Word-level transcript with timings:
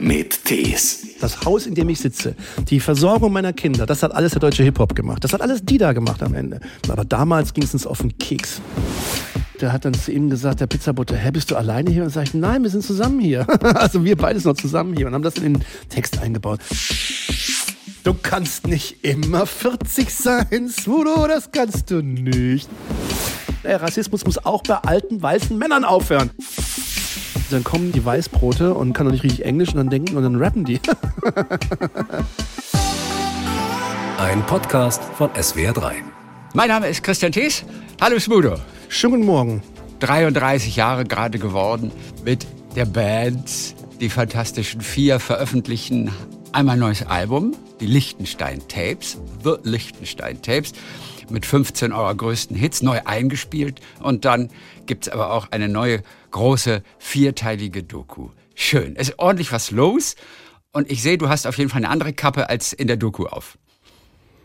mit 0.00 0.44
Tees. 0.44 1.06
Das 1.20 1.44
Haus, 1.44 1.66
in 1.66 1.74
dem 1.74 1.88
ich 1.88 2.00
sitze, 2.00 2.34
die 2.68 2.80
Versorgung 2.80 3.32
meiner 3.32 3.52
Kinder, 3.52 3.86
das 3.86 4.02
hat 4.02 4.12
alles 4.12 4.32
der 4.32 4.40
deutsche 4.40 4.62
Hip-Hop 4.62 4.94
gemacht. 4.94 5.22
Das 5.22 5.32
hat 5.32 5.42
alles 5.42 5.64
Dida 5.64 5.92
gemacht 5.92 6.22
am 6.22 6.34
Ende. 6.34 6.60
Aber 6.88 7.04
damals 7.04 7.52
ging 7.52 7.64
es 7.64 7.74
uns 7.74 7.86
auf 7.86 7.98
den 7.98 8.16
Keks. 8.18 8.60
Der 9.60 9.72
hat 9.72 9.84
dann 9.84 9.92
zu 9.92 10.10
ihm 10.10 10.30
gesagt, 10.30 10.60
der 10.60 10.66
Pizzabutter, 10.66 11.16
hä, 11.16 11.30
bist 11.30 11.50
du 11.50 11.56
alleine 11.56 11.90
hier? 11.90 12.02
Und 12.02 12.10
sag 12.10 12.24
ich, 12.24 12.34
nein, 12.34 12.62
wir 12.62 12.70
sind 12.70 12.82
zusammen 12.82 13.20
hier. 13.20 13.46
also 13.76 14.04
wir 14.04 14.16
beide 14.16 14.40
sind 14.40 14.50
noch 14.50 14.60
zusammen 14.60 14.96
hier 14.96 15.06
und 15.06 15.14
haben 15.14 15.22
das 15.22 15.36
in 15.36 15.54
den 15.54 15.64
Text 15.90 16.18
eingebaut. 16.18 16.60
Du 18.02 18.14
kannst 18.14 18.66
nicht 18.66 19.04
immer 19.04 19.44
40 19.44 20.14
sein, 20.14 20.68
Smudo, 20.70 21.26
das 21.28 21.52
kannst 21.52 21.90
du 21.90 22.00
nicht. 22.00 22.68
Der 23.62 23.82
Rassismus 23.82 24.24
muss 24.24 24.38
auch 24.38 24.62
bei 24.62 24.76
alten 24.76 25.20
weißen 25.20 25.56
Männern 25.58 25.84
aufhören. 25.84 26.30
Dann 27.50 27.64
kommen 27.64 27.90
die 27.90 28.04
Weißbrote 28.04 28.74
und 28.74 28.92
kann 28.92 29.06
doch 29.06 29.12
nicht 29.12 29.24
richtig 29.24 29.44
Englisch 29.44 29.70
und 29.70 29.78
dann 29.78 29.90
denken 29.90 30.16
und 30.16 30.22
dann 30.22 30.36
rappen 30.36 30.64
die. 30.64 30.78
Ein 34.18 34.46
Podcast 34.46 35.02
von 35.18 35.30
SWR3. 35.30 35.94
Mein 36.54 36.68
Name 36.68 36.88
ist 36.88 37.02
Christian 37.02 37.32
Thees. 37.32 37.64
Hallo 38.00 38.20
Smudo. 38.20 38.54
Schönen 38.88 39.14
guten 39.14 39.26
Morgen. 39.26 39.62
33 39.98 40.76
Jahre 40.76 41.04
gerade 41.04 41.40
geworden 41.40 41.90
mit 42.24 42.46
der 42.76 42.84
Band. 42.84 43.74
Die 44.00 44.10
Fantastischen 44.10 44.80
Vier 44.80 45.18
veröffentlichen 45.18 46.12
einmal 46.52 46.76
ein 46.76 46.80
neues 46.80 47.04
Album, 47.04 47.56
die 47.80 47.86
Lichtenstein 47.86 48.60
Tapes, 48.68 49.18
The 49.42 49.54
Lichtenstein 49.64 50.40
Tapes, 50.40 50.72
mit 51.30 51.46
15 51.46 51.92
eurer 51.92 52.14
größten 52.14 52.56
Hits, 52.56 52.82
neu 52.82 53.00
eingespielt. 53.04 53.80
Und 54.00 54.24
dann 54.24 54.50
gibt 54.86 55.06
es 55.06 55.12
aber 55.12 55.32
auch 55.32 55.48
eine 55.50 55.68
neue, 55.68 56.02
große, 56.30 56.82
vierteilige 56.98 57.82
Doku. 57.82 58.30
Schön. 58.54 58.94
Es 58.96 59.10
ist 59.10 59.18
ordentlich 59.18 59.52
was 59.52 59.70
los. 59.70 60.16
Und 60.72 60.90
ich 60.90 61.02
sehe, 61.02 61.18
du 61.18 61.28
hast 61.28 61.46
auf 61.46 61.58
jeden 61.58 61.70
Fall 61.70 61.78
eine 61.78 61.88
andere 61.88 62.12
Kappe 62.12 62.48
als 62.48 62.72
in 62.72 62.86
der 62.86 62.96
Doku 62.96 63.26
auf. 63.26 63.58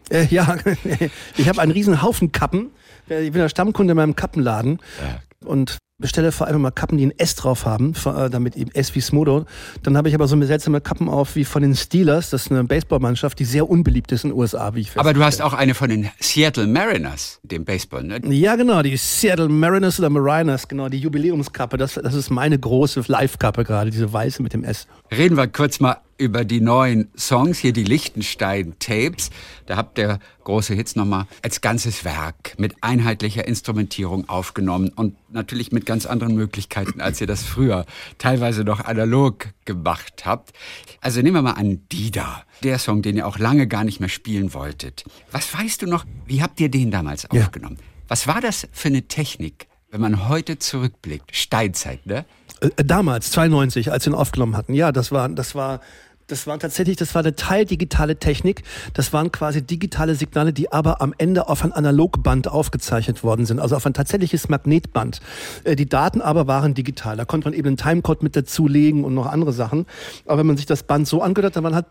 Äh, 0.10 0.26
ja, 0.26 0.58
ich 1.38 1.50
habe 1.50 1.62
einen 1.62 1.72
riesen 1.72 2.02
Haufen 2.02 2.32
Kappen. 2.32 2.72
Ich 3.08 3.32
bin 3.32 3.42
der 3.42 3.50
Stammkunde 3.50 3.92
in 3.92 3.98
meinem 3.98 4.16
Kappenladen. 4.16 4.80
Ja. 5.02 5.48
Und 5.48 5.78
bestelle 5.98 6.32
vor 6.32 6.48
allem 6.48 6.62
mal 6.62 6.72
Kappen, 6.72 6.98
die 6.98 7.06
ein 7.06 7.18
S 7.18 7.36
drauf 7.36 7.66
haben, 7.66 7.94
äh, 8.06 8.30
damit 8.30 8.58
eben 8.58 8.70
S 8.72 8.94
wie 8.96 9.02
Smodo. 9.02 9.46
Dann 9.84 9.96
habe 9.96 10.10
ich 10.10 10.16
aber 10.16 10.28
so 10.28 10.36
eine 10.36 10.46
seltsame 10.46 10.82
Kappen 10.82 11.08
auf 11.08 11.36
wie 11.36 11.46
von 11.46 11.62
den 11.62 11.76
Steelers, 11.76 12.30
das 12.30 12.46
ist 12.46 12.52
eine 12.52 12.66
Baseballmannschaft, 12.66 13.40
die 13.40 13.46
sehr 13.46 13.70
unbeliebt 13.70 14.12
ist 14.12 14.26
in 14.26 14.32
den 14.32 14.38
USA, 14.38 14.76
wie 14.76 14.82
ich 14.82 14.92
Aber 14.98 15.14
du 15.14 15.24
hast 15.24 15.42
auch 15.42 15.54
eine 15.54 15.74
von 15.74 15.90
den 15.90 16.10
Seattle 16.20 16.68
Mariners, 16.68 17.40
dem 17.44 17.64
Baseball, 17.64 18.04
ne? 18.04 18.20
Ja, 18.30 18.56
genau, 18.56 18.82
die 18.82 18.98
Seattle 18.98 19.48
Mariners 19.48 20.00
oder 20.00 20.10
Mariners, 20.10 20.68
genau, 20.68 20.90
die 20.90 21.00
Jubiläumskappe, 21.00 21.78
das, 21.78 21.94
das 21.94 22.14
ist 22.14 22.30
meine 22.30 22.60
große 22.60 23.04
Live-Kappe 23.08 23.64
gerade, 23.64 23.90
diese 23.90 24.12
weiße 24.12 24.44
mit 24.44 24.54
dem 24.54 24.66
S. 24.66 24.88
Reden 25.16 25.38
wir 25.38 25.48
kurz 25.48 25.80
mal 25.80 25.98
über 26.18 26.46
die 26.46 26.62
neuen 26.62 27.10
Songs, 27.18 27.60
hier 27.60 27.74
die 27.74 27.84
Lichtenstein-Tapes. 27.84 29.32
Da 29.66 29.76
habt 29.76 29.98
ihr 29.98 30.20
große 30.44 30.74
Hits 30.74 30.96
nochmal 30.96 31.28
als 31.42 31.62
ganzes 31.62 32.06
Werk 32.06 32.56
mit 32.58 32.76
einheitlicher 32.82 33.48
Instrumentierung 33.48 34.30
aufgenommen 34.30 34.90
und 34.96 35.16
natürlich 35.32 35.72
mit 35.72 35.86
ganz 35.86 36.06
anderen 36.06 36.36
Möglichkeiten, 36.36 37.02
als 37.02 37.20
ihr 37.20 37.28
das 37.28 37.44
früher 37.44 37.86
teilweise 38.18 38.64
noch 38.64 38.86
analog 38.86 39.48
gemacht 39.66 40.26
habt. 40.26 40.54
Also 41.02 41.22
nehmen 41.22 41.36
wir 41.36 41.42
mal 41.42 41.52
an 41.52 41.82
Dida, 41.92 42.44
der 42.64 42.80
Song, 42.80 43.02
den 43.02 43.18
ihr 43.18 43.28
auch 43.28 43.38
lange 43.38 43.68
gar 43.68 43.84
nicht 43.84 44.00
mehr 44.00 44.10
spielen 44.10 44.54
wolltet. 44.54 45.04
Was 45.32 45.54
weißt 45.54 45.82
du 45.82 45.88
noch, 45.88 46.06
wie 46.26 46.42
habt 46.42 46.60
ihr 46.60 46.70
den 46.70 46.92
damals 46.92 47.28
ja. 47.32 47.42
aufgenommen? 47.42 47.78
Was 48.08 48.28
war 48.28 48.40
das 48.40 48.68
für 48.72 48.88
eine 48.88 49.04
Technik, 49.04 49.68
wenn 49.90 50.00
man 50.00 50.30
heute 50.30 50.60
zurückblickt? 50.60 51.36
Steinzeit, 51.36 52.06
ne? 52.06 52.26
Äh, 52.62 52.84
damals, 52.84 53.32
92, 53.32 53.92
als 53.92 54.06
wir 54.06 54.14
ihn 54.14 54.16
aufgenommen 54.16 54.56
hatten. 54.56 54.74
Ja, 54.74 54.92
das 54.92 55.12
war, 55.12 55.28
das 55.30 55.56
war 55.56 55.82
das 56.28 56.48
war 56.48 56.58
tatsächlich, 56.58 56.98
das 56.98 57.14
war 57.14 57.22
eine 57.22 57.36
teildigitale 57.36 58.18
Technik. 58.18 58.64
Das 58.94 59.14
waren 59.14 59.32
quasi 59.32 59.62
digitale 59.62 60.16
Signale, 60.16 60.54
die 60.54 60.72
aber 60.72 61.02
am 61.02 61.14
Ende 61.18 61.48
auf 61.50 61.64
ein 61.64 61.72
Analogband 61.72 62.48
aufgezeichnet 62.48 63.24
worden 63.24 63.46
sind, 63.46 63.60
also 63.60 63.76
auf 63.76 63.86
ein 63.86 63.94
tatsächliches 63.94 64.50
Magnetband. 64.50 65.22
Äh, 65.64 65.76
die 65.76 65.88
Daten 65.88 66.22
aber 66.22 66.48
waren 66.48 66.74
digital. 66.74 67.18
Da 67.18 67.26
konnte 67.26 67.48
man 67.48 67.54
eben 67.54 67.68
einen 67.68 67.78
Timecode 67.78 68.24
mit 68.24 68.36
dazulegen 68.36 69.04
und 69.04 69.14
noch 69.14 69.28
andere 69.28 69.54
Sachen. 69.54 69.86
Aber 70.26 70.40
wenn 70.40 70.48
man 70.48 70.58
sich 70.58 70.66
das 70.66 70.84
Band 70.84 71.08
so 71.08 71.22
angehört 71.22 71.56
hat, 71.56 71.58
dann 71.58 71.64
waren 71.64 71.76
halt 71.76 71.86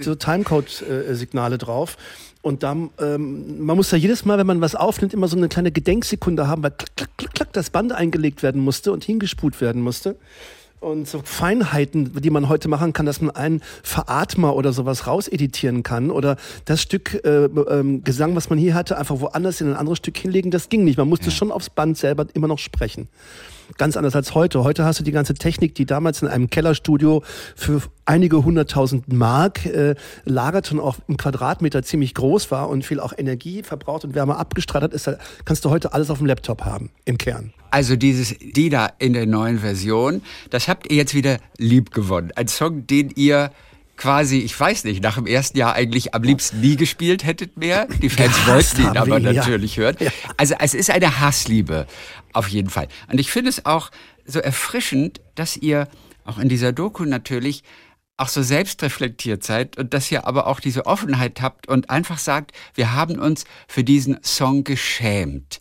so 0.00 0.14
Timecode-Signale 0.14 1.58
drauf. 1.58 1.98
Und 2.40 2.62
dann, 2.62 2.90
ähm, 2.98 3.64
man 3.64 3.76
muss 3.76 3.90
ja 3.90 3.96
jedes 3.98 4.24
Mal, 4.24 4.38
wenn 4.38 4.46
man 4.46 4.60
was 4.60 4.74
aufnimmt, 4.74 5.14
immer 5.14 5.28
so 5.28 5.36
eine 5.36 5.48
kleine 5.48 5.72
Gedenksekunde 5.72 6.46
haben, 6.46 6.62
weil 6.62 6.72
klack, 6.72 6.96
klack, 6.96 7.10
klack, 7.16 7.34
klack 7.34 7.52
das 7.52 7.70
Band 7.70 7.92
eingelegt 7.92 8.42
werden 8.42 8.60
musste 8.62 8.92
und 8.92 9.04
hingespult 9.04 9.60
werden 9.60 9.82
musste 9.82 10.16
und 10.84 11.08
so 11.08 11.20
Feinheiten, 11.24 12.12
die 12.20 12.30
man 12.30 12.48
heute 12.48 12.68
machen 12.68 12.92
kann, 12.92 13.06
dass 13.06 13.20
man 13.20 13.34
einen 13.34 13.62
Veratmer 13.82 14.54
oder 14.54 14.72
sowas 14.72 15.06
rauseditieren 15.06 15.82
kann 15.82 16.10
oder 16.10 16.36
das 16.64 16.82
Stück 16.82 17.20
äh, 17.24 17.46
äh, 17.46 17.98
Gesang, 18.00 18.36
was 18.36 18.50
man 18.50 18.58
hier 18.58 18.74
hatte, 18.74 18.98
einfach 18.98 19.20
woanders 19.20 19.60
in 19.60 19.68
ein 19.68 19.76
anderes 19.76 19.98
Stück 19.98 20.16
hinlegen, 20.16 20.50
das 20.50 20.68
ging 20.68 20.84
nicht. 20.84 20.98
Man 20.98 21.08
musste 21.08 21.26
ja. 21.26 21.32
schon 21.32 21.50
aufs 21.50 21.70
Band 21.70 21.96
selber 21.96 22.26
immer 22.34 22.48
noch 22.48 22.58
sprechen. 22.58 23.08
Ganz 23.78 23.96
anders 23.96 24.14
als 24.14 24.34
heute. 24.34 24.64
Heute 24.64 24.84
hast 24.84 25.00
du 25.00 25.04
die 25.04 25.12
ganze 25.12 25.34
Technik, 25.34 25.74
die 25.74 25.86
damals 25.86 26.22
in 26.22 26.28
einem 26.28 26.50
Kellerstudio 26.50 27.22
für 27.56 27.82
einige 28.04 28.44
hunderttausend 28.44 29.12
Mark 29.12 29.66
äh, 29.66 29.94
lagerte 30.24 30.74
und 30.74 30.80
auch 30.80 30.96
im 31.08 31.16
Quadratmeter 31.16 31.82
ziemlich 31.82 32.14
groß 32.14 32.50
war 32.50 32.68
und 32.68 32.84
viel 32.84 33.00
auch 33.00 33.12
Energie 33.16 33.62
verbraucht 33.62 34.04
und 34.04 34.14
Wärme 34.14 34.36
abgestrahlt 34.36 34.84
hat, 34.84 34.92
ist, 34.92 35.10
kannst 35.44 35.64
du 35.64 35.70
heute 35.70 35.92
alles 35.92 36.10
auf 36.10 36.18
dem 36.18 36.26
Laptop 36.26 36.64
haben, 36.64 36.90
im 37.04 37.18
Kern. 37.18 37.52
Also 37.70 37.96
dieses 37.96 38.36
Dida 38.38 38.90
in 38.98 39.14
der 39.14 39.26
neuen 39.26 39.58
Version, 39.58 40.22
das 40.50 40.68
habt 40.68 40.90
ihr 40.90 40.96
jetzt 40.96 41.14
wieder 41.14 41.38
lieb 41.58 41.92
gewonnen. 41.92 42.30
Ein 42.36 42.48
Song, 42.48 42.86
den 42.86 43.10
ihr 43.16 43.50
quasi, 43.96 44.38
ich 44.38 44.58
weiß 44.58 44.84
nicht, 44.84 45.02
nach 45.02 45.16
dem 45.16 45.26
ersten 45.26 45.58
Jahr 45.58 45.74
eigentlich 45.74 46.14
am 46.14 46.22
liebsten 46.22 46.60
nie 46.60 46.76
gespielt 46.76 47.24
hättet 47.24 47.56
mehr. 47.56 47.86
Die 48.02 48.08
Fans 48.08 48.34
wollten 48.46 48.82
ihn 48.82 48.96
aber 48.96 49.22
wir, 49.22 49.32
natürlich 49.32 49.76
ja. 49.76 49.84
hören. 49.84 49.96
Also 50.36 50.54
es 50.58 50.74
ist 50.74 50.90
eine 50.90 51.20
Hassliebe, 51.20 51.86
auf 52.32 52.48
jeden 52.48 52.70
Fall. 52.70 52.88
Und 53.10 53.20
ich 53.20 53.30
finde 53.30 53.50
es 53.50 53.66
auch 53.66 53.90
so 54.26 54.40
erfrischend, 54.40 55.20
dass 55.34 55.56
ihr 55.56 55.88
auch 56.24 56.38
in 56.38 56.48
dieser 56.48 56.72
Doku 56.72 57.04
natürlich 57.04 57.62
auch 58.16 58.28
so 58.28 58.42
selbstreflektiert 58.42 59.42
seid 59.42 59.76
und 59.76 59.92
dass 59.92 60.10
ihr 60.10 60.26
aber 60.26 60.46
auch 60.46 60.60
diese 60.60 60.86
Offenheit 60.86 61.40
habt 61.40 61.68
und 61.68 61.90
einfach 61.90 62.18
sagt, 62.18 62.52
wir 62.74 62.92
haben 62.92 63.18
uns 63.18 63.44
für 63.66 63.82
diesen 63.82 64.22
Song 64.22 64.62
geschämt. 64.62 65.58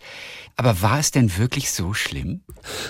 Aber 0.55 0.81
war 0.81 0.99
es 0.99 1.11
denn 1.11 1.37
wirklich 1.37 1.71
so 1.71 1.93
schlimm? 1.93 2.41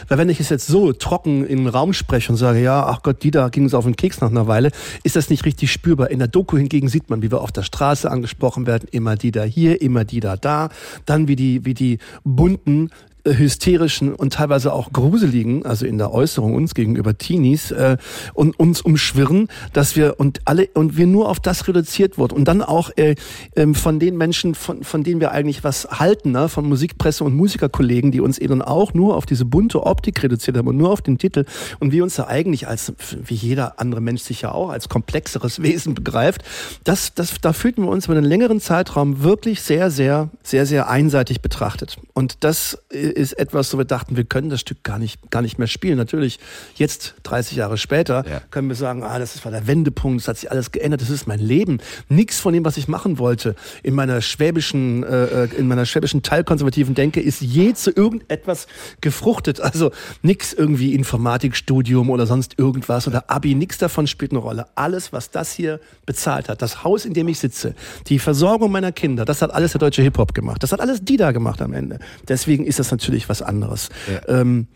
Weil 0.07 0.17
wenn 0.17 0.29
ich 0.29 0.39
es 0.39 0.49
jetzt 0.49 0.67
so 0.67 0.91
trocken 0.91 1.45
in 1.45 1.59
den 1.59 1.67
Raum 1.67 1.93
spreche 1.93 2.31
und 2.31 2.37
sage, 2.37 2.61
ja, 2.61 2.85
ach 2.85 3.03
Gott, 3.03 3.23
die 3.23 3.31
da 3.31 3.49
ging 3.49 3.65
es 3.65 3.73
auf 3.73 3.85
den 3.85 3.95
Keks 3.95 4.19
nach 4.21 4.29
einer 4.29 4.47
Weile, 4.47 4.71
ist 5.03 5.15
das 5.15 5.29
nicht 5.29 5.45
richtig 5.45 5.71
spürbar. 5.71 6.11
In 6.11 6.19
der 6.19 6.27
Doku 6.27 6.57
hingegen 6.57 6.89
sieht 6.89 7.09
man, 7.09 7.21
wie 7.21 7.31
wir 7.31 7.41
auf 7.41 7.51
der 7.51 7.63
Straße 7.63 8.09
angesprochen 8.11 8.67
werden, 8.67 8.87
immer 8.91 9.15
die 9.15 9.31
da 9.31 9.43
hier, 9.43 9.81
immer 9.81 10.03
die 10.03 10.19
da 10.19 10.35
da, 10.35 10.69
dann 11.05 11.27
wie 11.27 11.35
die, 11.35 11.65
wie 11.65 11.73
die 11.73 11.99
bunten 12.23 12.89
hysterischen 13.25 14.13
und 14.13 14.33
teilweise 14.33 14.73
auch 14.73 14.91
gruseligen, 14.91 15.65
also 15.65 15.85
in 15.85 15.97
der 15.97 16.11
Äußerung 16.11 16.53
uns 16.55 16.73
gegenüber 16.73 17.17
Teenies, 17.17 17.71
äh, 17.71 17.97
und 18.33 18.59
uns 18.59 18.81
umschwirren, 18.81 19.47
dass 19.71 19.95
wir 19.95 20.19
und 20.19 20.41
alle 20.45 20.67
und 20.73 20.97
wir 20.97 21.07
nur 21.07 21.29
auf 21.29 21.39
das 21.39 21.67
reduziert 21.67 22.17
wurden. 22.17 22.35
Und 22.35 22.45
dann 22.47 22.61
auch 22.61 22.91
äh, 22.97 23.15
äh, 23.55 23.73
von 23.73 23.99
den 23.99 24.17
Menschen, 24.17 24.55
von, 24.55 24.83
von 24.83 25.03
denen 25.03 25.21
wir 25.21 25.31
eigentlich 25.31 25.63
was 25.63 25.87
halten, 25.91 26.31
ne, 26.31 26.49
von 26.49 26.67
Musikpresse 26.67 27.23
und 27.23 27.33
Musikerkollegen, 27.35 28.11
die 28.11 28.19
uns 28.19 28.37
eben 28.37 28.61
auch 28.61 28.93
nur 28.93 29.15
auf 29.15 29.25
diese 29.25 29.45
bunte 29.45 29.83
Optik 29.85 30.21
reduziert 30.21 30.57
haben 30.57 30.67
und 30.67 30.77
nur 30.77 30.91
auf 30.91 31.01
den 31.01 31.17
Titel. 31.17 31.45
Und 31.79 31.91
wir 31.91 32.03
uns 32.03 32.15
da 32.15 32.27
eigentlich 32.27 32.67
als 32.67 32.93
wie 33.25 33.35
jeder 33.35 33.79
andere 33.79 34.01
Mensch 34.01 34.21
sich 34.21 34.41
ja 34.41 34.51
auch 34.51 34.69
als 34.69 34.89
komplexeres 34.89 35.61
Wesen 35.61 35.95
begreift, 35.95 36.43
das, 36.83 37.13
das, 37.13 37.35
da 37.41 37.53
fühlten 37.53 37.83
wir 37.83 37.89
uns 37.89 38.05
über 38.05 38.15
einen 38.15 38.25
längeren 38.25 38.59
Zeitraum 38.59 39.23
wirklich 39.23 39.61
sehr, 39.61 39.91
sehr, 39.91 40.29
sehr, 40.43 40.65
sehr 40.65 40.89
einseitig 40.89 41.41
betrachtet. 41.41 41.97
Und 42.13 42.43
das 42.43 42.77
äh, 42.91 43.12
ist 43.13 43.33
etwas, 43.33 43.69
so 43.69 43.77
wir 43.77 43.85
dachten, 43.85 44.17
wir 44.17 44.23
können 44.23 44.49
das 44.49 44.61
Stück 44.61 44.83
gar 44.83 44.99
nicht, 44.99 45.31
gar 45.31 45.41
nicht 45.41 45.59
mehr 45.59 45.67
spielen. 45.67 45.97
Natürlich, 45.97 46.39
jetzt, 46.75 47.15
30 47.23 47.57
Jahre 47.57 47.77
später, 47.77 48.25
ja. 48.29 48.41
können 48.51 48.67
wir 48.67 48.75
sagen, 48.75 49.03
ah, 49.03 49.19
das 49.19 49.43
war 49.45 49.51
der 49.51 49.67
Wendepunkt, 49.67 50.21
es 50.21 50.27
hat 50.27 50.37
sich 50.37 50.51
alles 50.51 50.71
geändert, 50.71 51.01
das 51.01 51.09
ist 51.09 51.27
mein 51.27 51.39
Leben. 51.39 51.79
Nichts 52.09 52.39
von 52.39 52.53
dem, 52.53 52.65
was 52.65 52.77
ich 52.77 52.87
machen 52.87 53.19
wollte, 53.19 53.55
in 53.83 53.93
meiner 53.93 54.21
schwäbischen, 54.21 55.03
äh, 55.03 55.45
äh 55.45 55.49
in 55.57 55.67
meiner 55.67 55.85
schwäbischen 55.85 56.23
teilkonservativen 56.23 56.95
Denke, 56.95 57.21
ist 57.21 57.41
je 57.41 57.73
zu 57.73 57.91
irgendetwas 57.91 58.67
gefruchtet. 59.01 59.61
Also 59.61 59.91
nichts 60.21 60.53
irgendwie 60.53 60.93
Informatikstudium 60.93 62.09
oder 62.09 62.25
sonst 62.25 62.57
irgendwas 62.57 63.07
oder 63.07 63.29
Abi, 63.29 63.55
nichts 63.55 63.77
davon 63.77 64.07
spielt 64.07 64.31
eine 64.31 64.39
Rolle. 64.39 64.65
Alles, 64.75 65.13
was 65.13 65.31
das 65.31 65.53
hier 65.53 65.79
bezahlt 66.05 66.49
hat, 66.49 66.61
das 66.61 66.83
Haus, 66.83 67.05
in 67.05 67.13
dem 67.13 67.27
ich 67.27 67.39
sitze, 67.39 67.75
die 68.07 68.19
Versorgung 68.19 68.71
meiner 68.71 68.91
Kinder, 68.91 69.25
das 69.25 69.41
hat 69.41 69.53
alles 69.53 69.73
der 69.73 69.79
deutsche 69.79 70.01
Hip-Hop 70.01 70.33
gemacht. 70.33 70.63
Das 70.63 70.71
hat 70.71 70.81
alles 70.81 71.03
die 71.03 71.17
da 71.17 71.31
gemacht 71.31 71.61
am 71.61 71.73
Ende. 71.73 71.99
Deswegen 72.27 72.65
ist 72.65 72.79
das 72.79 72.91
natürlich 72.91 73.02
was 73.29 73.41
anderes, 73.41 73.89
ja. 74.11 74.39
ähm, 74.39 74.67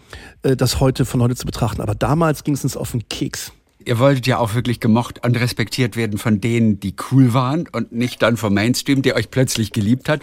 äh, 0.44 0.56
das 0.56 0.79
heute 0.79 1.06
von 1.06 1.21
heute 1.21 1.35
zu 1.35 1.45
betrachten. 1.45 1.81
Aber 1.81 1.95
damals 1.95 2.44
ging 2.44 2.53
es 2.53 2.63
uns 2.63 2.77
auf 2.77 2.91
den 2.91 3.07
Keks. 3.09 3.51
Ihr 3.88 4.00
wolltet 4.00 4.28
ja 4.28 4.38
auch 4.38 4.54
wirklich 4.54 4.81
gemocht 4.81 5.24
und 5.25 5.39
respektiert 5.39 5.95
werden 5.95 6.19
von 6.19 6.42
denen, 6.42 6.80
die 6.80 6.94
cool 7.10 7.34
waren 7.34 7.68
und 7.72 7.94
nicht 7.94 8.22
dann 8.22 8.36
vom 8.36 8.54
Mainstream, 8.54 9.01
der 9.01 9.16
euch 9.16 9.31
plötzlich 9.31 9.72
geliebt 9.72 10.10
hat, 10.10 10.22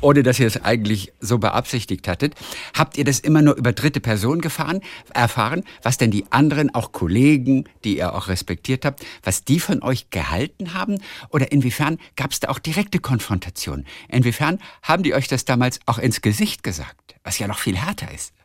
ohne 0.00 0.24
dass 0.24 0.40
ihr 0.40 0.46
es 0.46 0.62
eigentlich 0.64 1.12
so 1.20 1.38
beabsichtigt 1.38 2.08
hattet. 2.08 2.34
Habt 2.74 2.98
ihr 2.98 3.04
das 3.04 3.20
immer 3.20 3.42
nur 3.42 3.54
über 3.54 3.72
dritte 3.72 4.00
Personen 4.00 4.40
gefahren, 4.40 4.80
erfahren, 5.14 5.62
was 5.82 5.98
denn 5.98 6.10
die 6.10 6.24
anderen, 6.30 6.74
auch 6.74 6.90
Kollegen, 6.90 7.64
die 7.84 7.98
ihr 7.98 8.12
auch 8.12 8.26
respektiert 8.26 8.84
habt, 8.84 9.06
was 9.22 9.44
die 9.44 9.60
von 9.60 9.82
euch 9.82 10.10
gehalten 10.10 10.74
haben? 10.74 10.98
Oder 11.30 11.52
inwiefern 11.52 11.98
gab 12.16 12.32
es 12.32 12.40
da 12.40 12.48
auch 12.48 12.58
direkte 12.58 12.98
Konfrontation? 12.98 13.84
Inwiefern 14.08 14.58
haben 14.82 15.04
die 15.04 15.14
euch 15.14 15.28
das 15.28 15.44
damals 15.44 15.78
auch 15.86 15.98
ins 15.98 16.22
Gesicht 16.22 16.64
gesagt, 16.64 17.14
was 17.22 17.38
ja 17.38 17.46
noch 17.46 17.60
viel 17.60 17.76
härter 17.76 18.12
ist? 18.12 18.35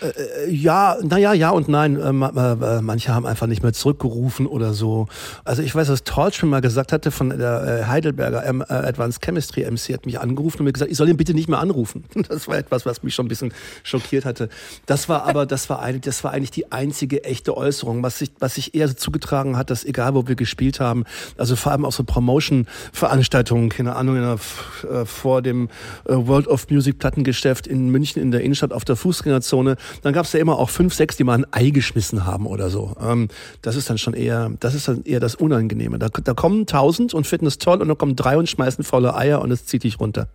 Äh, 0.00 0.50
ja, 0.50 0.96
naja, 1.02 1.32
ja 1.32 1.50
und 1.50 1.68
nein. 1.68 1.96
Äh, 1.96 2.08
äh, 2.10 2.80
manche 2.82 3.14
haben 3.14 3.26
einfach 3.26 3.46
nicht 3.46 3.62
mehr 3.62 3.72
zurückgerufen 3.72 4.46
oder 4.46 4.72
so. 4.74 5.06
Also 5.44 5.62
ich 5.62 5.74
weiß, 5.74 5.88
dass 5.88 6.04
Torch 6.04 6.34
schon 6.34 6.48
mal 6.48 6.60
gesagt 6.60 6.92
hatte 6.92 7.10
von 7.10 7.30
der 7.30 7.88
Heidelberger 7.88 8.44
Advanced 8.68 9.22
Chemistry 9.22 9.68
MC 9.70 9.94
hat 9.94 10.06
mich 10.06 10.20
angerufen 10.20 10.60
und 10.60 10.64
mir 10.64 10.72
gesagt, 10.72 10.90
ich 10.90 10.96
soll 10.96 11.08
ihn 11.08 11.16
bitte 11.16 11.34
nicht 11.34 11.48
mehr 11.48 11.58
anrufen. 11.58 12.04
Das 12.30 12.46
war 12.46 12.56
etwas, 12.56 12.86
was 12.86 13.02
mich 13.02 13.14
schon 13.14 13.26
ein 13.26 13.28
bisschen 13.28 13.52
schockiert 13.82 14.24
hatte. 14.24 14.50
Das 14.86 15.08
war 15.08 15.26
aber, 15.26 15.46
das 15.46 15.68
war 15.68 15.82
eigentlich, 15.82 16.02
das 16.02 16.22
war 16.22 16.32
eigentlich 16.32 16.52
die 16.52 16.70
einzige 16.70 17.24
echte 17.24 17.56
Äußerung, 17.56 18.02
was 18.04 18.18
sich, 18.18 18.30
was 18.38 18.54
sich 18.54 18.74
eher 18.74 18.86
so 18.86 18.94
zugetragen 18.94 19.56
hat, 19.56 19.70
dass 19.70 19.84
egal 19.84 20.14
wo 20.14 20.28
wir 20.28 20.36
gespielt 20.36 20.78
haben, 20.78 21.04
also 21.36 21.56
vor 21.56 21.72
allem 21.72 21.84
auch 21.84 21.92
so 21.92 22.04
Promotion-Veranstaltungen, 22.04 23.68
keine 23.68 23.96
Ahnung, 23.96 24.16
der, 24.16 24.38
vor 25.06 25.42
dem 25.42 25.68
World 26.04 26.46
of 26.46 26.70
Music 26.70 26.98
Plattengeschäft 26.98 27.66
in 27.66 27.88
München 27.88 28.22
in 28.22 28.30
der 28.30 28.42
Innenstadt 28.42 28.72
auf 28.72 28.84
der 28.84 28.96
Fußgängerzone, 28.96 29.76
dann 30.02 30.12
gab 30.12 30.24
es 30.24 30.32
ja 30.32 30.40
immer 30.40 30.58
auch 30.58 30.70
fünf, 30.70 30.94
sechs, 30.94 31.16
die 31.16 31.24
mal 31.24 31.38
ein 31.38 31.46
Ei 31.52 31.70
geschmissen 31.70 32.24
haben 32.24 32.46
oder 32.46 32.70
so. 32.70 32.96
Ähm, 33.00 33.28
das 33.62 33.76
ist 33.76 33.90
dann 33.90 33.98
schon 33.98 34.14
eher, 34.14 34.50
das 34.60 34.74
ist 34.74 34.88
dann 34.88 35.04
eher 35.04 35.20
das 35.20 35.34
Unangenehme. 35.34 35.98
Da, 35.98 36.08
da 36.08 36.34
kommen 36.34 36.66
tausend 36.66 37.14
und 37.14 37.26
finden 37.26 37.46
es 37.46 37.58
toll 37.58 37.80
und 37.80 37.88
dann 37.88 37.98
kommen 37.98 38.16
drei 38.16 38.36
und 38.36 38.48
schmeißen 38.48 38.84
faule 38.84 39.14
Eier 39.14 39.42
und 39.42 39.50
es 39.50 39.66
zieht 39.66 39.84
dich 39.84 40.00
runter. 40.00 40.28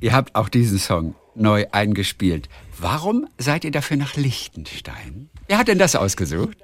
Ihr 0.00 0.12
habt 0.12 0.34
auch 0.34 0.48
diesen 0.48 0.78
Song 0.78 1.14
neu 1.34 1.66
eingespielt. 1.70 2.48
Warum 2.78 3.26
seid 3.38 3.64
ihr 3.64 3.70
dafür 3.70 3.96
nach 3.96 4.16
Liechtenstein? 4.16 5.30
Wer 5.52 5.58
hat 5.58 5.68
denn 5.68 5.76
das 5.76 5.94
ausgesucht? 5.96 6.56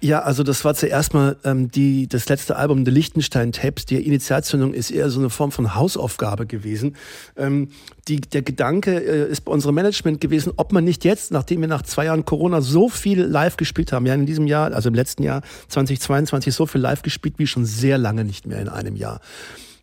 Ja, 0.00 0.22
also 0.22 0.42
das 0.42 0.64
war 0.64 0.74
zuerst 0.74 1.14
mal 1.14 1.36
ähm, 1.44 1.70
die, 1.70 2.08
das 2.08 2.28
letzte 2.28 2.56
Album 2.56 2.84
The 2.84 2.90
Liechtenstein 2.90 3.52
Tapes. 3.52 3.86
Die 3.86 4.04
Initialzündung 4.04 4.74
ist 4.74 4.90
eher 4.90 5.10
so 5.10 5.20
eine 5.20 5.30
Form 5.30 5.52
von 5.52 5.76
Hausaufgabe 5.76 6.44
gewesen. 6.46 6.96
Ähm, 7.36 7.68
die, 8.08 8.20
der 8.20 8.42
Gedanke 8.42 8.98
äh, 8.98 9.30
ist 9.30 9.42
bei 9.42 9.52
unserem 9.52 9.76
Management 9.76 10.20
gewesen, 10.20 10.54
ob 10.56 10.72
man 10.72 10.82
nicht 10.82 11.04
jetzt, 11.04 11.30
nachdem 11.30 11.60
wir 11.60 11.68
nach 11.68 11.82
zwei 11.82 12.06
Jahren 12.06 12.24
Corona 12.24 12.62
so 12.62 12.88
viel 12.88 13.22
live 13.22 13.56
gespielt 13.56 13.92
haben, 13.92 14.06
ja 14.06 14.14
in 14.14 14.26
diesem 14.26 14.48
Jahr, 14.48 14.72
also 14.72 14.88
im 14.88 14.96
letzten 14.96 15.22
Jahr 15.22 15.42
2022 15.68 16.52
so 16.52 16.66
viel 16.66 16.80
live 16.80 17.02
gespielt 17.02 17.34
wie 17.36 17.46
schon 17.46 17.64
sehr 17.64 17.96
lange 17.96 18.24
nicht 18.24 18.44
mehr 18.44 18.60
in 18.60 18.68
einem 18.68 18.96
Jahr 18.96 19.20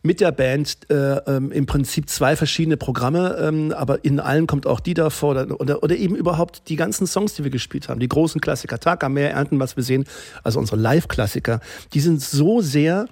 mit 0.01 0.21
der 0.21 0.31
Band 0.31 0.89
äh, 0.89 0.95
ähm, 0.95 1.51
im 1.51 1.65
Prinzip 1.65 2.09
zwei 2.09 2.35
verschiedene 2.35 2.77
Programme, 2.77 3.37
ähm, 3.41 3.73
aber 3.73 4.05
in 4.05 4.19
allen 4.19 4.47
kommt 4.47 4.65
auch 4.65 4.79
die 4.79 4.93
davor 4.93 5.31
oder, 5.31 5.59
oder, 5.59 5.83
oder 5.83 5.95
eben 5.95 6.15
überhaupt 6.15 6.69
die 6.69 6.77
ganzen 6.77 7.05
Songs, 7.05 7.33
die 7.33 7.43
wir 7.43 7.51
gespielt 7.51 7.89
haben, 7.89 7.99
die 7.99 8.07
großen 8.07 8.39
Klassiker, 8.39 8.79
Tag 8.79 9.03
am 9.03 9.13
Meer, 9.13 9.31
Ernten, 9.31 9.59
was 9.59 9.75
wir 9.75 9.83
sehen, 9.83 10.05
also 10.43 10.59
unsere 10.59 10.77
Live-Klassiker, 10.77 11.59
die 11.93 11.99
sind 11.99 12.21
so 12.21 12.61
sehr 12.61 13.07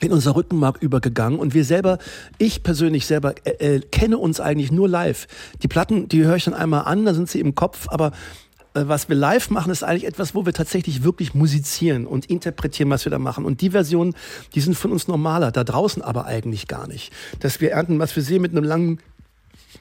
in 0.00 0.12
unser 0.12 0.36
Rückenmark 0.36 0.80
übergegangen 0.80 1.38
und 1.38 1.54
wir 1.54 1.64
selber, 1.64 1.98
ich 2.38 2.62
persönlich 2.62 3.06
selber 3.06 3.34
äh, 3.44 3.76
äh, 3.76 3.80
kenne 3.80 4.16
uns 4.16 4.40
eigentlich 4.40 4.70
nur 4.70 4.88
live. 4.88 5.26
Die 5.62 5.68
Platten, 5.68 6.08
die 6.08 6.24
höre 6.24 6.36
ich 6.36 6.44
dann 6.44 6.54
einmal 6.54 6.84
an, 6.84 7.04
da 7.04 7.14
sind 7.14 7.28
sie 7.28 7.40
im 7.40 7.54
Kopf, 7.54 7.86
aber 7.90 8.12
was 8.86 9.08
wir 9.08 9.16
live 9.16 9.50
machen, 9.50 9.72
ist 9.72 9.82
eigentlich 9.82 10.06
etwas, 10.06 10.34
wo 10.34 10.46
wir 10.46 10.52
tatsächlich 10.52 11.02
wirklich 11.02 11.34
musizieren 11.34 12.06
und 12.06 12.26
interpretieren, 12.26 12.90
was 12.90 13.04
wir 13.04 13.10
da 13.10 13.18
machen. 13.18 13.44
Und 13.44 13.60
die 13.60 13.70
Versionen, 13.70 14.14
die 14.54 14.60
sind 14.60 14.76
von 14.76 14.92
uns 14.92 15.08
normaler, 15.08 15.50
da 15.50 15.64
draußen 15.64 16.02
aber 16.02 16.26
eigentlich 16.26 16.68
gar 16.68 16.86
nicht. 16.86 17.12
Dass 17.40 17.60
wir 17.60 17.72
ernten, 17.72 17.98
was 17.98 18.14
wir 18.14 18.22
sehen 18.22 18.42
mit 18.42 18.52
einem 18.52 18.64
langen 18.64 19.00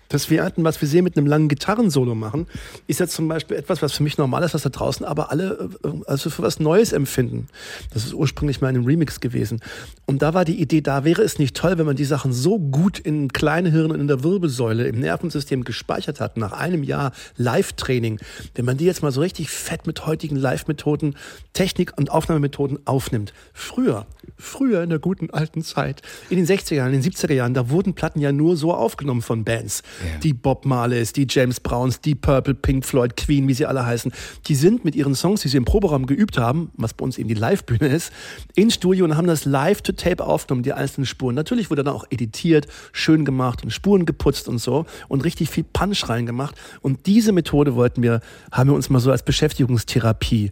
dass 0.09 0.29
wir 0.29 0.51
was 0.57 0.81
wir 0.81 0.87
sehen, 0.87 1.03
mit 1.03 1.17
einem 1.17 1.27
langen 1.27 1.49
Gitarrensolo 1.49 2.15
machen, 2.15 2.47
ist 2.87 2.99
jetzt 2.99 3.13
zum 3.13 3.27
Beispiel 3.27 3.57
etwas, 3.57 3.81
was 3.81 3.93
für 3.93 4.03
mich 4.03 4.17
normal 4.17 4.43
ist, 4.43 4.53
was 4.53 4.61
da 4.61 4.69
draußen 4.69 5.05
aber 5.05 5.31
alle 5.31 5.69
äh, 5.83 5.89
also 6.05 6.29
für 6.29 6.41
was 6.41 6.59
Neues 6.59 6.93
empfinden. 6.93 7.47
Das 7.93 8.05
ist 8.05 8.13
ursprünglich 8.13 8.61
mal 8.61 8.69
in 8.69 8.77
einem 8.77 8.85
Remix 8.85 9.19
gewesen. 9.19 9.61
Und 10.05 10.21
da 10.21 10.33
war 10.33 10.45
die 10.45 10.59
Idee, 10.61 10.81
da 10.81 11.03
wäre 11.03 11.21
es 11.21 11.39
nicht 11.39 11.55
toll, 11.55 11.77
wenn 11.77 11.85
man 11.85 11.95
die 11.95 12.05
Sachen 12.05 12.33
so 12.33 12.59
gut 12.59 12.99
in 12.99 13.33
kleinen 13.33 13.71
Hirn 13.71 13.91
und 13.91 13.99
in 13.99 14.07
der 14.07 14.23
Wirbelsäule, 14.23 14.87
im 14.87 14.99
Nervensystem 14.99 15.63
gespeichert 15.63 16.19
hat, 16.19 16.37
nach 16.37 16.53
einem 16.53 16.83
Jahr 16.83 17.11
Live-Training, 17.37 18.19
wenn 18.55 18.65
man 18.65 18.77
die 18.77 18.85
jetzt 18.85 19.03
mal 19.03 19.11
so 19.11 19.21
richtig 19.21 19.49
fett 19.49 19.87
mit 19.87 20.05
heutigen 20.05 20.35
Live-Methoden, 20.35 21.15
Technik- 21.53 21.97
und 21.97 22.11
Aufnahmemethoden 22.11 22.79
aufnimmt. 22.85 23.33
Früher, 23.53 24.05
früher 24.37 24.83
in 24.83 24.89
der 24.89 24.99
guten 24.99 25.29
alten 25.29 25.63
Zeit, 25.63 26.01
in 26.29 26.37
den 26.37 26.45
60er 26.45 26.75
Jahren, 26.75 26.93
in 26.93 27.01
den 27.01 27.11
70er 27.11 27.33
Jahren, 27.33 27.53
da 27.53 27.69
wurden 27.69 27.93
Platten 27.93 28.19
ja 28.19 28.31
nur 28.31 28.55
so 28.57 28.73
aufgenommen 28.73 29.21
von 29.21 29.43
Bands. 29.43 29.76
Ja. 30.03 30.19
Die 30.19 30.33
Bob 30.33 30.65
Marleys, 30.65 31.13
die 31.13 31.27
James 31.29 31.59
Browns, 31.59 32.01
die 32.01 32.15
Purple, 32.15 32.53
Pink 32.53 32.85
Floyd, 32.85 33.15
Queen, 33.18 33.47
wie 33.47 33.53
sie 33.53 33.65
alle 33.65 33.85
heißen. 33.85 34.12
Die 34.47 34.56
sind 34.56 34.85
mit 34.85 34.95
ihren 34.95 35.15
Songs, 35.15 35.41
die 35.41 35.47
sie 35.47 35.57
im 35.57 35.65
Proberaum 35.65 36.06
geübt 36.06 36.38
haben, 36.38 36.71
was 36.75 36.94
bei 36.94 37.03
uns 37.03 37.18
eben 37.18 37.27
die 37.27 37.35
Live-Bühne 37.35 37.88
ist, 37.88 38.12
ins 38.56 38.75
Studio 38.75 39.06
und 39.06 39.18
haben 39.18 39.27
das 39.27 39.45
live 39.45 39.81
to 39.81 39.91
tape 39.91 40.24
aufgenommen, 40.24 40.63
die 40.63 40.74
einzelnen 40.74 41.06
Spuren. 41.06 41.35
Natürlich 41.35 41.69
wurde 41.69 41.83
dann 41.83 41.94
auch 41.94 42.06
editiert, 42.09 42.68
schön 42.91 43.25
gemacht 43.25 43.63
und 43.63 43.71
Spuren 43.71 44.06
geputzt 44.06 44.47
und 44.47 44.59
so 44.59 44.85
und 45.07 45.24
richtig 45.24 45.50
viel 45.50 45.63
Punch 45.63 46.09
reingemacht. 46.09 46.56
Und 46.81 47.06
diese 47.06 47.31
Methode 47.31 47.75
wollten 47.75 48.03
wir, 48.03 48.21
haben 48.51 48.69
wir 48.69 48.75
uns 48.75 48.89
mal 48.89 49.00
so 49.00 49.12
als 49.12 49.23
Beschäftigungstherapie 49.23 50.51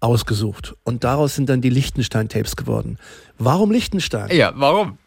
ausgesucht. 0.00 0.74
Und 0.84 1.04
daraus 1.04 1.34
sind 1.34 1.48
dann 1.48 1.60
die 1.60 1.70
Lichtenstein-Tapes 1.70 2.56
geworden. 2.56 2.98
Warum 3.38 3.70
Lichtenstein? 3.70 4.34
Ja, 4.34 4.52
warum? 4.54 4.98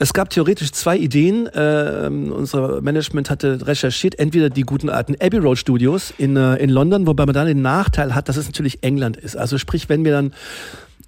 Es 0.00 0.12
gab 0.12 0.30
theoretisch 0.30 0.70
zwei 0.72 0.96
Ideen. 0.96 1.46
Äh, 1.46 2.08
unser 2.08 2.80
Management 2.80 3.30
hatte 3.30 3.66
recherchiert, 3.66 4.18
entweder 4.18 4.48
die 4.48 4.62
guten 4.62 4.90
alten 4.90 5.16
Abbey 5.20 5.38
Road 5.38 5.58
Studios 5.58 6.14
in, 6.18 6.36
äh, 6.36 6.56
in 6.56 6.70
London, 6.70 7.06
wobei 7.06 7.26
man 7.26 7.34
dann 7.34 7.46
den 7.48 7.62
Nachteil 7.62 8.14
hat, 8.14 8.28
dass 8.28 8.36
es 8.36 8.46
natürlich 8.46 8.82
England 8.82 9.16
ist. 9.16 9.36
Also 9.36 9.58
sprich, 9.58 9.88
wenn 9.88 10.04
wir 10.04 10.12
dann 10.12 10.32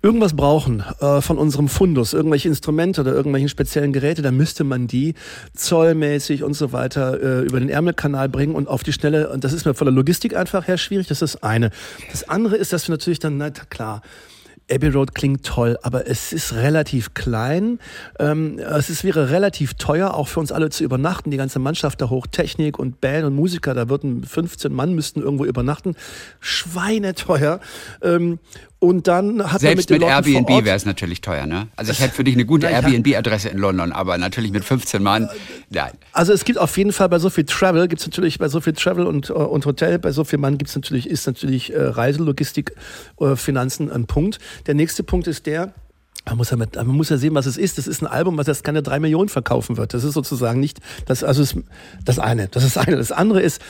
irgendwas 0.03 0.35
brauchen 0.35 0.83
äh, 1.01 1.21
von 1.21 1.39
unserem 1.39 1.69
Fundus, 1.69 2.15
irgendwelche 2.15 2.49
Instrumente 2.49 3.03
oder 3.03 3.13
irgendwelchen 3.13 3.49
speziellen 3.49 3.93
Geräte, 3.93 4.23
dann 4.23 4.37
müsste 4.37 4.65
man 4.65 4.89
die 4.89 5.15
zollmäßig 5.55 6.43
und 6.43 6.55
so 6.55 6.73
weiter 6.73 7.23
äh, 7.23 7.45
über 7.45 7.61
den 7.61 7.69
Ärmelkanal 7.69 8.29
bringen 8.29 8.57
und 8.57 8.67
auf 8.67 8.83
die 8.83 8.93
Schnelle. 8.93 9.31
Und 9.31 9.45
das 9.45 9.53
ist 9.53 9.67
mir 9.67 9.75
von 9.75 9.85
der 9.85 9.95
Logistik 9.95 10.35
einfach 10.35 10.67
her 10.67 10.79
schwierig. 10.79 11.07
Das 11.07 11.23
ist 11.23 11.35
das 11.35 11.43
eine. 11.45 11.71
Das 12.11 12.29
andere 12.29 12.57
ist, 12.57 12.73
dass 12.73 12.89
wir 12.89 12.93
natürlich 12.93 13.21
dann, 13.21 13.37
na 13.37 13.51
klar, 13.51 14.03
Abbey 14.71 14.89
Road 14.89 15.15
klingt 15.15 15.45
toll, 15.45 15.79
aber 15.83 16.07
es 16.07 16.33
ist 16.33 16.55
relativ 16.55 17.15
klein. 17.15 17.79
Ähm, 18.19 18.59
es 18.59 18.91
ist, 18.91 19.05
wäre 19.05 19.31
relativ 19.31 19.75
teuer, 19.75 20.15
auch 20.15 20.29
für 20.29 20.41
uns 20.41 20.53
alle 20.53 20.71
zu 20.71 20.85
übernachten. 20.85 21.31
Die 21.31 21.37
ganze 21.37 21.59
Mannschaft 21.59 22.01
da 22.01 22.11
hoch, 22.11 22.27
Technik 22.27 22.79
und 22.79 23.01
Band 23.01 23.25
und 23.25 23.35
Musiker, 23.35 23.75
da 23.75 23.89
würden 23.89 24.25
15 24.25 24.73
Mann 24.73 24.95
müssten 24.95 25.21
irgendwo 25.23 25.45
übernachten. 25.45 25.95
Schweineteuer. 26.41 27.61
Ähm, 28.03 28.39
und 28.81 29.07
dann 29.09 29.53
hat 29.53 29.61
Selbst 29.61 29.91
man 29.91 30.01
mit, 30.01 30.09
mit 30.09 30.11
Airbnb 30.11 30.65
wäre 30.65 30.75
es 30.75 30.87
natürlich 30.87 31.21
teuer, 31.21 31.45
ne? 31.45 31.69
Also 31.77 31.93
ich 31.93 32.01
hätte 32.01 32.15
für 32.15 32.25
dich 32.25 32.35
eine 32.35 32.47
gute 32.47 32.67
Airbnb-Adresse 32.71 33.51
in 33.51 33.59
London, 33.59 33.93
aber 33.93 34.17
natürlich 34.17 34.53
mit 34.53 34.65
15 34.65 35.03
Mann, 35.03 35.29
nein. 35.69 35.93
Also 36.13 36.33
es 36.33 36.45
gibt 36.47 36.59
auf 36.59 36.77
jeden 36.79 36.93
Fall 36.93 37.11
bei 37.11 37.19
so 37.19 37.29
viel 37.29 37.45
Travel, 37.45 37.89
gibt 37.89 38.01
es 38.01 38.07
natürlich 38.07 38.39
bei 38.39 38.49
so 38.49 38.63
viel 38.63 38.73
Travel 38.73 39.07
und, 39.07 39.29
äh, 39.29 39.35
und 39.35 39.67
Hotel, 39.67 39.99
bei 39.99 40.13
so 40.13 40.25
viel 40.25 40.39
Mann 40.39 40.57
gibt 40.57 40.71
es 40.71 40.77
natürlich, 40.77 41.09
ist 41.09 41.27
natürlich 41.27 41.75
äh, 41.75 41.79
Reiselogistik, 41.79 42.73
äh, 43.21 43.37
Finanzen 43.37 43.93
ein 43.93 44.07
Punkt. 44.07 44.39
Der 44.67 44.75
nächste 44.75 45.03
Punkt 45.03 45.27
ist 45.27 45.45
der, 45.45 45.75
man 46.27 46.39
muss, 46.39 46.51
ja 46.51 46.57
mit, 46.57 46.77
man 46.77 46.87
muss 46.87 47.11
ja 47.11 47.19
sehen, 47.19 47.35
was 47.35 47.47
es 47.47 47.59
ist. 47.59 47.77
Das 47.77 47.87
ist 47.87 48.03
ein 48.03 48.07
Album, 48.07 48.39
was 48.39 48.49
erst 48.49 48.65
keine 48.65 48.83
drei 48.83 48.99
Millionen 48.99 49.29
verkaufen 49.29 49.77
wird. 49.77 49.93
Das 49.93 50.05
ist 50.05 50.15
sozusagen 50.15 50.61
nicht, 50.61 50.79
das, 51.07 51.23
also 51.23 51.43
ist 51.43 51.57
das 52.05 52.19
eine. 52.19 52.49
Das 52.49 52.65
ist 52.65 52.77
das 52.77 52.87
eine. 52.87 52.97
Das 52.97 53.13
andere 53.13 53.43
ist, 53.43 53.61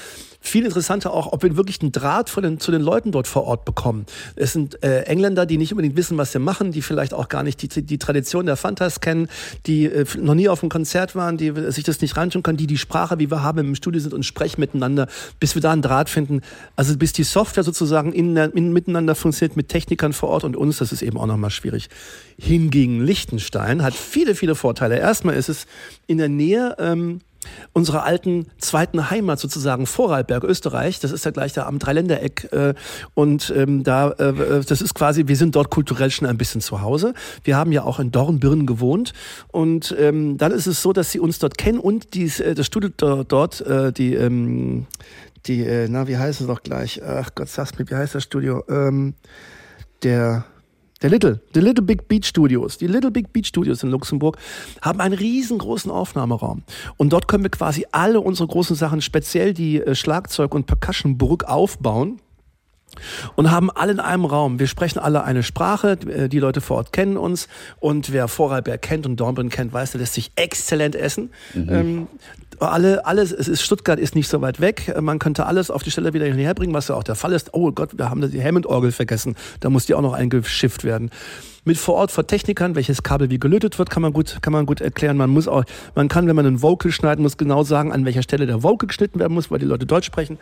viel 0.40 0.64
interessanter 0.64 1.12
auch, 1.12 1.32
ob 1.32 1.42
wir 1.42 1.56
wirklich 1.56 1.80
einen 1.82 1.92
Draht 1.92 2.30
von 2.30 2.42
den, 2.42 2.60
zu 2.60 2.72
den 2.72 2.80
Leuten 2.80 3.12
dort 3.12 3.28
vor 3.28 3.44
Ort 3.44 3.64
bekommen. 3.64 4.06
Es 4.36 4.52
sind 4.52 4.82
äh, 4.82 5.02
Engländer, 5.02 5.46
die 5.46 5.58
nicht 5.58 5.72
unbedingt 5.72 5.96
wissen, 5.96 6.16
was 6.16 6.32
sie 6.32 6.38
machen, 6.38 6.72
die 6.72 6.82
vielleicht 6.82 7.12
auch 7.12 7.28
gar 7.28 7.42
nicht 7.42 7.62
die, 7.62 7.82
die 7.82 7.98
Tradition 7.98 8.46
der 8.46 8.56
Fantas 8.56 9.00
kennen, 9.00 9.28
die 9.66 9.84
äh, 9.84 10.06
noch 10.18 10.34
nie 10.34 10.48
auf 10.48 10.62
einem 10.62 10.70
Konzert 10.70 11.14
waren, 11.14 11.36
die 11.36 11.52
sich 11.70 11.84
das 11.84 12.00
nicht 12.00 12.16
reinschauen 12.16 12.42
können, 12.42 12.56
die 12.56 12.66
die 12.66 12.78
Sprache, 12.78 13.18
wie 13.18 13.30
wir 13.30 13.42
haben, 13.42 13.58
im 13.58 13.74
Studio 13.74 14.00
sind 14.00 14.14
und 14.14 14.24
sprechen 14.24 14.60
miteinander, 14.60 15.08
bis 15.38 15.54
wir 15.54 15.62
da 15.62 15.72
einen 15.72 15.82
Draht 15.82 16.08
finden. 16.08 16.40
Also 16.74 16.96
bis 16.96 17.12
die 17.12 17.24
Software 17.24 17.64
sozusagen 17.64 18.12
in, 18.12 18.36
in, 18.36 18.72
miteinander 18.72 19.14
funktioniert 19.14 19.56
mit 19.56 19.68
Technikern 19.68 20.12
vor 20.12 20.30
Ort 20.30 20.44
und 20.44 20.56
uns, 20.56 20.78
das 20.78 20.92
ist 20.92 21.02
eben 21.02 21.18
auch 21.18 21.26
nochmal 21.26 21.50
schwierig. 21.50 21.88
Hingegen 22.38 23.04
Liechtenstein 23.04 23.82
hat 23.82 23.94
viele, 23.94 24.34
viele 24.34 24.54
Vorteile. 24.54 24.98
Erstmal 24.98 25.34
ist 25.34 25.48
es 25.50 25.66
in 26.06 26.18
der 26.18 26.28
Nähe 26.28 26.76
ähm, 26.78 27.20
unserer 27.72 28.04
alten 28.04 28.46
zweiten 28.58 29.10
Heimat 29.10 29.38
sozusagen, 29.38 29.86
Vorarlberg, 29.86 30.44
Österreich. 30.44 31.00
Das 31.00 31.12
ist 31.12 31.24
ja 31.24 31.30
gleich 31.30 31.52
da 31.52 31.66
am 31.66 31.78
Dreiländereck. 31.78 32.52
Äh, 32.52 32.74
und 33.14 33.52
ähm, 33.56 33.82
da, 33.82 34.10
äh, 34.12 34.62
das 34.64 34.82
ist 34.82 34.94
quasi, 34.94 35.26
wir 35.26 35.36
sind 35.36 35.56
dort 35.56 35.70
kulturell 35.70 36.10
schon 36.10 36.28
ein 36.28 36.36
bisschen 36.36 36.60
zu 36.60 36.80
Hause. 36.80 37.14
Wir 37.44 37.56
haben 37.56 37.72
ja 37.72 37.82
auch 37.84 37.98
in 37.98 38.10
Dornbirn 38.10 38.66
gewohnt. 38.66 39.12
Und 39.48 39.94
ähm, 39.98 40.38
dann 40.38 40.52
ist 40.52 40.66
es 40.66 40.82
so, 40.82 40.92
dass 40.92 41.10
sie 41.10 41.20
uns 41.20 41.38
dort 41.38 41.58
kennen 41.58 41.78
und 41.78 42.14
dies, 42.14 42.40
äh, 42.40 42.54
das 42.54 42.66
Studio 42.66 42.90
dort, 43.24 43.60
äh, 43.62 43.92
die, 43.92 44.14
ähm, 44.14 44.86
die, 45.46 45.64
äh, 45.64 45.88
na, 45.88 46.06
wie 46.08 46.18
heißt 46.18 46.40
es 46.40 46.46
noch 46.46 46.62
gleich? 46.62 47.02
Ach 47.02 47.30
Gott, 47.34 47.48
sag's 47.48 47.78
mir, 47.78 47.88
wie 47.88 47.94
heißt 47.94 48.14
das 48.14 48.24
Studio? 48.24 48.64
Ähm, 48.68 49.14
der 50.02 50.44
der 51.02 51.10
Little, 51.10 51.40
die 51.54 51.60
Little 51.60 51.84
Big 51.84 52.08
Beach 52.08 52.26
Studios, 52.26 52.76
die 52.76 52.86
Little 52.86 53.10
Big 53.10 53.32
Beach 53.32 53.46
Studios 53.46 53.82
in 53.82 53.90
Luxemburg 53.90 54.36
haben 54.82 55.00
einen 55.00 55.14
riesengroßen 55.14 55.90
Aufnahmeraum. 55.90 56.62
Und 56.96 57.12
dort 57.12 57.26
können 57.26 57.42
wir 57.42 57.50
quasi 57.50 57.86
alle 57.90 58.20
unsere 58.20 58.48
großen 58.48 58.76
Sachen, 58.76 59.00
speziell 59.00 59.54
die 59.54 59.80
äh, 59.80 59.94
Schlagzeug- 59.94 60.54
und 60.54 60.66
Percussion-Burg 60.66 61.44
aufbauen 61.44 62.20
und 63.36 63.50
haben 63.50 63.70
alle 63.70 63.92
in 63.92 64.00
einem 64.00 64.24
Raum. 64.24 64.58
Wir 64.58 64.66
sprechen 64.66 64.98
alle 64.98 65.24
eine 65.24 65.42
Sprache, 65.42 65.98
äh, 66.08 66.28
die 66.28 66.38
Leute 66.38 66.60
vor 66.60 66.78
Ort 66.78 66.92
kennen 66.92 67.16
uns 67.16 67.48
und 67.78 68.12
wer 68.12 68.28
Vorarlberg 68.28 68.82
kennt 68.82 69.06
und 69.06 69.16
Dornbirn 69.16 69.48
kennt, 69.48 69.72
weiß, 69.72 69.92
der 69.92 70.00
lässt 70.00 70.14
sich 70.14 70.32
exzellent 70.36 70.96
essen. 70.96 71.30
Mhm. 71.54 71.68
Ähm, 71.70 72.06
alle, 72.60 73.06
alles, 73.06 73.32
es 73.32 73.48
ist 73.48 73.62
Stuttgart 73.62 73.98
ist 73.98 74.14
nicht 74.14 74.28
so 74.28 74.40
weit 74.42 74.60
weg. 74.60 74.94
Man 75.00 75.18
könnte 75.18 75.46
alles 75.46 75.70
auf 75.70 75.82
die 75.82 75.90
Stelle 75.90 76.12
wieder 76.12 76.26
hierher 76.26 76.54
bringen, 76.54 76.74
was 76.74 76.88
ja 76.88 76.94
auch 76.94 77.02
der 77.02 77.14
Fall 77.14 77.32
ist. 77.32 77.54
Oh 77.54 77.72
Gott, 77.72 77.96
wir 77.96 78.10
haben 78.10 78.28
die 78.30 78.42
Hammond-Orgel 78.42 78.92
vergessen. 78.92 79.34
Da 79.60 79.70
muss 79.70 79.86
die 79.86 79.94
auch 79.94 80.02
noch 80.02 80.12
eingeschifft 80.12 80.84
werden. 80.84 81.10
Mit 81.64 81.78
vor 81.78 81.94
Ort 81.94 82.10
vor 82.10 82.26
Technikern, 82.26 82.74
welches 82.74 83.02
Kabel 83.02 83.30
wie 83.30 83.38
gelötet 83.38 83.78
wird, 83.78 83.90
kann 83.90 84.02
man 84.02 84.12
gut, 84.12 84.38
kann 84.42 84.52
man 84.52 84.66
gut 84.66 84.80
erklären. 84.80 85.16
Man 85.16 85.30
muss 85.30 85.48
auch, 85.48 85.64
man 85.94 86.08
kann, 86.08 86.26
wenn 86.26 86.36
man 86.36 86.46
einen 86.46 86.62
Vocal 86.62 86.92
schneiden 86.92 87.22
muss, 87.22 87.36
genau 87.36 87.62
sagen, 87.64 87.92
an 87.92 88.04
welcher 88.04 88.22
Stelle 88.22 88.46
der 88.46 88.62
Vocal 88.62 88.86
geschnitten 88.86 89.18
werden 89.18 89.34
muss, 89.34 89.50
weil 89.50 89.58
die 89.58 89.66
Leute 89.66 89.86
Deutsch 89.86 90.06
sprechen. 90.06 90.38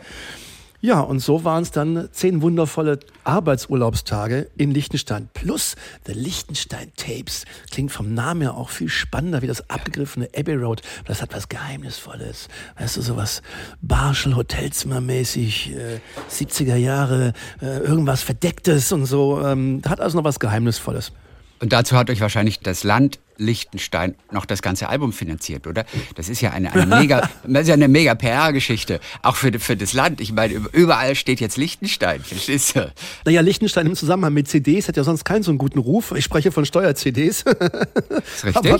Ja, 0.81 1.01
und 1.01 1.19
so 1.19 1.43
waren 1.43 1.63
es 1.63 1.71
dann 1.71 2.07
zehn 2.13 2.41
wundervolle 2.41 2.99
Arbeitsurlaubstage 3.25 4.49
in 4.55 4.71
Liechtenstein. 4.71 5.27
Plus 5.33 5.75
The 6.05 6.13
Liechtenstein 6.13 6.93
Tapes. 6.95 7.43
Klingt 7.69 7.91
vom 7.91 8.13
Namen 8.13 8.43
her 8.43 8.55
auch 8.55 8.69
viel 8.69 8.87
spannender 8.87 9.41
wie 9.41 9.47
das 9.47 9.69
abgegriffene 9.69 10.29
Abbey 10.33 10.55
Road. 10.55 10.81
Das 11.03 11.21
hat 11.21 11.33
was 11.33 11.49
Geheimnisvolles. 11.49 12.47
Weißt 12.77 12.95
du, 12.95 13.01
sowas 13.01 13.41
Barschel 13.81 14.37
Hotelzimmermäßig, 14.37 15.75
äh, 15.75 15.99
70er 16.29 16.77
Jahre, 16.77 17.33
äh, 17.61 17.79
irgendwas 17.79 18.21
Verdecktes 18.21 18.93
und 18.93 19.05
so. 19.05 19.41
Ähm, 19.45 19.81
hat 19.85 19.99
also 19.99 20.17
noch 20.17 20.23
was 20.23 20.39
Geheimnisvolles. 20.39 21.11
Und 21.59 21.73
dazu 21.73 21.97
hat 21.97 22.09
euch 22.09 22.21
wahrscheinlich 22.21 22.61
das 22.61 22.85
Land 22.85 23.19
Liechtenstein 23.39 24.15
noch 24.31 24.45
das 24.45 24.61
ganze 24.61 24.89
Album 24.89 25.13
finanziert, 25.13 25.65
oder? 25.65 25.85
Das 26.15 26.29
ist 26.29 26.41
ja 26.41 26.51
eine, 26.51 26.71
eine 26.73 26.85
mega, 26.85 27.29
das 27.47 27.63
ist 27.63 27.67
ja 27.69 27.73
eine 27.73 27.87
mega 27.87 28.13
PR-Geschichte, 28.13 28.99
auch 29.23 29.35
für, 29.35 29.57
für 29.59 29.75
das 29.75 29.93
Land. 29.93 30.21
Ich 30.21 30.33
meine, 30.33 30.53
überall 30.73 31.15
steht 31.15 31.39
jetzt 31.39 31.57
Liechtenstein, 31.57 32.21
verstehst 32.21 32.75
du? 32.75 32.91
Naja, 33.25 33.41
Liechtenstein 33.41 33.87
im 33.87 33.95
Zusammenhang 33.95 34.33
mit 34.33 34.47
CDs 34.47 34.87
hat 34.87 34.97
ja 34.97 35.03
sonst 35.03 35.23
keinen 35.23 35.43
so 35.43 35.51
einen 35.51 35.57
guten 35.57 35.79
Ruf. 35.79 36.13
Ich 36.15 36.25
spreche 36.25 36.51
von 36.51 36.65
Steuer-CDs. 36.65 37.43
Ist 37.43 37.45
richtig. 38.45 38.55
Aber, 38.55 38.79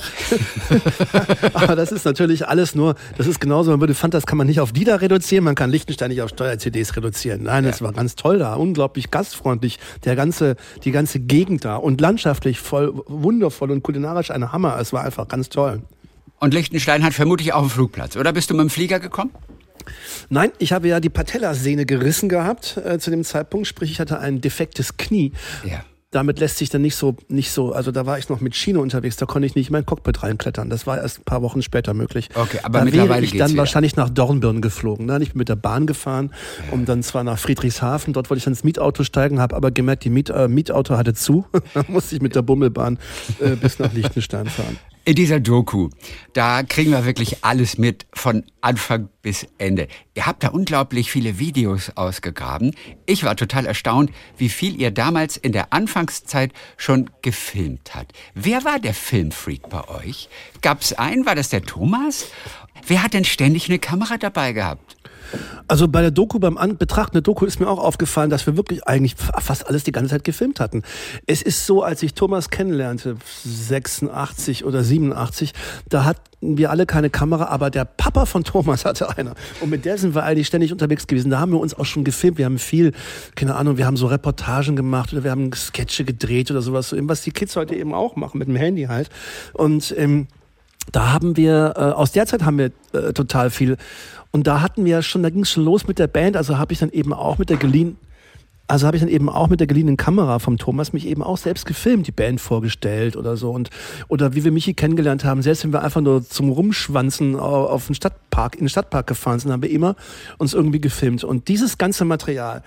aber, 1.53 1.75
das 1.75 1.91
ist 1.91 2.05
natürlich 2.05 2.47
alles 2.47 2.75
nur, 2.75 2.95
das 3.17 3.27
ist 3.27 3.39
genauso, 3.39 3.71
man 3.71 3.79
würde 3.79 3.95
fand, 3.95 4.13
das 4.13 4.25
kann 4.25 4.37
man 4.37 4.47
nicht 4.47 4.59
auf 4.59 4.73
die 4.73 4.83
da 4.83 4.97
reduzieren, 4.97 5.45
man 5.45 5.55
kann 5.55 5.69
Liechtenstein 5.69 6.09
nicht 6.09 6.21
auf 6.21 6.29
Steuer-CDs 6.29 6.95
reduzieren. 6.97 7.43
Nein, 7.43 7.63
das 7.63 7.79
ja. 7.79 7.85
war 7.85 7.93
ganz 7.93 8.15
toll 8.15 8.39
da, 8.39 8.55
unglaublich 8.55 9.09
gastfreundlich, 9.09 9.79
der 10.03 10.15
ganze, 10.15 10.57
die 10.83 10.91
ganze 10.91 11.19
Gegend 11.19 11.63
da 11.63 11.77
und 11.77 12.01
landschaftlich 12.01 12.59
voll 12.59 12.93
wundervoll 13.07 13.71
und 13.71 13.83
kulinarisch 13.83 14.31
eine 14.31 14.48
Hammer. 14.51 14.77
Es 14.79 14.93
war 14.93 15.03
einfach 15.03 15.27
ganz 15.27 15.49
toll. 15.49 15.81
Und 16.39 16.53
Liechtenstein 16.53 17.03
hat 17.03 17.13
vermutlich 17.13 17.53
auch 17.53 17.61
einen 17.61 17.69
Flugplatz, 17.69 18.15
oder 18.15 18.31
bist 18.31 18.49
du 18.49 18.53
mit 18.53 18.61
dem 18.61 18.69
Flieger 18.69 18.99
gekommen? 18.99 19.31
Nein, 20.29 20.51
ich 20.59 20.71
habe 20.71 20.87
ja 20.87 20.99
die 20.99 21.09
Patellasehne 21.09 21.85
gerissen 21.85 22.29
gehabt 22.29 22.77
äh, 22.77 22.99
zu 22.99 23.09
dem 23.09 23.23
Zeitpunkt, 23.23 23.67
sprich 23.67 23.91
ich 23.91 23.99
hatte 23.99 24.19
ein 24.19 24.39
defektes 24.39 24.97
Knie. 24.97 25.33
Ja 25.63 25.83
damit 26.11 26.39
lässt 26.39 26.57
sich 26.57 26.69
dann 26.69 26.81
nicht 26.81 26.95
so, 26.95 27.15
nicht 27.27 27.51
so, 27.51 27.71
also 27.71 27.91
da 27.91 28.05
war 28.05 28.17
ich 28.17 28.29
noch 28.29 28.41
mit 28.41 28.55
Schiene 28.55 28.79
unterwegs, 28.79 29.15
da 29.17 29.27
konnte 29.27 29.45
ich 29.45 29.53
nicht 29.53 29.67
in 29.67 29.73
mein 29.73 29.85
Cockpit 29.85 30.23
reinklettern. 30.23 30.69
Das 30.69 30.87
war 30.87 30.97
erst 30.97 31.19
ein 31.19 31.23
paar 31.23 31.43
Wochen 31.43 31.61
später 31.61 31.93
möglich. 31.93 32.29
Okay, 32.33 32.59
aber 32.63 32.79
da 32.79 32.85
mittlerweile 32.85 33.09
wäre 33.09 33.25
ich 33.25 33.37
dann 33.37 33.51
wieder. 33.51 33.59
wahrscheinlich 33.59 33.95
nach 33.95 34.09
Dornbirn 34.09 34.61
geflogen. 34.61 35.05
Ne? 35.05 35.19
Ich 35.21 35.33
bin 35.33 35.39
mit 35.39 35.49
der 35.49 35.55
Bahn 35.55 35.85
gefahren, 35.85 36.33
um 36.71 36.85
dann 36.85 37.03
zwar 37.03 37.23
nach 37.23 37.37
Friedrichshafen, 37.37 38.13
dort 38.13 38.29
wollte 38.31 38.39
ich 38.39 38.47
ins 38.47 38.63
Mietauto 38.63 39.03
steigen, 39.03 39.39
habe 39.39 39.55
aber 39.55 39.69
gemerkt, 39.69 40.03
die 40.03 40.09
Miet, 40.09 40.31
äh, 40.31 40.47
Mietauto 40.47 40.97
hatte 40.97 41.13
zu. 41.13 41.45
da 41.75 41.83
musste 41.87 42.15
ich 42.15 42.21
mit 42.21 42.35
der 42.35 42.41
Bummelbahn 42.41 42.97
äh, 43.39 43.55
bis 43.55 43.77
nach 43.77 43.93
Liechtenstein 43.93 44.47
fahren. 44.47 44.77
In 45.09 45.15
dieser 45.15 45.39
Doku, 45.39 45.89
da 46.33 46.61
kriegen 46.61 46.91
wir 46.91 47.03
wirklich 47.03 47.43
alles 47.43 47.79
mit 47.79 48.05
von 48.13 48.43
Anfang 48.61 49.09
bis 49.23 49.47
Ende. 49.57 49.87
Ihr 50.13 50.27
habt 50.27 50.43
da 50.43 50.49
unglaublich 50.49 51.09
viele 51.09 51.39
Videos 51.39 51.89
ausgegraben. 51.95 52.75
Ich 53.07 53.23
war 53.23 53.35
total 53.35 53.65
erstaunt, 53.65 54.11
wie 54.37 54.49
viel 54.49 54.79
ihr 54.79 54.91
damals 54.91 55.35
in 55.35 55.51
der 55.51 55.73
Anfangszeit 55.73 56.51
schon 56.77 57.09
gefilmt 57.23 57.95
habt. 57.95 58.13
Wer 58.35 58.63
war 58.65 58.77
der 58.77 58.93
Filmfreak 58.93 59.67
bei 59.71 59.89
euch? 59.89 60.29
Gab's 60.61 60.93
einen? 60.93 61.25
War 61.25 61.33
das 61.33 61.49
der 61.49 61.63
Thomas? 61.63 62.27
Wer 62.85 63.01
hat 63.01 63.15
denn 63.15 63.25
ständig 63.25 63.67
eine 63.67 63.79
Kamera 63.79 64.19
dabei 64.19 64.53
gehabt? 64.53 64.98
Also 65.67 65.87
bei 65.87 66.01
der 66.01 66.11
Doku, 66.11 66.39
beim 66.39 66.57
An 66.57 66.77
Betrachten 66.77 67.13
der 67.13 67.21
Doku 67.21 67.45
ist 67.45 67.59
mir 67.59 67.67
auch 67.67 67.79
aufgefallen, 67.79 68.29
dass 68.29 68.45
wir 68.47 68.57
wirklich 68.57 68.87
eigentlich 68.87 69.15
fast 69.15 69.67
alles 69.67 69.83
die 69.83 69.91
ganze 69.91 70.11
Zeit 70.11 70.23
gefilmt 70.23 70.59
hatten. 70.59 70.83
Es 71.27 71.41
ist 71.41 71.65
so, 71.65 71.83
als 71.83 72.01
ich 72.03 72.13
Thomas 72.13 72.49
kennenlernte, 72.49 73.17
86 73.43 74.65
oder 74.65 74.83
87, 74.83 75.53
da 75.87 76.05
hatten 76.05 76.29
wir 76.41 76.71
alle 76.71 76.85
keine 76.85 77.09
Kamera, 77.09 77.45
aber 77.45 77.69
der 77.69 77.85
Papa 77.85 78.25
von 78.25 78.43
Thomas 78.43 78.85
hatte 78.85 79.17
eine. 79.17 79.33
Und 79.61 79.69
mit 79.69 79.85
der 79.85 79.97
sind 79.97 80.15
wir 80.15 80.23
eigentlich 80.23 80.47
ständig 80.47 80.71
unterwegs 80.71 81.05
gewesen. 81.07 81.29
Da 81.29 81.39
haben 81.39 81.51
wir 81.51 81.59
uns 81.59 81.73
auch 81.73 81.85
schon 81.85 82.03
gefilmt. 82.03 82.37
Wir 82.37 82.45
haben 82.45 82.59
viel, 82.59 82.93
keine 83.35 83.55
Ahnung, 83.55 83.77
wir 83.77 83.85
haben 83.85 83.97
so 83.97 84.07
Reportagen 84.07 84.75
gemacht 84.75 85.11
oder 85.13 85.23
wir 85.23 85.31
haben 85.31 85.51
Sketche 85.53 86.05
gedreht 86.05 86.49
oder 86.49 86.61
sowas, 86.61 86.95
was 86.97 87.21
die 87.21 87.31
Kids 87.31 87.55
heute 87.55 87.75
eben 87.75 87.93
auch 87.93 88.15
machen, 88.15 88.37
mit 88.39 88.47
dem 88.47 88.55
Handy 88.55 88.83
halt. 88.83 89.09
Und 89.53 89.93
ähm, 89.97 90.27
da 90.91 91.11
haben 91.11 91.37
wir, 91.37 91.73
äh, 91.75 91.79
aus 91.79 92.11
der 92.11 92.25
Zeit 92.25 92.43
haben 92.43 92.57
wir 92.57 92.71
äh, 92.93 93.13
total 93.13 93.49
viel. 93.49 93.77
Und 94.31 94.47
da 94.47 94.61
hatten 94.61 94.85
wir 94.85 95.01
schon, 95.01 95.23
da 95.23 95.29
ging 95.29 95.41
es 95.41 95.51
schon 95.51 95.65
los 95.65 95.87
mit 95.87 95.99
der 95.99 96.07
Band, 96.07 96.37
also 96.37 96.57
habe 96.57 96.73
ich 96.73 96.79
dann 96.79 96.91
eben 96.91 97.13
auch 97.13 97.37
mit 97.37 97.49
der 97.49 97.57
geliehen, 97.57 97.97
also 98.69 98.85
habe 98.85 98.97
ich 98.97 99.01
dann 99.01 99.09
eben 99.09 99.29
auch 99.29 99.47
mit 99.47 99.59
der 99.59 99.65
geliehenen 99.65 99.97
Kamera 99.97 100.37
vom 100.37 100.59
Thomas 100.59 100.93
mich 100.93 101.07
eben 101.07 101.23
auch 101.23 101.37
selbst 101.37 101.65
gefilmt, 101.65 102.05
die 102.05 102.11
Band 102.11 102.39
vorgestellt 102.39 103.17
oder 103.17 103.35
so. 103.35 103.49
Und 103.49 103.71
oder 104.09 104.35
wie 104.35 104.43
wir 104.43 104.51
Michi 104.51 104.75
kennengelernt 104.75 105.25
haben, 105.25 105.41
selbst 105.41 105.63
wenn 105.63 105.73
wir 105.73 105.81
einfach 105.81 106.01
nur 106.01 106.23
zum 106.23 106.51
Rumschwanzen 106.51 107.35
auf 107.35 107.87
den 107.87 107.95
Stadtpark, 107.95 108.53
in 108.53 108.61
den 108.61 108.69
Stadtpark 108.69 109.07
gefahren 109.07 109.39
sind, 109.39 109.51
haben 109.51 109.63
wir 109.63 109.71
immer 109.71 109.95
uns 110.37 110.53
irgendwie 110.53 110.79
gefilmt. 110.79 111.23
Und 111.23 111.47
dieses 111.47 111.79
ganze 111.79 112.05
Material 112.05 112.61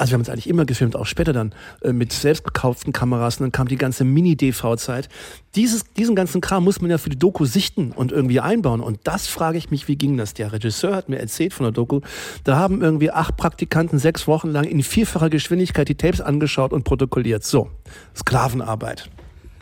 also 0.00 0.12
wir 0.12 0.14
haben 0.14 0.22
es 0.22 0.30
eigentlich 0.30 0.48
immer 0.48 0.64
gefilmt, 0.64 0.96
auch 0.96 1.04
später 1.04 1.34
dann 1.34 1.52
äh, 1.82 1.92
mit 1.92 2.10
selbst 2.14 2.42
gekauften 2.42 2.94
Kameras 2.94 3.36
und 3.36 3.44
dann 3.44 3.52
kam 3.52 3.68
die 3.68 3.76
ganze 3.76 4.04
Mini-DV-Zeit. 4.04 5.10
Dieses, 5.56 5.84
diesen 5.92 6.16
ganzen 6.16 6.40
Kram 6.40 6.64
muss 6.64 6.80
man 6.80 6.90
ja 6.90 6.96
für 6.96 7.10
die 7.10 7.18
Doku 7.18 7.44
sichten 7.44 7.92
und 7.92 8.10
irgendwie 8.10 8.40
einbauen. 8.40 8.80
Und 8.80 9.00
das 9.04 9.26
frage 9.26 9.58
ich 9.58 9.70
mich, 9.70 9.88
wie 9.88 9.96
ging 9.96 10.16
das? 10.16 10.32
Der 10.32 10.54
Regisseur 10.54 10.96
hat 10.96 11.10
mir 11.10 11.18
erzählt 11.18 11.52
von 11.52 11.64
der 11.64 11.72
Doku, 11.72 12.00
da 12.44 12.56
haben 12.56 12.80
irgendwie 12.80 13.10
acht 13.10 13.36
Praktikanten 13.36 13.98
sechs 13.98 14.26
Wochen 14.26 14.48
lang 14.48 14.64
in 14.64 14.82
vierfacher 14.82 15.28
Geschwindigkeit 15.28 15.86
die 15.86 15.96
Tapes 15.96 16.22
angeschaut 16.22 16.72
und 16.72 16.84
protokolliert. 16.84 17.44
So, 17.44 17.70
Sklavenarbeit. 18.16 19.10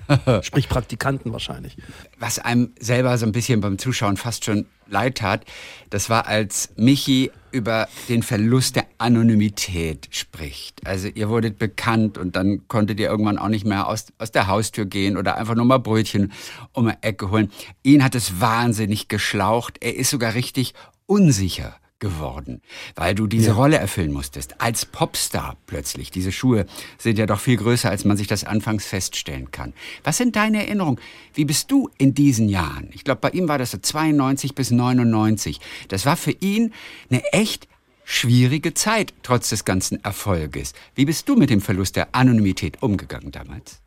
Sprich 0.42 0.68
Praktikanten 0.68 1.32
wahrscheinlich. 1.32 1.76
Was 2.20 2.38
einem 2.38 2.70
selber 2.78 3.18
so 3.18 3.26
ein 3.26 3.32
bisschen 3.32 3.60
beim 3.60 3.76
Zuschauen 3.76 4.16
fast 4.16 4.44
schon 4.44 4.66
leid 4.86 5.18
tat, 5.18 5.44
das 5.90 6.08
war, 6.08 6.26
als 6.26 6.70
Michi 6.76 7.32
über 7.50 7.88
den 8.08 8.22
Verlust 8.22 8.76
der 8.76 8.84
Anonymität 8.98 10.08
spricht. 10.10 10.86
Also 10.86 11.08
ihr 11.08 11.28
wurdet 11.28 11.58
bekannt 11.58 12.18
und 12.18 12.36
dann 12.36 12.66
konntet 12.68 13.00
ihr 13.00 13.08
irgendwann 13.08 13.38
auch 13.38 13.48
nicht 13.48 13.64
mehr 13.64 13.88
aus, 13.88 14.06
aus 14.18 14.32
der 14.32 14.48
Haustür 14.48 14.86
gehen 14.86 15.16
oder 15.16 15.36
einfach 15.36 15.54
nur 15.54 15.64
mal 15.64 15.78
Brötchen 15.78 16.32
um 16.72 16.86
eine 16.86 17.02
Ecke 17.02 17.30
holen. 17.30 17.50
Ihn 17.82 18.04
hat 18.04 18.14
es 18.14 18.40
wahnsinnig 18.40 19.08
geschlaucht. 19.08 19.78
Er 19.80 19.96
ist 19.96 20.10
sogar 20.10 20.34
richtig 20.34 20.74
unsicher 21.06 21.76
geworden, 21.98 22.62
weil 22.94 23.14
du 23.14 23.26
diese 23.26 23.48
ja. 23.48 23.54
Rolle 23.54 23.76
erfüllen 23.78 24.12
musstest. 24.12 24.60
Als 24.60 24.86
Popstar 24.86 25.56
plötzlich. 25.66 26.10
Diese 26.10 26.32
Schuhe 26.32 26.66
sind 26.96 27.18
ja 27.18 27.26
doch 27.26 27.40
viel 27.40 27.56
größer, 27.56 27.90
als 27.90 28.04
man 28.04 28.16
sich 28.16 28.26
das 28.26 28.44
anfangs 28.44 28.86
feststellen 28.86 29.50
kann. 29.50 29.72
Was 30.04 30.16
sind 30.16 30.36
deine 30.36 30.64
Erinnerungen? 30.64 31.00
Wie 31.34 31.44
bist 31.44 31.70
du 31.70 31.90
in 31.98 32.14
diesen 32.14 32.48
Jahren? 32.48 32.90
Ich 32.92 33.04
glaube, 33.04 33.20
bei 33.20 33.30
ihm 33.30 33.48
war 33.48 33.58
das 33.58 33.72
so 33.72 33.78
92 33.78 34.54
bis 34.54 34.70
99. 34.70 35.60
Das 35.88 36.06
war 36.06 36.16
für 36.16 36.32
ihn 36.32 36.72
eine 37.10 37.22
echt 37.32 37.68
schwierige 38.08 38.72
Zeit, 38.72 39.12
trotz 39.22 39.50
des 39.50 39.66
ganzen 39.66 40.02
Erfolges. 40.02 40.72
Wie 40.94 41.04
bist 41.04 41.28
du 41.28 41.36
mit 41.36 41.50
dem 41.50 41.60
Verlust 41.60 41.94
der 41.94 42.08
Anonymität 42.12 42.82
umgegangen 42.82 43.32
damals? 43.32 43.80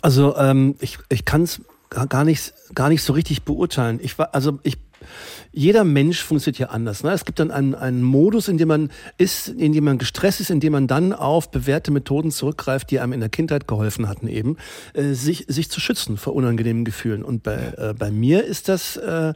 Also 0.00 0.36
ähm, 0.36 0.76
ich, 0.78 0.98
ich 1.08 1.24
kann 1.24 1.42
es 1.42 1.60
gar 1.90 2.24
nicht, 2.24 2.54
gar 2.76 2.88
nicht 2.88 3.02
so 3.02 3.12
richtig 3.12 3.42
beurteilen. 3.42 3.98
Ich 4.00 4.20
war, 4.20 4.34
also 4.36 4.60
ich 4.62 4.78
jeder 5.52 5.84
Mensch 5.84 6.22
funktioniert 6.22 6.58
ja 6.58 6.66
anders. 6.68 7.02
Ne? 7.02 7.10
Es 7.12 7.24
gibt 7.24 7.40
dann 7.40 7.50
einen, 7.50 7.74
einen 7.74 8.02
Modus, 8.02 8.48
in 8.48 8.58
dem 8.58 8.68
man 8.68 8.90
ist, 9.16 9.48
in 9.48 9.72
dem 9.72 9.84
man 9.84 9.98
gestresst 9.98 10.40
ist, 10.40 10.50
in 10.50 10.60
dem 10.60 10.72
man 10.72 10.86
dann 10.86 11.12
auf 11.12 11.50
bewährte 11.50 11.90
Methoden 11.90 12.30
zurückgreift, 12.30 12.90
die 12.90 13.00
einem 13.00 13.12
in 13.12 13.20
der 13.20 13.28
Kindheit 13.28 13.66
geholfen 13.66 14.08
hatten, 14.08 14.28
eben 14.28 14.56
äh, 14.94 15.14
sich, 15.14 15.46
sich 15.48 15.70
zu 15.70 15.80
schützen 15.80 16.16
vor 16.16 16.34
unangenehmen 16.34 16.84
Gefühlen. 16.84 17.24
Und 17.24 17.42
bei, 17.42 17.72
äh, 17.76 17.94
bei 17.98 18.10
mir 18.10 18.44
ist 18.44 18.68
das 18.68 18.96
äh, 18.96 19.34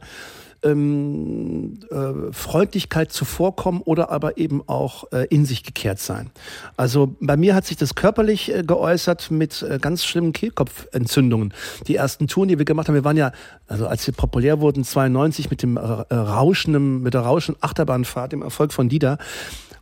ähm, 0.63 1.79
äh, 1.91 2.31
Freundlichkeit 2.31 3.11
zuvorkommen 3.11 3.81
oder 3.81 4.09
aber 4.09 4.37
eben 4.37 4.61
auch 4.67 5.11
äh, 5.11 5.27
in 5.29 5.45
sich 5.45 5.63
gekehrt 5.63 5.99
sein. 5.99 6.31
Also 6.77 7.15
bei 7.19 7.37
mir 7.37 7.55
hat 7.55 7.65
sich 7.65 7.77
das 7.77 7.95
körperlich 7.95 8.53
äh, 8.53 8.63
geäußert 8.63 9.31
mit 9.31 9.61
äh, 9.61 9.79
ganz 9.79 10.05
schlimmen 10.05 10.33
Kehlkopfentzündungen. 10.33 11.53
Die 11.87 11.95
ersten 11.95 12.27
Touren, 12.27 12.49
die 12.49 12.57
wir 12.57 12.65
gemacht 12.65 12.87
haben, 12.87 12.95
wir 12.95 13.03
waren 13.03 13.17
ja, 13.17 13.31
also 13.67 13.87
als 13.87 14.05
wir 14.07 14.13
populär 14.13 14.59
wurden, 14.61 14.83
92 14.83 15.49
mit 15.49 15.63
dem 15.63 15.77
äh, 15.77 15.81
rauschenden, 15.81 17.01
mit 17.01 17.13
der 17.13 17.21
rauschenden 17.21 17.61
Achterbahnfahrt, 17.63 18.31
dem 18.31 18.41
Erfolg 18.41 18.73
von 18.73 18.89
Dida, 18.89 19.17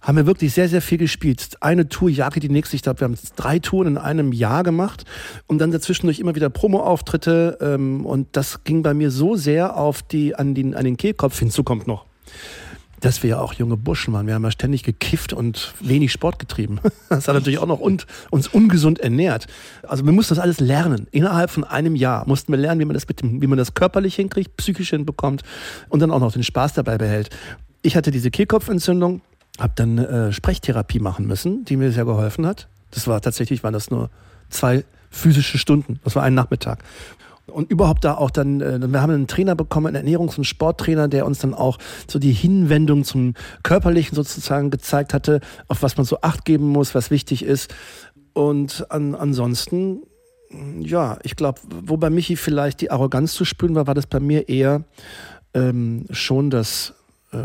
haben 0.01 0.17
wir 0.17 0.25
wirklich 0.25 0.53
sehr, 0.53 0.67
sehr 0.67 0.81
viel 0.81 0.97
gespielt. 0.97 1.57
Eine 1.61 1.87
Tour 1.87 2.09
jagte 2.09 2.39
die 2.39 2.49
nächste. 2.49 2.75
Ich 2.75 2.81
glaube, 2.81 3.01
wir 3.01 3.05
haben 3.05 3.17
drei 3.35 3.59
Touren 3.59 3.87
in 3.87 3.97
einem 3.97 4.33
Jahr 4.33 4.63
gemacht 4.63 5.05
und 5.47 5.59
dann 5.59 5.71
dazwischendurch 5.71 6.19
immer 6.19 6.35
wieder 6.35 6.49
Promo-Auftritte. 6.49 7.59
Ähm, 7.61 8.05
und 8.05 8.27
das 8.31 8.63
ging 8.63 8.81
bei 8.81 8.93
mir 8.93 9.11
so 9.11 9.35
sehr 9.35 9.77
auf 9.77 10.01
die, 10.01 10.35
an 10.35 10.55
den, 10.55 10.73
an 10.73 10.85
den 10.85 10.97
Kehlkopf. 10.97 11.37
Hinzu 11.37 11.63
kommt 11.63 11.85
noch, 11.85 12.05
dass 12.99 13.21
wir 13.21 13.31
ja 13.31 13.39
auch 13.39 13.53
junge 13.53 13.77
Burschen 13.77 14.11
waren. 14.11 14.25
Wir 14.25 14.33
haben 14.33 14.43
ja 14.43 14.49
ständig 14.49 14.81
gekifft 14.81 15.33
und 15.33 15.75
wenig 15.79 16.11
Sport 16.11 16.39
getrieben. 16.39 16.79
Das 17.09 17.27
hat 17.27 17.35
natürlich 17.35 17.59
auch 17.59 17.67
noch 17.67 17.79
und, 17.79 18.07
uns 18.31 18.47
ungesund 18.47 18.99
ernährt. 18.99 19.45
Also 19.83 20.05
wir 20.05 20.13
mussten 20.13 20.33
das 20.33 20.41
alles 20.41 20.59
lernen. 20.59 21.07
Innerhalb 21.11 21.51
von 21.51 21.63
einem 21.63 21.95
Jahr 21.95 22.27
mussten 22.27 22.51
wir 22.53 22.57
lernen, 22.57 22.79
wie 22.79 22.85
man 22.85 22.93
das, 22.95 23.07
mit 23.07 23.21
dem, 23.21 23.41
wie 23.41 23.47
man 23.47 23.57
das 23.57 23.75
körperlich 23.75 24.15
hinkriegt, 24.15 24.55
psychisch 24.57 24.91
hinbekommt 24.91 25.43
und 25.89 25.99
dann 25.99 26.09
auch 26.09 26.21
noch 26.21 26.31
den 26.31 26.43
Spaß 26.43 26.73
dabei 26.73 26.97
behält. 26.97 27.29
Ich 27.83 27.95
hatte 27.95 28.11
diese 28.11 28.31
Kehlkopfentzündung, 28.31 29.21
habe 29.59 29.73
dann 29.75 29.97
äh, 29.97 30.31
Sprechtherapie 30.31 30.99
machen 30.99 31.27
müssen, 31.27 31.65
die 31.65 31.77
mir 31.77 31.91
sehr 31.91 32.05
geholfen 32.05 32.45
hat. 32.45 32.67
Das 32.91 33.07
war 33.07 33.21
tatsächlich, 33.21 33.63
waren 33.63 33.73
das 33.73 33.91
nur 33.91 34.09
zwei 34.49 34.83
physische 35.09 35.57
Stunden. 35.57 35.99
Das 36.03 36.15
war 36.15 36.23
ein 36.23 36.33
Nachmittag. 36.33 36.83
Und 37.47 37.69
überhaupt 37.69 38.03
da 38.05 38.15
auch 38.15 38.31
dann, 38.31 38.61
äh, 38.61 38.79
wir 38.81 39.01
haben 39.01 39.11
einen 39.11 39.27
Trainer 39.27 39.55
bekommen, 39.55 39.87
einen 39.87 40.07
Ernährungs- 40.07 40.37
und 40.37 40.45
Sporttrainer, 40.45 41.07
der 41.07 41.25
uns 41.25 41.39
dann 41.39 41.53
auch 41.53 41.77
so 42.07 42.19
die 42.19 42.31
Hinwendung 42.31 43.03
zum 43.03 43.33
Körperlichen 43.63 44.15
sozusagen 44.15 44.69
gezeigt 44.69 45.13
hatte, 45.13 45.41
auf 45.67 45.83
was 45.83 45.97
man 45.97 46.05
so 46.05 46.21
Acht 46.21 46.45
geben 46.45 46.67
muss, 46.67 46.95
was 46.95 47.11
wichtig 47.11 47.43
ist. 47.43 47.73
Und 48.33 48.89
an, 48.89 49.15
ansonsten, 49.15 50.03
ja, 50.79 51.17
ich 51.23 51.35
glaube, 51.35 51.59
wo 51.85 51.97
bei 51.97 52.09
Michi 52.09 52.35
vielleicht 52.35 52.81
die 52.81 52.91
Arroganz 52.91 53.33
zu 53.33 53.45
spüren 53.45 53.75
war, 53.75 53.87
war 53.87 53.95
das 53.95 54.07
bei 54.07 54.19
mir 54.19 54.47
eher 54.47 54.83
ähm, 55.53 56.05
schon 56.11 56.49
das, 56.49 56.93
äh, 57.33 57.37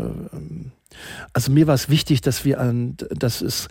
also 1.33 1.51
mir 1.51 1.67
war 1.67 1.75
es 1.75 1.89
wichtig, 1.89 2.21
dass 2.21 2.45
wir 2.45 2.59
an, 2.59 2.97
dass 3.09 3.41
es, 3.41 3.67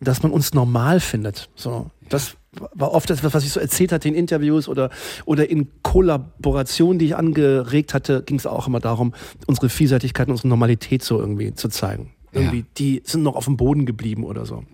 dass 0.00 0.22
man 0.22 0.32
uns 0.32 0.54
normal 0.54 1.00
findet. 1.00 1.48
So, 1.54 1.90
das 2.08 2.36
war 2.74 2.92
oft 2.92 3.08
das, 3.08 3.22
was 3.22 3.44
ich 3.44 3.52
so 3.52 3.60
erzählt 3.60 3.92
hatte 3.92 4.08
in 4.08 4.14
Interviews 4.14 4.68
oder, 4.68 4.90
oder 5.24 5.48
in 5.48 5.68
Kollaborationen, 5.82 6.98
die 6.98 7.06
ich 7.06 7.16
angeregt 7.16 7.94
hatte, 7.94 8.22
ging 8.22 8.38
es 8.38 8.46
auch 8.46 8.66
immer 8.66 8.80
darum, 8.80 9.14
unsere 9.46 9.68
Vielseitigkeit 9.68 10.28
und 10.28 10.32
unsere 10.32 10.48
Normalität 10.48 11.02
so 11.02 11.18
irgendwie 11.18 11.54
zu 11.54 11.68
zeigen. 11.68 12.12
Irgendwie, 12.32 12.58
ja. 12.58 12.66
die 12.78 13.02
sind 13.04 13.22
noch 13.22 13.36
auf 13.36 13.44
dem 13.44 13.56
Boden 13.56 13.86
geblieben 13.86 14.24
oder 14.24 14.46
so. 14.46 14.64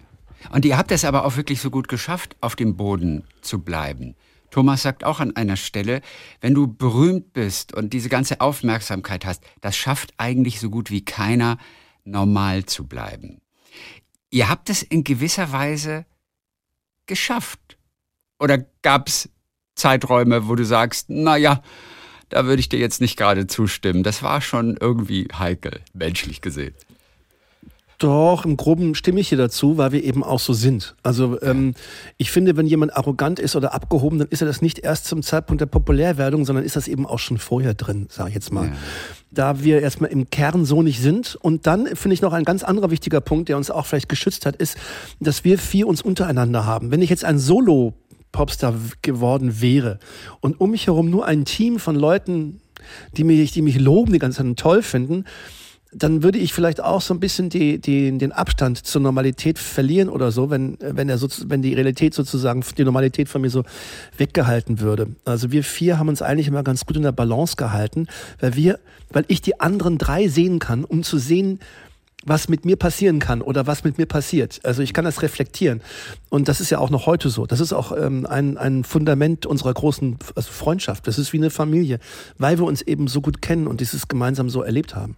Und 0.52 0.64
ihr 0.64 0.78
habt 0.78 0.92
es 0.92 1.04
aber 1.04 1.24
auch 1.24 1.36
wirklich 1.36 1.60
so 1.60 1.70
gut 1.70 1.88
geschafft, 1.88 2.36
auf 2.40 2.56
dem 2.56 2.76
Boden 2.76 3.24
zu 3.42 3.58
bleiben. 3.58 4.14
Thomas 4.50 4.82
sagt 4.82 5.04
auch 5.04 5.20
an 5.20 5.36
einer 5.36 5.56
Stelle, 5.56 6.00
wenn 6.40 6.54
du 6.54 6.66
berühmt 6.66 7.32
bist 7.32 7.74
und 7.74 7.92
diese 7.92 8.08
ganze 8.08 8.40
Aufmerksamkeit 8.40 9.24
hast, 9.24 9.42
das 9.60 9.76
schafft 9.76 10.14
eigentlich 10.16 10.60
so 10.60 10.70
gut 10.70 10.90
wie 10.90 11.04
keiner, 11.04 11.58
normal 12.04 12.64
zu 12.64 12.86
bleiben. 12.86 13.40
Ihr 14.30 14.48
habt 14.48 14.70
es 14.70 14.82
in 14.82 15.04
gewisser 15.04 15.52
Weise 15.52 16.06
geschafft. 17.06 17.78
Oder 18.38 18.58
gab 18.82 19.08
es 19.08 19.28
Zeiträume, 19.74 20.48
wo 20.48 20.54
du 20.54 20.64
sagst, 20.64 21.10
naja, 21.10 21.62
da 22.28 22.44
würde 22.44 22.60
ich 22.60 22.68
dir 22.68 22.78
jetzt 22.78 23.00
nicht 23.00 23.16
gerade 23.16 23.46
zustimmen. 23.46 24.02
Das 24.02 24.22
war 24.22 24.40
schon 24.40 24.76
irgendwie 24.78 25.28
heikel, 25.36 25.80
menschlich 25.94 26.40
gesehen. 26.40 26.74
Doch, 27.98 28.44
im 28.44 28.56
Groben 28.56 28.94
stimme 28.94 29.18
ich 29.18 29.28
hier 29.28 29.38
dazu, 29.38 29.76
weil 29.76 29.90
wir 29.90 30.04
eben 30.04 30.22
auch 30.22 30.38
so 30.38 30.52
sind. 30.52 30.94
Also 31.02 31.42
ähm, 31.42 31.74
ich 32.16 32.30
finde, 32.30 32.56
wenn 32.56 32.66
jemand 32.66 32.96
arrogant 32.96 33.40
ist 33.40 33.56
oder 33.56 33.74
abgehoben, 33.74 34.20
dann 34.20 34.28
ist 34.28 34.40
er 34.40 34.46
das 34.46 34.62
nicht 34.62 34.78
erst 34.78 35.06
zum 35.06 35.20
Zeitpunkt 35.22 35.60
der 35.60 35.66
Populärwerdung, 35.66 36.44
sondern 36.44 36.64
ist 36.64 36.76
das 36.76 36.86
eben 36.86 37.06
auch 37.06 37.18
schon 37.18 37.38
vorher 37.38 37.74
drin, 37.74 38.06
sage 38.08 38.28
ich 38.28 38.36
jetzt 38.36 38.52
mal. 38.52 38.66
Ja. 38.66 38.72
Da 39.32 39.64
wir 39.64 39.82
erstmal 39.82 40.10
im 40.10 40.30
Kern 40.30 40.64
so 40.64 40.80
nicht 40.82 41.00
sind. 41.00 41.36
Und 41.42 41.66
dann 41.66 41.86
finde 41.96 42.14
ich 42.14 42.22
noch 42.22 42.32
ein 42.32 42.44
ganz 42.44 42.62
anderer 42.62 42.92
wichtiger 42.92 43.20
Punkt, 43.20 43.48
der 43.48 43.56
uns 43.56 43.68
auch 43.68 43.84
vielleicht 43.84 44.08
geschützt 44.08 44.46
hat, 44.46 44.54
ist, 44.54 44.76
dass 45.18 45.42
wir 45.42 45.58
vier 45.58 45.88
uns 45.88 46.00
untereinander 46.00 46.66
haben. 46.66 46.92
Wenn 46.92 47.02
ich 47.02 47.10
jetzt 47.10 47.24
ein 47.24 47.40
Solo 47.40 47.94
Popstar 48.30 48.74
geworden 49.02 49.60
wäre 49.60 49.98
und 50.40 50.60
um 50.60 50.70
mich 50.70 50.86
herum 50.86 51.10
nur 51.10 51.26
ein 51.26 51.44
Team 51.44 51.80
von 51.80 51.96
Leuten, 51.96 52.60
die 53.16 53.24
mich, 53.24 53.50
die 53.50 53.62
mich 53.62 53.80
loben, 53.80 54.12
die 54.12 54.20
ganz 54.20 54.40
toll 54.56 54.82
finden, 54.82 55.24
dann 55.92 56.22
würde 56.22 56.38
ich 56.38 56.52
vielleicht 56.52 56.82
auch 56.82 57.00
so 57.00 57.14
ein 57.14 57.20
bisschen 57.20 57.48
die, 57.48 57.80
die, 57.80 58.16
den 58.18 58.32
Abstand 58.32 58.86
zur 58.86 59.00
Normalität 59.00 59.58
verlieren 59.58 60.10
oder 60.10 60.30
so, 60.32 60.50
wenn, 60.50 60.76
wenn, 60.80 61.08
er 61.08 61.16
so, 61.16 61.28
wenn 61.46 61.62
die 61.62 61.72
Realität 61.74 62.12
sozusagen, 62.12 62.62
die 62.76 62.84
Normalität 62.84 63.28
von 63.28 63.40
mir 63.40 63.50
so 63.50 63.64
weggehalten 64.16 64.80
würde. 64.80 65.08
Also 65.24 65.50
wir 65.50 65.64
vier 65.64 65.98
haben 65.98 66.08
uns 66.08 66.20
eigentlich 66.20 66.48
immer 66.48 66.62
ganz 66.62 66.84
gut 66.84 66.96
in 66.96 67.04
der 67.04 67.12
Balance 67.12 67.56
gehalten, 67.56 68.06
weil 68.38 68.54
wir, 68.54 68.78
weil 69.10 69.24
ich 69.28 69.40
die 69.40 69.60
anderen 69.60 69.96
drei 69.96 70.28
sehen 70.28 70.58
kann, 70.58 70.84
um 70.84 71.02
zu 71.02 71.16
sehen, 71.16 71.58
was 72.24 72.48
mit 72.48 72.64
mir 72.66 72.76
passieren 72.76 73.20
kann 73.20 73.40
oder 73.40 73.66
was 73.66 73.84
mit 73.84 73.96
mir 73.96 74.06
passiert. 74.06 74.60
Also 74.64 74.82
ich 74.82 74.92
kann 74.92 75.04
das 75.06 75.22
reflektieren. 75.22 75.80
Und 76.28 76.48
das 76.48 76.60
ist 76.60 76.68
ja 76.68 76.78
auch 76.78 76.90
noch 76.90 77.06
heute 77.06 77.30
so. 77.30 77.46
Das 77.46 77.60
ist 77.60 77.72
auch 77.72 77.96
ähm, 77.96 78.26
ein, 78.26 78.58
ein 78.58 78.84
Fundament 78.84 79.46
unserer 79.46 79.72
großen 79.72 80.18
also 80.34 80.50
Freundschaft. 80.50 81.06
Das 81.06 81.18
ist 81.18 81.32
wie 81.32 81.38
eine 81.38 81.50
Familie, 81.50 81.98
weil 82.36 82.58
wir 82.58 82.64
uns 82.64 82.82
eben 82.82 83.08
so 83.08 83.20
gut 83.20 83.40
kennen 83.40 83.66
und 83.66 83.80
dieses 83.80 84.08
gemeinsam 84.08 84.50
so 84.50 84.62
erlebt 84.62 84.94
haben. 84.94 85.14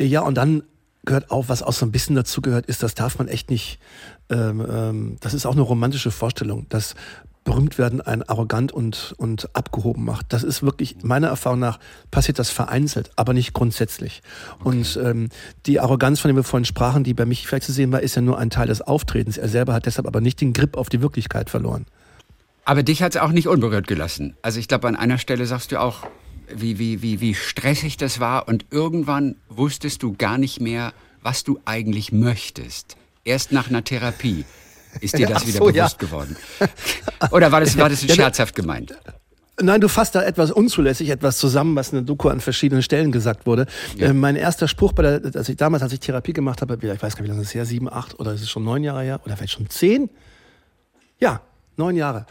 Ja, 0.00 0.20
und 0.20 0.36
dann 0.36 0.62
gehört 1.04 1.30
auch, 1.30 1.48
was 1.48 1.62
auch 1.62 1.72
so 1.72 1.86
ein 1.86 1.92
bisschen 1.92 2.16
dazu 2.16 2.42
gehört, 2.42 2.66
ist, 2.66 2.82
das 2.82 2.94
darf 2.94 3.18
man 3.18 3.28
echt 3.28 3.50
nicht, 3.50 3.78
ähm, 4.28 4.66
ähm, 4.68 5.16
das 5.20 5.34
ist 5.34 5.46
auch 5.46 5.52
eine 5.52 5.62
romantische 5.62 6.10
Vorstellung, 6.10 6.66
dass 6.68 6.94
berühmt 7.46 7.78
werden 7.78 8.00
einen 8.00 8.24
arrogant 8.24 8.72
und, 8.72 9.14
und 9.16 9.54
abgehoben 9.54 10.04
macht. 10.04 10.26
Das 10.32 10.42
ist 10.42 10.62
wirklich, 10.62 10.96
meiner 11.02 11.28
Erfahrung 11.28 11.60
nach, 11.60 11.78
passiert 12.10 12.38
das 12.40 12.50
vereinzelt, 12.50 13.12
aber 13.14 13.32
nicht 13.32 13.54
grundsätzlich. 13.54 14.20
Okay. 14.58 14.68
Und 14.68 15.00
ähm, 15.02 15.28
die 15.64 15.78
Arroganz, 15.78 16.20
von 16.20 16.28
der 16.28 16.36
wir 16.36 16.42
vorhin 16.42 16.64
sprachen, 16.64 17.04
die 17.04 17.14
bei 17.14 17.24
mich 17.24 17.46
vielleicht 17.46 17.64
zu 17.64 17.72
sehen 17.72 17.92
war, 17.92 18.00
ist 18.00 18.16
ja 18.16 18.22
nur 18.22 18.38
ein 18.38 18.50
Teil 18.50 18.66
des 18.66 18.82
Auftretens. 18.82 19.38
Er 19.38 19.48
selber 19.48 19.74
hat 19.74 19.86
deshalb 19.86 20.08
aber 20.08 20.20
nicht 20.20 20.40
den 20.40 20.52
Grip 20.52 20.76
auf 20.76 20.88
die 20.88 21.00
Wirklichkeit 21.00 21.48
verloren. 21.48 21.86
Aber 22.64 22.82
dich 22.82 23.00
hat 23.00 23.14
es 23.14 23.20
auch 23.20 23.30
nicht 23.30 23.46
unberührt 23.46 23.86
gelassen. 23.86 24.36
Also 24.42 24.58
ich 24.58 24.66
glaube, 24.66 24.88
an 24.88 24.96
einer 24.96 25.18
Stelle 25.18 25.46
sagst 25.46 25.70
du 25.70 25.80
auch, 25.80 26.04
wie, 26.54 26.78
wie, 26.78 27.02
wie, 27.02 27.20
wie 27.20 27.34
stressig 27.34 27.96
das 27.96 28.20
war 28.20 28.48
und 28.48 28.66
irgendwann 28.70 29.36
wusstest 29.48 30.02
du 30.02 30.14
gar 30.16 30.38
nicht 30.38 30.60
mehr, 30.60 30.92
was 31.22 31.44
du 31.44 31.60
eigentlich 31.64 32.12
möchtest. 32.12 32.96
Erst 33.24 33.52
nach 33.52 33.68
einer 33.68 33.82
Therapie 33.82 34.44
ist 35.00 35.18
dir 35.18 35.26
das 35.28 35.42
Ach 35.42 35.46
wieder 35.46 35.58
so, 35.58 35.64
bewusst 35.64 35.76
ja. 35.76 36.06
geworden. 36.06 36.36
Oder 37.30 37.52
war 37.52 37.60
das, 37.60 37.76
war 37.76 37.88
das 37.88 38.02
scherzhaft 38.02 38.54
gemeint? 38.54 38.96
Nein, 39.60 39.80
du 39.80 39.88
fasst 39.88 40.14
da 40.14 40.22
etwas 40.22 40.50
unzulässig, 40.50 41.08
etwas 41.08 41.38
zusammen, 41.38 41.74
was 41.76 41.88
in 41.88 41.96
der 41.96 42.02
Doku 42.02 42.28
an 42.28 42.40
verschiedenen 42.40 42.82
Stellen 42.82 43.10
gesagt 43.10 43.46
wurde. 43.46 43.66
Ja. 43.96 44.08
Äh, 44.08 44.12
mein 44.12 44.36
erster 44.36 44.68
Spruch 44.68 44.92
bei 44.92 45.02
der, 45.02 45.34
also 45.34 45.50
ich, 45.50 45.56
damals, 45.56 45.82
als 45.82 45.94
ich 45.94 46.00
Therapie 46.00 46.34
gemacht 46.34 46.60
habe, 46.60 46.74
ich 46.74 46.82
weiß 46.82 47.00
gar 47.00 47.08
nicht, 47.08 47.18
wie 47.22 47.28
lange 47.28 47.40
das 47.40 47.48
ist 47.48 47.54
her, 47.54 47.64
sieben, 47.64 47.90
acht 47.90 48.20
oder 48.20 48.34
ist 48.34 48.42
es 48.42 48.50
schon 48.50 48.64
neun 48.64 48.84
Jahre 48.84 49.02
her 49.02 49.20
oder 49.24 49.36
vielleicht 49.36 49.54
schon 49.54 49.70
zehn? 49.70 50.10
Ja, 51.18 51.40
neun 51.76 51.96
Jahre. 51.96 52.26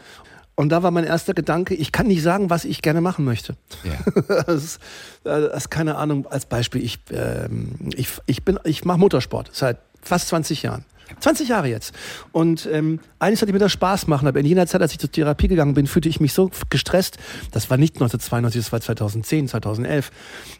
Und 0.56 0.70
da 0.70 0.82
war 0.82 0.90
mein 0.90 1.04
erster 1.04 1.34
Gedanke, 1.34 1.74
ich 1.74 1.92
kann 1.92 2.06
nicht 2.06 2.22
sagen, 2.22 2.50
was 2.50 2.64
ich 2.64 2.82
gerne 2.82 3.02
machen 3.02 3.24
möchte. 3.24 3.56
Ja. 3.84 4.22
das, 4.46 4.64
ist, 4.64 4.76
äh, 5.24 5.42
das 5.42 5.64
ist 5.64 5.70
keine 5.70 5.96
Ahnung, 5.96 6.26
als 6.26 6.46
Beispiel, 6.46 6.82
ich, 6.82 6.98
ähm, 7.12 7.74
ich, 7.94 8.08
ich, 8.24 8.42
ich 8.64 8.84
mache 8.84 8.98
Motorsport 8.98 9.50
seit 9.52 9.78
fast 10.02 10.28
20 10.28 10.62
Jahren. 10.62 10.84
20 11.20 11.48
Jahre 11.48 11.68
jetzt. 11.68 11.94
Und 12.32 12.68
ähm, 12.72 13.00
eigentlich 13.18 13.38
sollte 13.38 13.52
mir 13.52 13.58
das 13.58 13.72
Spaß 13.72 14.06
machen, 14.06 14.26
aber 14.26 14.40
in 14.40 14.46
jener 14.46 14.66
Zeit, 14.66 14.82
als 14.82 14.92
ich 14.92 14.98
zur 14.98 15.10
Therapie 15.10 15.46
gegangen 15.46 15.74
bin, 15.74 15.86
fühlte 15.86 16.08
ich 16.08 16.20
mich 16.20 16.32
so 16.32 16.50
gestresst. 16.68 17.18
Das 17.52 17.70
war 17.70 17.76
nicht 17.76 17.94
1992, 17.94 18.62
das 18.62 18.72
war 18.72 18.80
2010, 18.80 19.48
2011. 19.48 20.10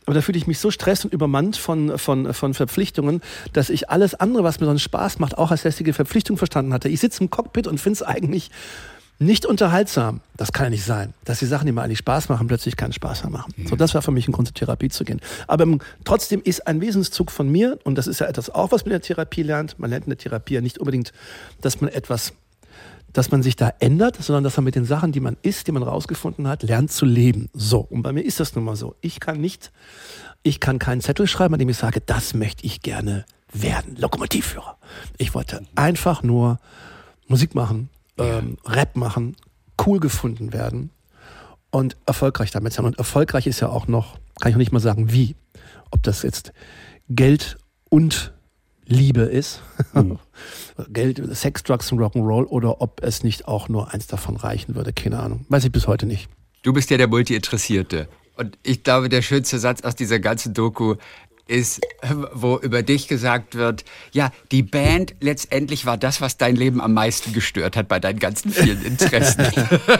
Aber 0.04 0.14
da 0.14 0.20
fühlte 0.20 0.38
ich 0.38 0.46
mich 0.46 0.58
so 0.58 0.70
stresst 0.70 1.04
und 1.04 1.12
übermannt 1.12 1.56
von, 1.56 1.98
von, 1.98 2.32
von 2.32 2.54
Verpflichtungen, 2.54 3.22
dass 3.52 3.70
ich 3.70 3.90
alles 3.90 4.14
andere, 4.14 4.44
was 4.44 4.60
mir 4.60 4.66
sonst 4.66 4.82
Spaß 4.82 5.18
macht, 5.18 5.36
auch 5.36 5.50
als 5.50 5.64
lästige 5.64 5.92
Verpflichtung 5.92 6.36
verstanden 6.36 6.72
hatte. 6.72 6.88
Ich 6.88 7.00
sitze 7.00 7.24
im 7.24 7.30
Cockpit 7.30 7.66
und 7.66 7.80
finde 7.80 7.94
es 7.94 8.02
eigentlich 8.02 8.50
nicht 9.18 9.46
unterhaltsam. 9.46 10.20
Das 10.36 10.52
kann 10.52 10.66
ja 10.66 10.70
nicht 10.70 10.84
sein, 10.84 11.14
dass 11.24 11.38
die 11.38 11.46
Sachen, 11.46 11.66
die 11.66 11.72
mir 11.72 11.82
eigentlich 11.82 11.98
Spaß 11.98 12.28
machen, 12.28 12.46
plötzlich 12.46 12.76
keinen 12.76 12.92
Spaß 12.92 13.24
mehr 13.24 13.32
machen. 13.32 13.54
Mhm. 13.56 13.66
So, 13.68 13.76
das 13.76 13.94
war 13.94 14.02
für 14.02 14.10
mich 14.10 14.28
ein 14.28 14.32
Grund, 14.32 14.48
zur 14.48 14.54
Therapie 14.54 14.88
zu 14.88 15.04
gehen. 15.04 15.20
Aber 15.46 15.66
trotzdem 16.04 16.42
ist 16.42 16.66
ein 16.66 16.80
Wesenszug 16.80 17.30
von 17.30 17.48
mir, 17.48 17.78
und 17.84 17.96
das 17.96 18.06
ist 18.06 18.20
ja 18.20 18.26
etwas 18.26 18.50
auch, 18.50 18.72
was 18.72 18.84
man 18.84 18.92
in 18.92 19.00
der 19.00 19.02
Therapie 19.02 19.42
lernt. 19.42 19.78
Man 19.78 19.90
lernt 19.90 20.06
in 20.06 20.10
der 20.10 20.18
Therapie 20.18 20.54
ja 20.54 20.60
nicht 20.60 20.78
unbedingt, 20.78 21.12
dass 21.62 21.80
man 21.80 21.90
etwas, 21.90 22.34
dass 23.12 23.30
man 23.30 23.42
sich 23.42 23.56
da 23.56 23.72
ändert, 23.78 24.16
sondern 24.22 24.44
dass 24.44 24.56
man 24.56 24.64
mit 24.64 24.74
den 24.74 24.84
Sachen, 24.84 25.12
die 25.12 25.20
man 25.20 25.38
ist, 25.40 25.66
die 25.66 25.72
man 25.72 25.82
rausgefunden 25.82 26.46
hat, 26.46 26.62
lernt 26.62 26.92
zu 26.92 27.06
leben. 27.06 27.48
So. 27.54 27.80
Und 27.80 28.02
bei 28.02 28.12
mir 28.12 28.22
ist 28.22 28.40
das 28.40 28.54
nun 28.54 28.64
mal 28.64 28.76
so. 28.76 28.96
Ich 29.00 29.20
kann 29.20 29.40
nicht, 29.40 29.72
ich 30.42 30.60
kann 30.60 30.78
keinen 30.78 31.00
Zettel 31.00 31.26
schreiben, 31.26 31.54
an 31.54 31.60
dem 31.60 31.70
ich 31.70 31.78
sage, 31.78 32.02
das 32.04 32.34
möchte 32.34 32.66
ich 32.66 32.82
gerne 32.82 33.24
werden. 33.52 33.96
Lokomotivführer. 33.96 34.76
Ich 35.16 35.34
wollte 35.34 35.62
einfach 35.74 36.22
nur 36.22 36.58
Musik 37.28 37.54
machen, 37.54 37.88
ähm, 38.18 38.58
Rap 38.64 38.96
machen, 38.96 39.36
cool 39.84 40.00
gefunden 40.00 40.52
werden 40.52 40.90
und 41.70 41.96
erfolgreich 42.06 42.50
damit 42.50 42.72
sein. 42.72 42.84
Und 42.84 42.98
erfolgreich 42.98 43.46
ist 43.46 43.60
ja 43.60 43.68
auch 43.68 43.86
noch, 43.86 44.18
kann 44.40 44.50
ich 44.50 44.54
noch 44.54 44.60
nicht 44.60 44.72
mal 44.72 44.80
sagen, 44.80 45.12
wie. 45.12 45.36
Ob 45.90 46.02
das 46.02 46.22
jetzt 46.22 46.52
Geld 47.08 47.58
und 47.88 48.34
Liebe 48.86 49.22
ist, 49.22 49.62
mhm. 49.94 50.18
Geld, 50.88 51.22
Sex, 51.36 51.62
Drugs 51.62 51.90
und 51.92 51.98
Rock'n'Roll 51.98 52.44
oder 52.44 52.80
ob 52.80 53.02
es 53.02 53.22
nicht 53.22 53.48
auch 53.48 53.68
nur 53.68 53.92
eins 53.92 54.06
davon 54.06 54.36
reichen 54.36 54.74
würde, 54.74 54.92
keine 54.92 55.18
Ahnung. 55.18 55.44
Weiß 55.48 55.64
ich 55.64 55.72
bis 55.72 55.86
heute 55.86 56.06
nicht. 56.06 56.28
Du 56.62 56.72
bist 56.72 56.90
ja 56.90 56.96
der 56.96 57.08
Multi-Interessierte. 57.08 58.08
Und 58.36 58.58
ich 58.62 58.82
glaube, 58.82 59.08
der 59.08 59.22
schönste 59.22 59.58
Satz 59.58 59.82
aus 59.82 59.96
dieser 59.96 60.20
ganzen 60.20 60.52
Doku, 60.52 60.96
ist, 61.48 61.80
wo 62.32 62.58
über 62.58 62.82
dich 62.82 63.06
gesagt 63.06 63.54
wird, 63.54 63.84
ja, 64.12 64.30
die 64.50 64.62
Band 64.64 65.14
letztendlich 65.20 65.86
war 65.86 65.96
das, 65.96 66.20
was 66.20 66.36
dein 66.38 66.56
Leben 66.56 66.80
am 66.80 66.92
meisten 66.92 67.32
gestört 67.32 67.76
hat 67.76 67.86
bei 67.86 68.00
deinen 68.00 68.18
ganzen 68.18 68.50
vielen 68.50 68.84
Interessen. 68.84 69.46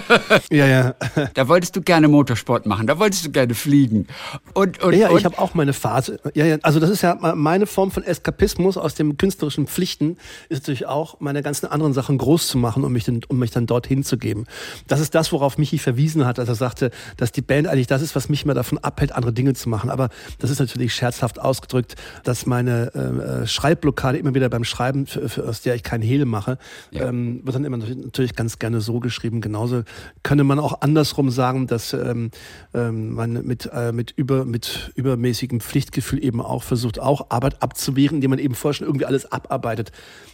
ja, 0.50 0.66
ja. 0.66 0.94
Da 1.34 1.46
wolltest 1.46 1.76
du 1.76 1.82
gerne 1.82 2.08
Motorsport 2.08 2.66
machen, 2.66 2.88
da 2.88 2.98
wolltest 2.98 3.26
du 3.26 3.30
gerne 3.30 3.54
fliegen. 3.54 4.08
Und, 4.54 4.82
und, 4.82 4.94
ja, 4.94 5.08
und 5.08 5.18
ich 5.18 5.24
habe 5.24 5.38
auch 5.38 5.54
meine 5.54 5.72
Phase. 5.72 6.18
Ja, 6.34 6.44
ja, 6.46 6.58
also 6.62 6.80
das 6.80 6.90
ist 6.90 7.02
ja 7.02 7.14
meine 7.14 7.66
Form 7.66 7.92
von 7.92 8.02
Eskapismus 8.02 8.76
aus 8.76 8.94
dem 8.94 9.16
künstlerischen 9.16 9.68
Pflichten, 9.68 10.16
ist 10.48 10.62
natürlich 10.62 10.86
auch 10.86 11.20
meine 11.20 11.42
ganzen 11.42 11.66
anderen 11.66 11.92
Sachen 11.92 12.18
groß 12.18 12.48
zu 12.48 12.58
machen, 12.58 12.82
um 12.82 12.92
mich, 12.92 13.04
dann, 13.04 13.20
um 13.28 13.38
mich 13.38 13.52
dann 13.52 13.66
dorthin 13.66 14.02
zu 14.02 14.18
geben. 14.18 14.46
Das 14.88 14.98
ist 14.98 15.14
das, 15.14 15.30
worauf 15.30 15.58
Michi 15.58 15.78
verwiesen 15.78 16.26
hat, 16.26 16.40
als 16.40 16.48
er 16.48 16.56
sagte, 16.56 16.90
dass 17.16 17.30
die 17.30 17.42
Band 17.42 17.68
eigentlich 17.68 17.86
das 17.86 18.02
ist, 18.02 18.16
was 18.16 18.28
mich 18.28 18.44
immer 18.44 18.54
davon 18.54 18.78
abhält, 18.78 19.12
andere 19.12 19.32
Dinge 19.32 19.54
zu 19.54 19.68
machen. 19.68 19.90
Aber 19.90 20.08
das 20.38 20.50
ist 20.50 20.58
natürlich 20.58 20.92
scherzhaft 20.92 21.35
ausgedrückt, 21.38 21.96
dass 22.24 22.46
meine 22.46 22.92
äh, 22.94 23.42
äh 23.42 23.46
Schreibblockade 23.46 24.18
immer 24.18 24.34
wieder 24.34 24.48
beim 24.48 24.64
Schreiben, 24.64 25.06
für, 25.06 25.28
für, 25.28 25.48
aus 25.48 25.62
der 25.62 25.74
ich 25.74 25.82
keinen 25.82 26.02
Hehl 26.02 26.24
mache, 26.24 26.58
ja. 26.90 27.08
ähm, 27.08 27.40
wird 27.44 27.54
dann 27.54 27.64
immer 27.64 27.78
natürlich 27.78 28.34
ganz 28.34 28.58
gerne 28.58 28.80
so 28.80 29.00
geschrieben. 29.00 29.40
Genauso 29.40 29.82
könne 30.22 30.44
man 30.44 30.58
auch 30.58 30.80
andersrum 30.80 31.30
sagen, 31.30 31.66
dass 31.66 31.92
ähm, 31.92 32.30
ähm, 32.74 33.14
man 33.14 33.44
mit, 33.46 33.70
äh, 33.72 33.92
mit, 33.92 34.12
über, 34.16 34.44
mit 34.44 34.92
übermäßigem 34.94 35.60
Pflichtgefühl 35.60 36.24
eben 36.24 36.40
auch 36.40 36.62
versucht, 36.62 36.98
auch 36.98 37.30
Arbeit 37.30 37.62
abzuwehren, 37.62 38.16
indem 38.16 38.30
man 38.30 38.38
eben 38.38 38.54
vorher 38.54 38.74
schon 38.74 38.86
irgendwie 38.86 39.06
alles 39.06 39.30
abarbeitet. 39.30 39.92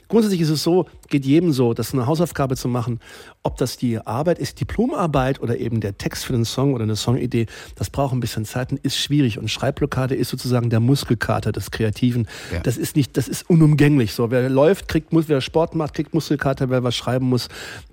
Grundsätzlich 0.08 0.42
ist 0.42 0.50
es 0.50 0.62
so, 0.62 0.86
geht 1.08 1.24
jedem 1.24 1.52
so, 1.52 1.72
das 1.72 1.94
eine 1.94 2.06
Hausaufgabe 2.06 2.54
zu 2.54 2.68
machen, 2.68 3.00
ob 3.42 3.56
das 3.56 3.78
die 3.78 3.98
Arbeit 3.98 4.38
ist, 4.38 4.60
Diplomarbeit 4.60 5.40
oder 5.40 5.56
eben 5.58 5.80
der 5.80 5.96
Text 5.96 6.26
für 6.26 6.34
den 6.34 6.44
Song 6.44 6.74
oder 6.74 6.84
eine 6.84 6.96
Songidee, 6.96 7.46
das 7.76 7.88
braucht 7.88 8.12
ein 8.12 8.20
bisschen 8.20 8.44
Zeit 8.44 8.72
und 8.72 8.78
ist 8.78 8.98
schwierig. 8.98 9.38
Und 9.38 9.50
Schreibblockade 9.50 10.14
ist 10.14 10.28
sozusagen 10.28 10.68
der 10.68 10.80
Muskelkater 10.92 11.52
des 11.52 11.70
Kreativen. 11.70 12.28
Ja. 12.52 12.61
Das 12.61 12.76
ist 12.76 12.96
nicht, 12.96 13.16
das 13.16 13.28
ist 13.28 13.48
unumgänglich. 13.48 14.12
So, 14.12 14.31
wer 14.31 14.50
läuft, 14.50 14.88
kriegt, 14.88 15.09
wer 15.11 15.40
Sport 15.40 15.74
macht, 15.74 15.94
kriegt 15.94 16.12
Muskelkater, 16.12 16.68
wer 16.68 16.85
was 16.85 16.94
schreiben 16.94 17.31
muss, 17.31 17.48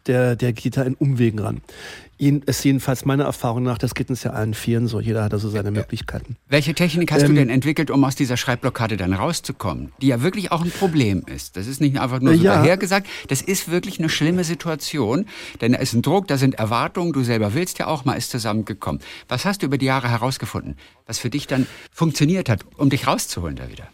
der, 0.05 0.35
der 0.35 0.51
geht 0.51 0.75
da 0.75 0.83
in 0.83 0.95
Umwegen 0.95 1.39
ran 1.39 1.61
ist 2.19 2.63
jedenfalls 2.65 3.05
meiner 3.05 3.23
Erfahrung 3.23 3.63
nach, 3.63 3.77
das 3.77 3.95
geht 3.95 4.09
uns 4.09 4.23
ja 4.23 4.31
allen 4.31 4.53
Vieren 4.53 4.87
so, 4.87 4.99
jeder 4.99 5.23
hat 5.23 5.33
also 5.33 5.49
seine 5.49 5.71
Möglichkeiten. 5.71 6.35
Welche 6.49 6.73
Technik 6.73 7.11
hast 7.11 7.23
ähm, 7.23 7.29
du 7.29 7.33
denn 7.35 7.49
entwickelt, 7.49 7.89
um 7.89 8.03
aus 8.03 8.15
dieser 8.15 8.35
Schreibblockade 8.35 8.97
dann 8.97 9.13
rauszukommen, 9.13 9.93
die 10.01 10.07
ja 10.07 10.21
wirklich 10.21 10.51
auch 10.51 10.61
ein 10.61 10.71
Problem 10.71 11.23
ist? 11.25 11.55
Das 11.55 11.65
ist 11.65 11.79
nicht 11.79 11.99
einfach 11.99 12.19
nur 12.19 12.35
so 12.35 12.43
ja. 12.43 12.55
dahergesagt, 12.55 13.07
das 13.29 13.41
ist 13.41 13.71
wirklich 13.71 13.99
eine 13.99 14.09
schlimme 14.09 14.43
Situation, 14.43 15.25
denn 15.61 15.71
da 15.71 15.79
ist 15.79 15.93
ein 15.93 16.01
Druck, 16.01 16.27
da 16.27 16.37
sind 16.37 16.55
Erwartungen, 16.55 17.13
du 17.13 17.23
selber 17.23 17.53
willst 17.53 17.79
ja 17.79 17.87
auch, 17.87 18.03
mal 18.03 18.13
ist 18.13 18.31
zusammengekommen. 18.31 19.01
Was 19.29 19.45
hast 19.45 19.61
du 19.61 19.67
über 19.67 19.77
die 19.77 19.85
Jahre 19.85 20.09
herausgefunden, 20.09 20.75
was 21.05 21.19
für 21.19 21.29
dich 21.29 21.47
dann 21.47 21.67
funktioniert 21.91 22.49
hat, 22.49 22.65
um 22.75 22.89
dich 22.89 23.07
rauszuholen 23.07 23.55
da 23.55 23.69
wieder? 23.69 23.87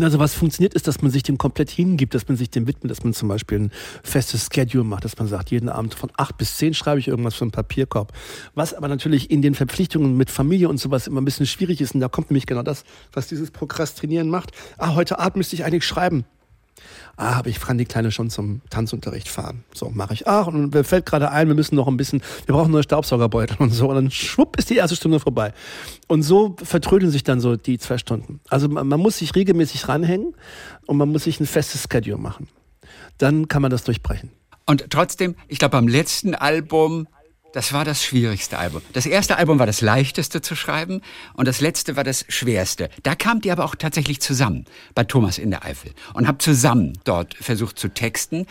Also 0.00 0.18
was 0.18 0.34
funktioniert 0.34 0.74
ist, 0.74 0.88
dass 0.88 1.02
man 1.02 1.10
sich 1.12 1.22
dem 1.22 1.38
komplett 1.38 1.70
hingibt, 1.70 2.14
dass 2.14 2.26
man 2.26 2.36
sich 2.36 2.50
dem 2.50 2.66
widmet, 2.66 2.90
dass 2.90 3.04
man 3.04 3.14
zum 3.14 3.28
Beispiel 3.28 3.60
ein 3.60 3.72
festes 4.02 4.48
Schedule 4.52 4.82
macht, 4.82 5.04
dass 5.04 5.16
man 5.18 5.28
sagt, 5.28 5.52
jeden 5.52 5.68
Abend 5.68 5.94
von 5.94 6.10
acht 6.16 6.36
bis 6.36 6.56
zehn 6.56 6.74
schreibe 6.74 6.98
ich 6.98 7.06
irgendwas 7.06 7.34
für 7.34 7.42
einen 7.42 7.52
Papierkorb. 7.52 8.12
Was 8.54 8.74
aber 8.74 8.88
natürlich 8.88 9.30
in 9.30 9.40
den 9.40 9.54
Verpflichtungen 9.54 10.16
mit 10.16 10.30
Familie 10.30 10.68
und 10.68 10.78
sowas 10.78 11.06
immer 11.06 11.20
ein 11.20 11.24
bisschen 11.24 11.46
schwierig 11.46 11.80
ist. 11.80 11.94
Und 11.94 12.00
da 12.00 12.08
kommt 12.08 12.30
nämlich 12.30 12.46
genau 12.46 12.62
das, 12.62 12.84
was 13.12 13.28
dieses 13.28 13.52
Prokrastinieren 13.52 14.28
macht. 14.28 14.50
Ah, 14.78 14.94
heute 14.94 15.20
Abend 15.20 15.36
müsste 15.36 15.54
ich 15.54 15.64
eigentlich 15.64 15.84
schreiben 15.84 16.24
ah, 17.16 17.38
aber 17.38 17.48
ich 17.48 17.60
kann 17.60 17.78
die 17.78 17.84
Kleine 17.84 18.10
schon 18.10 18.30
zum 18.30 18.60
Tanzunterricht 18.70 19.28
fahren. 19.28 19.64
So, 19.72 19.90
mache 19.90 20.14
ich. 20.14 20.26
Ach, 20.26 20.46
und 20.46 20.74
mir 20.74 20.84
fällt 20.84 21.06
gerade 21.06 21.30
ein, 21.30 21.48
wir 21.48 21.54
müssen 21.54 21.74
noch 21.76 21.88
ein 21.88 21.96
bisschen, 21.96 22.22
wir 22.46 22.54
brauchen 22.54 22.72
neue 22.72 22.82
Staubsaugerbeutel 22.82 23.56
und 23.58 23.70
so. 23.70 23.88
Und 23.88 23.94
dann 23.96 24.10
schwupp 24.10 24.56
ist 24.56 24.70
die 24.70 24.76
erste 24.76 24.96
Stunde 24.96 25.20
vorbei. 25.20 25.52
Und 26.08 26.22
so 26.22 26.56
vertrödeln 26.62 27.10
sich 27.10 27.24
dann 27.24 27.40
so 27.40 27.56
die 27.56 27.78
zwei 27.78 27.98
Stunden. 27.98 28.40
Also 28.48 28.68
man, 28.68 28.86
man 28.86 29.00
muss 29.00 29.18
sich 29.18 29.34
regelmäßig 29.34 29.88
ranhängen 29.88 30.34
und 30.86 30.96
man 30.96 31.08
muss 31.10 31.24
sich 31.24 31.40
ein 31.40 31.46
festes 31.46 31.86
Schedule 31.90 32.18
machen. 32.18 32.48
Dann 33.18 33.48
kann 33.48 33.62
man 33.62 33.70
das 33.70 33.84
durchbrechen. 33.84 34.30
Und 34.66 34.90
trotzdem, 34.90 35.36
ich 35.48 35.58
glaube, 35.58 35.72
beim 35.72 35.88
letzten 35.88 36.34
Album 36.34 37.06
das 37.54 37.72
war 37.72 37.84
das 37.84 38.02
schwierigste 38.02 38.58
Album. 38.58 38.82
Das 38.94 39.06
erste 39.06 39.36
Album 39.36 39.60
war 39.60 39.66
das 39.66 39.80
leichteste 39.80 40.42
zu 40.42 40.56
schreiben 40.56 41.02
und 41.34 41.46
das 41.46 41.60
letzte 41.60 41.94
war 41.94 42.02
das 42.02 42.24
schwerste. 42.28 42.90
Da 43.04 43.14
kamt 43.14 43.46
ihr 43.46 43.52
aber 43.52 43.64
auch 43.64 43.76
tatsächlich 43.76 44.20
zusammen 44.20 44.64
bei 44.96 45.04
Thomas 45.04 45.38
in 45.38 45.50
der 45.50 45.64
Eifel 45.64 45.92
und 46.14 46.26
habt 46.26 46.42
zusammen 46.42 46.94
dort 47.04 47.34
versucht 47.34 47.78
zu 47.78 47.88
texten. 47.88 48.46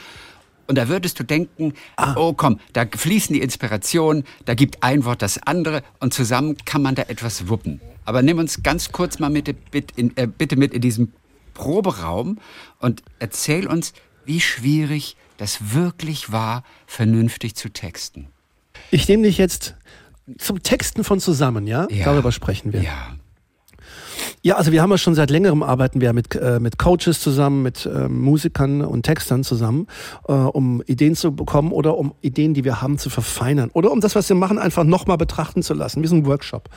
Und 0.67 0.77
da 0.77 0.87
würdest 0.87 1.19
du 1.19 1.23
denken, 1.25 1.73
ah. 1.97 2.15
oh 2.15 2.31
komm, 2.31 2.61
da 2.71 2.85
fließen 2.89 3.33
die 3.33 3.41
Inspirationen, 3.41 4.23
da 4.45 4.53
gibt 4.53 4.81
ein 4.83 5.03
Wort 5.03 5.21
das 5.21 5.37
andere 5.43 5.83
und 5.99 6.13
zusammen 6.13 6.55
kann 6.63 6.81
man 6.81 6.95
da 6.95 7.01
etwas 7.01 7.49
wuppen. 7.49 7.81
Aber 8.05 8.21
nimm 8.21 8.37
uns 8.37 8.63
ganz 8.63 8.93
kurz 8.93 9.19
mal 9.19 9.29
mit, 9.29 9.53
in, 9.97 10.15
äh, 10.15 10.27
bitte 10.27 10.55
mit 10.55 10.73
in 10.73 10.79
diesem 10.79 11.11
Proberaum 11.53 12.39
und 12.79 13.03
erzähl 13.19 13.67
uns, 13.67 13.91
wie 14.23 14.39
schwierig 14.39 15.17
das 15.35 15.73
wirklich 15.73 16.31
war, 16.31 16.63
vernünftig 16.87 17.55
zu 17.55 17.67
texten. 17.67 18.29
Ich 18.93 19.07
nehme 19.07 19.23
dich 19.23 19.39
jetzt 19.39 19.73
zum 20.37 20.61
Texten 20.61 21.03
von 21.03 21.19
zusammen, 21.19 21.65
ja? 21.65 21.87
ja? 21.89 22.05
Darüber 22.05 22.31
sprechen 22.31 22.73
wir. 22.73 22.83
Ja. 22.83 23.15
Ja, 24.43 24.55
also 24.57 24.71
wir 24.71 24.83
haben 24.83 24.91
ja 24.91 24.99
schon 24.99 25.15
seit 25.15 25.31
längerem 25.31 25.63
arbeiten 25.63 25.99
wir 25.99 26.13
mit, 26.13 26.35
äh, 26.35 26.59
mit 26.59 26.77
Coaches 26.77 27.19
zusammen, 27.19 27.63
mit 27.63 27.87
äh, 27.87 28.07
Musikern 28.07 28.81
und 28.81 29.03
Textern 29.03 29.43
zusammen, 29.43 29.87
äh, 30.27 30.33
um 30.33 30.83
Ideen 30.85 31.15
zu 31.15 31.35
bekommen 31.35 31.71
oder 31.71 31.97
um 31.97 32.13
Ideen, 32.21 32.53
die 32.53 32.63
wir 32.63 32.81
haben, 32.81 32.99
zu 32.99 33.09
verfeinern. 33.09 33.71
Oder 33.73 33.91
um 33.91 33.99
das, 33.99 34.13
was 34.13 34.29
wir 34.29 34.35
machen, 34.35 34.59
einfach 34.59 34.83
nochmal 34.83 35.17
betrachten 35.17 35.63
zu 35.63 35.73
lassen, 35.73 36.03
wie 36.03 36.07
so 36.07 36.15
ein 36.15 36.25
Workshop. 36.27 36.69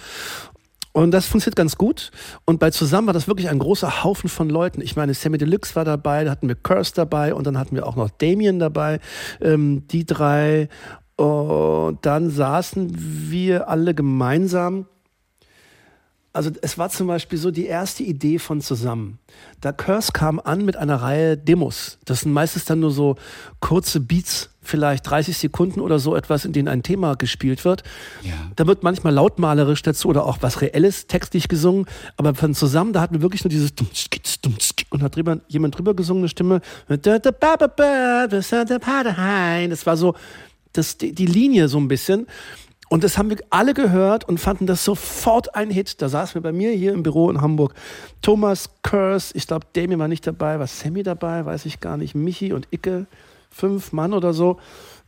Und 0.93 1.11
das 1.11 1.27
funktioniert 1.27 1.57
ganz 1.57 1.77
gut. 1.77 2.11
Und 2.47 2.61
bei 2.61 2.71
Zusammen 2.71 3.09
war 3.09 3.15
das 3.15 3.29
wirklich 3.29 3.51
ein 3.51 3.59
großer 3.59 4.05
Haufen 4.05 4.31
von 4.31 4.49
Leuten. 4.49 4.81
Ich 4.81 4.97
meine, 4.97 5.13
Sammy 5.13 5.37
Deluxe 5.37 5.77
war 5.77 5.85
dabei, 5.85 6.25
da 6.25 6.31
hatten 6.31 6.49
wir 6.49 6.55
Curse 6.55 6.93
dabei 6.95 7.35
und 7.35 7.47
dann 7.47 7.59
hatten 7.59 7.77
wir 7.77 7.87
auch 7.87 7.97
noch 7.97 8.09
Damien 8.09 8.59
dabei. 8.59 9.01
Ähm, 9.43 9.87
die 9.89 10.07
drei 10.07 10.71
und 11.17 11.99
dann 12.03 12.31
saßen 12.31 12.93
wir 13.31 13.69
alle 13.69 13.95
gemeinsam. 13.95 14.87
Also 16.35 16.51
es 16.61 16.77
war 16.77 16.91
zum 16.91 17.07
Beispiel 17.07 17.39
so 17.39 17.51
die 17.51 17.65
erste 17.65 18.03
Idee 18.03 18.39
von 18.39 18.61
zusammen. 18.61 19.19
Da 19.63 19.73
Curse 19.73 20.13
kam 20.13 20.39
an 20.39 20.67
mit 20.67 20.77
einer 20.77 20.97
Reihe 20.97 21.39
Demos. 21.39 21.97
Das 22.05 22.21
sind 22.21 22.33
meistens 22.33 22.67
dann 22.67 22.81
nur 22.81 22.91
so 22.91 23.17
kurze 23.61 24.01
Beats, 24.01 24.51
vielleicht 24.61 25.09
30 25.09 25.39
Sekunden 25.39 25.81
oder 25.81 25.99
so 25.99 26.15
etwas, 26.15 26.45
in 26.45 26.53
denen 26.53 26.69
ein 26.69 26.83
Thema 26.83 27.15
gespielt 27.15 27.65
wird. 27.65 27.85
Ja. 28.23 28.35
Da 28.55 28.67
wird 28.67 28.83
manchmal 28.83 29.15
lautmalerisch 29.15 29.81
dazu 29.81 30.09
oder 30.09 30.27
auch 30.27 30.37
was 30.43 30.61
Reelles 30.61 31.07
textlich 31.07 31.49
gesungen. 31.49 31.87
Aber 32.19 32.35
von 32.35 32.55
zusammen, 32.55 32.93
da 32.93 33.01
hatten 33.01 33.15
wir 33.15 33.23
wirklich 33.23 33.43
nur 33.43 33.49
dieses 33.49 33.73
und 34.91 35.03
hat 35.03 35.17
drüber, 35.17 35.39
jemand 35.49 35.79
drüber 35.79 35.95
gesungen, 35.95 36.25
eine 36.25 36.29
Stimme. 36.29 36.61
Das 39.71 39.87
war 39.87 39.97
so, 39.97 40.15
das, 40.77 40.99
die, 40.99 41.13
die 41.13 41.27
Linie 41.27 41.69
so 41.69 41.79
ein 41.79 41.89
bisschen. 41.89 42.27
Und 42.89 43.03
das 43.03 43.19
haben 43.19 43.31
wir 43.31 43.39
alle 43.51 43.75
gehört 43.75 44.29
und 44.29 44.39
fanden 44.39 44.67
das 44.67 44.85
sofort 44.85 45.57
ein 45.57 45.71
Hit. 45.71 46.01
Da 46.01 46.09
saßen 46.09 46.35
wir 46.35 46.43
bei 46.43 46.53
mir 46.53 46.71
hier 46.71 46.93
im 46.93 47.03
Büro 47.03 47.31
in 47.31 47.41
Hamburg. 47.41 47.75
Thomas 48.23 48.71
Curse, 48.83 49.33
ich 49.35 49.47
glaube, 49.47 49.67
Damien 49.73 49.99
war 49.99 50.09
nicht 50.09 50.27
dabei, 50.27 50.59
war 50.61 50.69
Sammy 50.69 51.03
dabei, 51.03 51.45
weiß 51.45 51.67
ich 51.67 51.81
gar 51.81 51.97
nicht. 51.97 52.15
Michi 52.15 52.53
und 52.53 52.69
Icke, 52.71 53.07
fünf 53.51 53.93
Mann 53.93 54.15
oder 54.15 54.33
so 54.33 54.59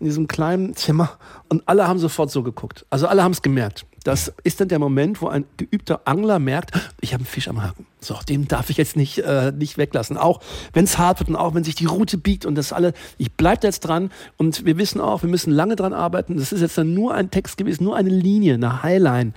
in 0.00 0.06
diesem 0.06 0.26
kleinen 0.26 0.74
Zimmer. 0.74 1.18
Und 1.48 1.62
alle 1.66 1.86
haben 1.86 2.00
sofort 2.00 2.32
so 2.32 2.42
geguckt. 2.42 2.84
Also 2.90 3.06
alle 3.06 3.22
haben 3.22 3.32
es 3.32 3.42
gemerkt. 3.42 3.86
Das 4.08 4.32
ist 4.42 4.58
dann 4.58 4.68
der 4.68 4.78
Moment, 4.78 5.20
wo 5.20 5.28
ein 5.28 5.44
geübter 5.58 6.00
Angler 6.06 6.38
merkt, 6.38 6.70
ich 7.02 7.12
habe 7.12 7.20
einen 7.20 7.26
Fisch 7.26 7.46
am 7.46 7.62
Haken. 7.62 7.84
So, 8.00 8.16
den 8.26 8.48
darf 8.48 8.70
ich 8.70 8.78
jetzt 8.78 8.96
nicht, 8.96 9.18
äh, 9.18 9.52
nicht 9.52 9.76
weglassen. 9.76 10.16
Auch 10.16 10.40
wenn 10.72 10.84
es 10.84 10.96
hart 10.96 11.20
wird 11.20 11.28
und 11.28 11.36
auch 11.36 11.52
wenn 11.52 11.62
sich 11.62 11.74
die 11.74 11.84
Route 11.84 12.16
biegt 12.16 12.46
und 12.46 12.54
das 12.54 12.72
alle, 12.72 12.94
ich 13.18 13.30
bleibe 13.32 13.66
jetzt 13.66 13.80
dran 13.80 14.10
und 14.38 14.64
wir 14.64 14.78
wissen 14.78 14.98
auch, 15.02 15.20
wir 15.20 15.28
müssen 15.28 15.50
lange 15.50 15.76
dran 15.76 15.92
arbeiten. 15.92 16.38
Das 16.38 16.52
ist 16.52 16.62
jetzt 16.62 16.78
dann 16.78 16.94
nur 16.94 17.12
ein 17.12 17.30
Text 17.30 17.58
gewesen, 17.58 17.84
nur 17.84 17.96
eine 17.96 18.08
Linie, 18.08 18.54
eine 18.54 18.82
Highline. 18.82 19.34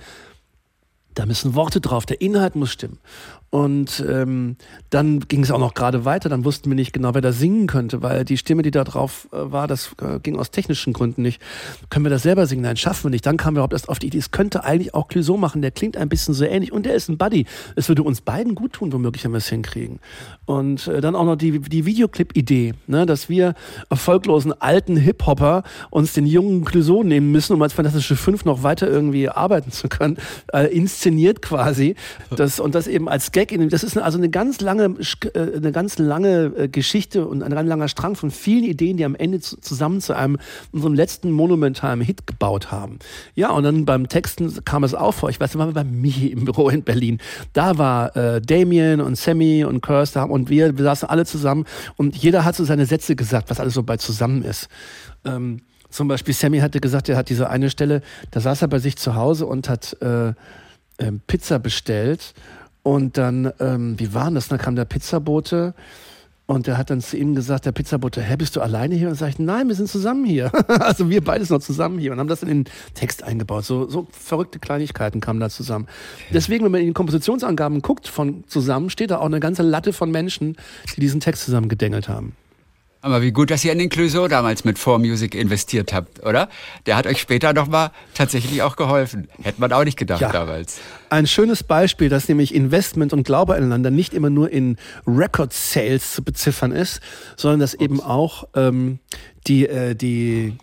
Da 1.12 1.26
müssen 1.26 1.54
Worte 1.54 1.82
drauf, 1.82 2.06
der 2.06 2.22
Inhalt 2.22 2.56
muss 2.56 2.72
stimmen. 2.72 2.98
Und 3.52 4.02
ähm, 4.08 4.56
dann 4.88 5.20
ging 5.20 5.42
es 5.42 5.50
auch 5.50 5.58
noch 5.58 5.74
gerade 5.74 6.06
weiter. 6.06 6.30
Dann 6.30 6.46
wussten 6.46 6.70
wir 6.70 6.74
nicht 6.74 6.94
genau, 6.94 7.12
wer 7.12 7.20
da 7.20 7.32
singen 7.32 7.66
könnte, 7.66 8.00
weil 8.00 8.24
die 8.24 8.38
Stimme, 8.38 8.62
die 8.62 8.70
da 8.70 8.82
drauf 8.82 9.28
äh, 9.30 9.36
war, 9.52 9.66
das 9.66 9.94
äh, 10.00 10.20
ging 10.20 10.38
aus 10.38 10.50
technischen 10.50 10.94
Gründen 10.94 11.20
nicht. 11.20 11.38
Können 11.90 12.06
wir 12.06 12.10
das 12.10 12.22
selber 12.22 12.46
singen? 12.46 12.62
Nein, 12.62 12.78
schaffen 12.78 13.04
wir 13.04 13.10
nicht. 13.10 13.26
Dann 13.26 13.36
kamen 13.36 13.56
wir 13.56 13.58
überhaupt 13.58 13.74
erst 13.74 13.90
auf 13.90 13.98
die 13.98 14.06
Idee, 14.06 14.16
es 14.16 14.30
könnte 14.30 14.64
eigentlich 14.64 14.94
auch 14.94 15.06
Clouseau 15.06 15.36
machen. 15.36 15.60
Der 15.60 15.70
klingt 15.70 15.98
ein 15.98 16.08
bisschen 16.08 16.32
so 16.32 16.46
ähnlich 16.46 16.72
und 16.72 16.86
der 16.86 16.94
ist 16.94 17.10
ein 17.10 17.18
Buddy. 17.18 17.44
Es 17.76 17.90
würde 17.90 18.02
uns 18.02 18.22
beiden 18.22 18.54
gut 18.54 18.72
tun, 18.72 18.90
womöglich, 18.90 19.22
wenn 19.24 19.32
wir 19.32 19.38
es 19.38 19.50
hinkriegen. 19.50 20.00
Und 20.46 20.86
äh, 20.86 21.02
dann 21.02 21.14
auch 21.14 21.26
noch 21.26 21.36
die, 21.36 21.60
die 21.60 21.84
Videoclip-Idee, 21.84 22.72
ne, 22.86 23.04
dass 23.04 23.28
wir 23.28 23.52
erfolglosen 23.90 24.54
alten 24.62 24.96
Hip-Hopper 24.96 25.62
uns 25.90 26.14
den 26.14 26.24
jungen 26.24 26.64
Clouseau 26.64 27.02
nehmen 27.02 27.30
müssen, 27.30 27.52
um 27.52 27.60
als 27.60 27.74
Fantastische 27.74 28.16
Fünf 28.16 28.46
noch 28.46 28.62
weiter 28.62 28.88
irgendwie 28.88 29.28
arbeiten 29.28 29.72
zu 29.72 29.90
können, 29.90 30.16
äh, 30.54 30.74
inszeniert 30.74 31.42
quasi. 31.42 31.96
Das, 32.34 32.60
und 32.60 32.74
das 32.74 32.86
eben 32.86 33.10
als 33.10 33.30
Gag. 33.30 33.41
Das 33.46 33.84
ist 33.84 33.96
also 33.96 34.18
eine 34.18 34.28
ganz 34.28 34.60
lange, 34.60 34.96
äh, 35.34 35.56
eine 35.56 35.72
ganz 35.72 35.98
lange 35.98 36.52
äh, 36.56 36.68
Geschichte 36.68 37.26
und 37.26 37.42
ein 37.42 37.50
ganz 37.50 37.68
langer 37.68 37.88
Strang 37.88 38.16
von 38.16 38.30
vielen 38.30 38.64
Ideen, 38.64 38.96
die 38.96 39.04
am 39.04 39.14
Ende 39.14 39.40
zusammen 39.40 40.00
zu 40.00 40.14
einem, 40.14 40.38
unserem 40.72 40.94
letzten 40.94 41.30
monumentalen 41.30 42.00
Hit 42.00 42.26
gebaut 42.26 42.70
haben. 42.70 42.98
Ja, 43.34 43.50
und 43.50 43.64
dann 43.64 43.84
beim 43.84 44.08
Texten 44.08 44.64
kam 44.64 44.84
es 44.84 44.94
auch 44.94 45.12
vor. 45.12 45.30
Ich 45.30 45.40
weiß, 45.40 45.52
da 45.52 45.58
waren 45.58 45.68
wir 45.68 45.74
bei 45.74 45.84
Michi 45.84 46.28
im 46.28 46.44
Büro 46.44 46.68
in 46.68 46.82
Berlin. 46.82 47.18
Da 47.52 47.78
war 47.78 48.16
äh, 48.16 48.40
Damien 48.40 49.00
und 49.00 49.16
Sammy 49.16 49.64
und 49.64 49.80
Kirsten 49.80 50.30
und 50.30 50.50
wir, 50.50 50.76
wir 50.76 50.84
saßen 50.84 51.08
alle 51.08 51.24
zusammen 51.26 51.64
und 51.96 52.16
jeder 52.16 52.44
hat 52.44 52.54
so 52.54 52.64
seine 52.64 52.86
Sätze 52.86 53.16
gesagt, 53.16 53.50
was 53.50 53.60
alles 53.60 53.74
so 53.74 53.82
bei 53.82 53.96
zusammen 53.96 54.42
ist. 54.42 54.68
Ähm, 55.24 55.62
zum 55.92 56.08
Beispiel 56.08 56.34
Sammy 56.34 56.58
hatte 56.60 56.80
gesagt, 56.80 57.08
er 57.08 57.16
hat 57.16 57.28
diese 57.28 57.50
eine 57.50 57.68
Stelle, 57.68 58.00
da 58.30 58.40
saß 58.40 58.62
er 58.62 58.68
bei 58.68 58.78
sich 58.78 58.96
zu 58.96 59.14
Hause 59.14 59.46
und 59.46 59.68
hat 59.68 59.96
äh, 60.00 60.28
äh, 60.28 61.12
Pizza 61.26 61.58
bestellt. 61.58 62.34
Und 62.82 63.16
dann, 63.16 63.52
ähm, 63.60 63.98
wie 63.98 64.12
war 64.12 64.30
das? 64.30 64.48
Dann 64.48 64.58
kam 64.58 64.74
der 64.74 64.84
Pizzabote 64.84 65.74
und 66.46 66.66
der 66.66 66.76
hat 66.76 66.90
dann 66.90 67.00
zu 67.00 67.16
ihm 67.16 67.34
gesagt, 67.34 67.66
der 67.66 67.72
Pizzabote, 67.72 68.20
hä, 68.20 68.36
bist 68.36 68.56
du 68.56 68.60
alleine 68.60 68.96
hier? 68.96 69.08
Und 69.08 69.14
sag 69.14 69.28
ich, 69.28 69.38
nein, 69.38 69.68
wir 69.68 69.74
sind 69.76 69.88
zusammen 69.88 70.24
hier. 70.24 70.50
also 70.80 71.08
wir 71.08 71.22
beide 71.22 71.44
sind 71.44 71.56
noch 71.56 71.64
zusammen 71.64 71.98
hier 71.98 72.12
und 72.12 72.18
haben 72.18 72.28
das 72.28 72.42
in 72.42 72.48
den 72.48 72.64
Text 72.94 73.22
eingebaut. 73.22 73.64
So, 73.64 73.88
so 73.88 74.08
verrückte 74.10 74.58
Kleinigkeiten 74.58 75.20
kamen 75.20 75.38
da 75.38 75.48
zusammen. 75.48 75.86
Deswegen, 76.32 76.64
wenn 76.64 76.72
man 76.72 76.80
in 76.80 76.88
die 76.88 76.92
Kompositionsangaben 76.92 77.80
guckt 77.80 78.08
von 78.08 78.44
zusammen, 78.48 78.90
steht 78.90 79.12
da 79.12 79.18
auch 79.18 79.26
eine 79.26 79.40
ganze 79.40 79.62
Latte 79.62 79.92
von 79.92 80.10
Menschen, 80.10 80.56
die 80.96 81.00
diesen 81.00 81.20
Text 81.20 81.44
zusammen 81.44 81.68
gedengelt 81.68 82.08
haben. 82.08 82.34
Aber 83.04 83.20
wie 83.20 83.32
gut, 83.32 83.50
dass 83.50 83.64
ihr 83.64 83.72
in 83.72 83.80
den 83.80 83.88
Clouseau 83.88 84.28
damals 84.28 84.64
mit 84.64 84.78
4Music 84.78 85.34
investiert 85.34 85.92
habt, 85.92 86.24
oder? 86.24 86.48
Der 86.86 86.96
hat 86.96 87.08
euch 87.08 87.20
später 87.20 87.52
nochmal 87.52 87.90
tatsächlich 88.14 88.62
auch 88.62 88.76
geholfen. 88.76 89.28
Hätte 89.42 89.60
man 89.60 89.72
auch 89.72 89.82
nicht 89.82 89.98
gedacht 89.98 90.20
ja. 90.20 90.30
damals. 90.30 90.78
Ein 91.10 91.26
schönes 91.26 91.64
Beispiel, 91.64 92.08
dass 92.08 92.28
nämlich 92.28 92.54
Investment 92.54 93.12
und 93.12 93.24
Glaube 93.24 93.56
aneinander 93.56 93.90
nicht 93.90 94.14
immer 94.14 94.30
nur 94.30 94.50
in 94.50 94.76
Record 95.04 95.52
Sales 95.52 96.12
zu 96.12 96.22
beziffern 96.22 96.70
ist, 96.70 97.00
sondern 97.36 97.58
dass 97.58 97.74
Ups. 97.74 97.82
eben 97.82 98.00
auch 98.00 98.44
ähm, 98.54 99.00
die, 99.48 99.66
äh, 99.66 99.96
die 99.96 100.56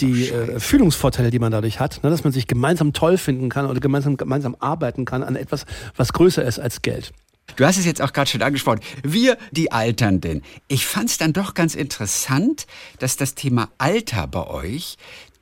die 0.00 0.28
äh, 0.28 0.60
Fühlungsvorteile, 0.60 1.30
die 1.30 1.38
man 1.38 1.52
dadurch 1.52 1.80
hat, 1.80 2.02
ne, 2.02 2.10
dass 2.10 2.24
man 2.24 2.32
sich 2.32 2.46
gemeinsam 2.46 2.92
toll 2.92 3.16
finden 3.18 3.48
kann 3.48 3.66
oder 3.66 3.80
gemeinsam, 3.80 4.16
gemeinsam 4.16 4.56
arbeiten 4.58 5.04
kann 5.04 5.22
an 5.22 5.36
etwas, 5.36 5.64
was 5.96 6.12
größer 6.12 6.42
ist 6.44 6.58
als 6.58 6.82
Geld. 6.82 7.12
Du 7.56 7.64
hast 7.64 7.76
es 7.76 7.84
jetzt 7.84 8.02
auch 8.02 8.12
gerade 8.12 8.30
schon 8.30 8.42
angesprochen. 8.42 8.80
Wir, 9.02 9.38
die 9.50 9.72
Alternden. 9.72 10.42
Ich 10.68 10.86
fand 10.86 11.10
es 11.10 11.18
dann 11.18 11.32
doch 11.32 11.54
ganz 11.54 11.74
interessant, 11.74 12.66
dass 12.98 13.16
das 13.16 13.34
Thema 13.34 13.70
Alter 13.78 14.26
bei 14.26 14.46
euch 14.46 14.96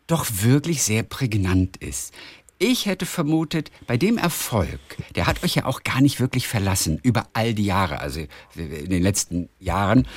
doch 0.06 0.26
wirklich 0.42 0.82
sehr 0.82 1.02
prägnant 1.02 1.76
ist. 1.76 2.12
Ich 2.58 2.86
hätte 2.86 3.06
vermutet, 3.06 3.70
bei 3.86 3.96
dem 3.96 4.18
Erfolg, 4.18 4.80
der 5.14 5.28
hat 5.28 5.44
euch 5.44 5.54
ja 5.54 5.64
auch 5.64 5.84
gar 5.84 6.00
nicht 6.00 6.18
wirklich 6.18 6.48
verlassen 6.48 6.98
über 7.04 7.28
all 7.32 7.54
die 7.54 7.64
Jahre, 7.64 8.00
also 8.00 8.20
in 8.56 8.90
den 8.90 9.02
letzten 9.02 9.48
Jahren. 9.60 10.08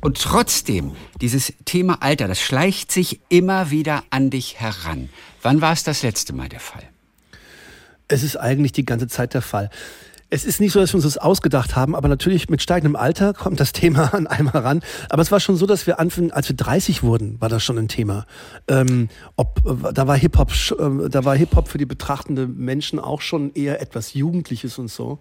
Und 0.00 0.20
trotzdem, 0.20 0.92
dieses 1.20 1.52
Thema 1.64 2.00
Alter, 2.00 2.28
das 2.28 2.40
schleicht 2.40 2.92
sich 2.92 3.20
immer 3.28 3.70
wieder 3.70 4.04
an 4.10 4.30
dich 4.30 4.60
heran. 4.60 5.10
Wann 5.42 5.60
war 5.60 5.72
es 5.72 5.82
das 5.82 6.02
letzte 6.02 6.32
Mal 6.32 6.48
der 6.48 6.60
Fall? 6.60 6.88
Es 8.06 8.22
ist 8.22 8.36
eigentlich 8.36 8.72
die 8.72 8.86
ganze 8.86 9.08
Zeit 9.08 9.34
der 9.34 9.42
Fall. 9.42 9.68
Es 10.32 10.44
ist 10.44 10.60
nicht 10.60 10.72
so, 10.72 10.78
dass 10.78 10.92
wir 10.92 10.96
uns 10.96 11.04
das 11.04 11.18
ausgedacht 11.18 11.74
haben, 11.74 11.96
aber 11.96 12.06
natürlich 12.06 12.48
mit 12.48 12.62
steigendem 12.62 12.94
Alter 12.94 13.34
kommt 13.34 13.58
das 13.58 13.72
Thema 13.72 14.14
an 14.14 14.28
einmal 14.28 14.58
ran. 14.58 14.82
Aber 15.08 15.22
es 15.22 15.32
war 15.32 15.40
schon 15.40 15.56
so, 15.56 15.66
dass 15.66 15.88
wir 15.88 15.98
anfingen, 15.98 16.30
als 16.30 16.48
wir 16.48 16.54
30 16.54 17.02
wurden, 17.02 17.40
war 17.40 17.48
das 17.48 17.64
schon 17.64 17.78
ein 17.78 17.88
Thema. 17.88 18.26
Ähm, 18.68 19.08
ob, 19.34 19.60
äh, 19.66 19.92
da 19.92 20.06
war 20.06 20.16
Hip-Hop, 20.16 20.52
äh, 20.52 21.08
da 21.08 21.24
war 21.24 21.34
Hip-Hop 21.34 21.68
für 21.68 21.78
die 21.78 21.86
betrachtende 21.86 22.46
Menschen 22.46 23.00
auch 23.00 23.20
schon 23.20 23.52
eher 23.54 23.82
etwas 23.82 24.14
Jugendliches 24.14 24.78
und 24.78 24.88
so. 24.88 25.18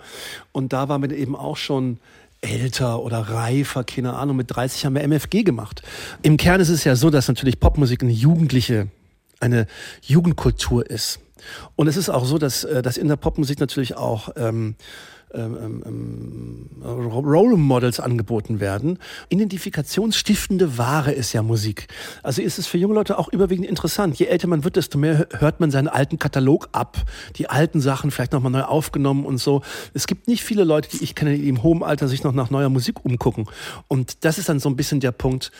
Und 0.51 0.73
da 0.73 0.89
waren 0.89 1.01
wir 1.01 1.11
eben 1.11 1.35
auch 1.35 1.57
schon 1.57 1.97
älter 2.41 3.01
oder 3.01 3.17
reifer, 3.17 3.83
keine 3.83 4.13
Ahnung. 4.13 4.37
Mit 4.37 4.55
30 4.55 4.85
haben 4.85 4.93
wir 4.93 5.01
MFG 5.01 5.43
gemacht. 5.43 5.81
Im 6.21 6.37
Kern 6.37 6.61
ist 6.61 6.69
es 6.69 6.83
ja 6.83 6.95
so, 6.95 7.09
dass 7.09 7.27
natürlich 7.27 7.59
Popmusik 7.59 8.03
eine 8.03 8.11
jugendliche, 8.11 8.87
eine 9.39 9.65
Jugendkultur 10.03 10.87
ist. 10.87 11.19
Und 11.75 11.87
es 11.87 11.97
ist 11.97 12.09
auch 12.09 12.25
so, 12.25 12.37
dass, 12.37 12.63
äh, 12.63 12.81
dass 12.81 12.97
in 12.97 13.07
der 13.07 13.15
Popmusik 13.15 13.59
natürlich 13.59 13.95
auch 13.97 14.29
ähm, 14.35 14.75
ähm, 15.31 15.83
ähm, 15.85 16.83
Role 16.83 17.55
Models 17.55 17.99
angeboten 17.99 18.59
werden. 18.59 18.97
Identifikationsstiftende 19.29 20.79
Ware 20.79 21.11
ist 21.11 21.33
ja 21.33 21.43
Musik. 21.43 21.87
Also 22.23 22.41
ist 22.41 22.57
es 22.57 22.65
für 22.65 22.79
junge 22.79 22.95
Leute 22.95 23.19
auch 23.19 23.27
überwiegend 23.31 23.67
interessant. 23.67 24.17
Je 24.17 24.25
älter 24.25 24.47
man 24.47 24.63
wird, 24.63 24.75
desto 24.75 24.97
mehr 24.97 25.27
hört 25.37 25.59
man 25.59 25.69
seinen 25.69 25.87
alten 25.87 26.17
Katalog 26.17 26.69
ab. 26.71 26.97
Die 27.35 27.47
alten 27.47 27.79
Sachen 27.79 28.09
vielleicht 28.09 28.33
nochmal 28.33 28.51
neu 28.51 28.63
aufgenommen 28.63 29.23
und 29.23 29.37
so. 29.37 29.61
Es 29.93 30.07
gibt 30.07 30.27
nicht 30.27 30.43
viele 30.43 30.63
Leute, 30.63 30.89
die 30.89 31.03
ich 31.03 31.13
kenne, 31.13 31.37
die 31.37 31.47
im 31.47 31.61
hohen 31.61 31.83
Alter 31.83 32.07
sich 32.07 32.23
noch 32.23 32.33
nach 32.33 32.49
neuer 32.49 32.69
Musik 32.69 33.05
umgucken. 33.05 33.47
Und 33.87 34.25
das 34.25 34.39
ist 34.39 34.49
dann 34.49 34.59
so 34.59 34.67
ein 34.67 34.75
bisschen 34.75 34.99
der 34.99 35.11
Punkt, 35.11 35.51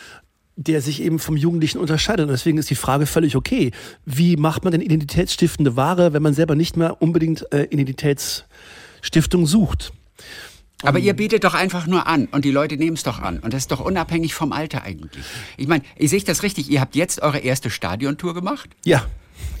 der 0.60 0.82
sich 0.82 1.02
eben 1.02 1.18
vom 1.18 1.38
Jugendlichen 1.38 1.78
unterscheidet. 1.78 2.26
Und 2.26 2.32
deswegen 2.32 2.58
ist 2.58 2.68
die 2.68 2.74
Frage 2.74 3.06
völlig 3.06 3.34
okay. 3.34 3.72
Wie 4.04 4.36
macht 4.36 4.62
man 4.62 4.72
denn 4.72 4.82
identitätsstiftende 4.82 5.74
Ware, 5.74 6.12
wenn 6.12 6.22
man 6.22 6.34
selber 6.34 6.54
nicht 6.54 6.76
mehr 6.76 7.00
unbedingt 7.00 7.50
äh, 7.50 7.64
Identitätsstiftung 7.64 9.46
sucht? 9.46 9.92
Aber 10.82 10.98
ihr 10.98 11.14
bietet 11.14 11.44
doch 11.44 11.54
einfach 11.54 11.86
nur 11.86 12.06
an 12.06 12.26
und 12.26 12.44
die 12.44 12.50
Leute 12.50 12.76
nehmen 12.76 12.96
es 12.96 13.02
doch 13.02 13.20
an. 13.20 13.38
Und 13.38 13.54
das 13.54 13.62
ist 13.62 13.72
doch 13.72 13.80
unabhängig 13.80 14.34
vom 14.34 14.52
Alter 14.52 14.82
eigentlich. 14.82 15.24
Ich 15.56 15.66
meine, 15.66 15.84
ich 15.96 16.10
sehe 16.10 16.22
das 16.22 16.42
richtig, 16.42 16.70
ihr 16.70 16.80
habt 16.80 16.94
jetzt 16.94 17.22
eure 17.22 17.38
erste 17.38 17.70
Stadiontour 17.70 18.34
gemacht? 18.34 18.68
Ja. 18.84 19.06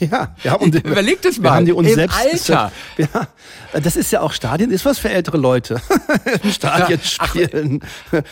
Ja, 0.00 0.34
ja 0.42 0.54
und 0.54 0.74
überlegt 0.84 1.26
es 1.26 1.38
mal. 1.38 1.44
Wir 1.44 1.50
haben 1.52 1.66
die 1.66 1.72
uns 1.72 1.88
Im 1.88 1.94
selbst, 1.94 2.50
Alter. 2.50 2.72
Ja, 2.98 3.80
das 3.80 3.96
ist 3.96 4.10
ja 4.10 4.20
auch 4.20 4.32
Stadien, 4.32 4.70
ist 4.70 4.84
was 4.84 4.98
für 4.98 5.10
ältere 5.10 5.36
Leute. 5.36 5.80
Stadien 6.50 6.98
spielen. 7.02 7.80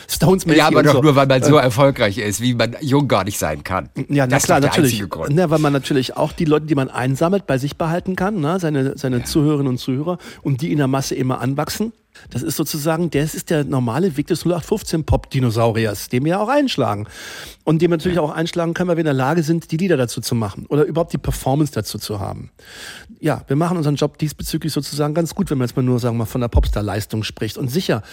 Stones 0.07 0.45
Ja, 0.47 0.67
aber 0.67 0.83
doch 0.83 0.93
so. 0.93 1.01
nur, 1.01 1.15
weil 1.15 1.27
man 1.27 1.43
so 1.43 1.57
erfolgreich 1.57 2.17
ist, 2.17 2.41
wie 2.41 2.55
man 2.55 2.75
jung 2.81 3.07
gar 3.07 3.23
nicht 3.23 3.39
sein 3.39 3.63
kann. 3.63 3.89
Ja, 4.09 4.25
na 4.25 4.27
das 4.27 4.43
klar, 4.43 4.59
natürlich. 4.59 4.99
Ja, 5.29 5.49
weil 5.49 5.59
man 5.59 5.71
natürlich 5.71 6.17
auch 6.17 6.33
die 6.33 6.45
Leute, 6.45 6.65
die 6.65 6.75
man 6.75 6.89
einsammelt, 6.89 7.47
bei 7.47 7.57
sich 7.57 7.77
behalten 7.77 8.15
kann, 8.15 8.41
ne? 8.41 8.59
seine, 8.59 8.97
seine 8.97 9.19
ja. 9.19 9.23
Zuhörerinnen 9.23 9.67
und 9.67 9.77
Zuhörer 9.77 10.17
und 10.41 10.61
die 10.61 10.71
in 10.71 10.79
der 10.79 10.87
Masse 10.87 11.15
immer 11.15 11.39
anwachsen. 11.39 11.93
Das 12.29 12.43
ist 12.43 12.55
sozusagen, 12.55 13.09
das 13.09 13.35
ist 13.35 13.49
der 13.49 13.63
normale 13.63 14.17
Weg 14.17 14.27
des 14.27 14.41
0815 14.45 15.03
Pop-Dinosauriers, 15.05 16.09
den 16.09 16.25
wir 16.25 16.31
ja 16.31 16.39
auch 16.39 16.49
einschlagen. 16.49 17.07
Und 17.63 17.81
den 17.81 17.91
wir 17.91 17.97
natürlich 17.97 18.19
auch 18.19 18.31
einschlagen 18.31 18.73
können, 18.73 18.89
weil 18.89 18.97
wir 18.97 19.01
in 19.01 19.05
der 19.05 19.13
Lage 19.13 19.43
sind, 19.43 19.71
die 19.71 19.77
Lieder 19.77 19.97
dazu 19.97 20.21
zu 20.21 20.35
machen 20.35 20.65
oder 20.67 20.83
überhaupt 20.83 21.13
die 21.13 21.17
Performance 21.17 21.71
dazu 21.73 21.97
zu 21.97 22.19
haben. 22.19 22.51
Ja, 23.19 23.43
wir 23.47 23.55
machen 23.55 23.77
unseren 23.77 23.95
Job 23.95 24.17
diesbezüglich 24.17 24.73
sozusagen 24.73 25.13
ganz 25.13 25.35
gut, 25.35 25.49
wenn 25.49 25.57
man 25.57 25.67
jetzt 25.67 25.75
mal 25.75 25.83
nur, 25.83 25.99
sagen 25.99 26.15
wir 26.15 26.19
mal, 26.19 26.25
von 26.25 26.41
der 26.41 26.47
Popstar-Leistung 26.47 27.23
spricht. 27.23 27.57
Und 27.57 27.69
sicher, 27.69 28.03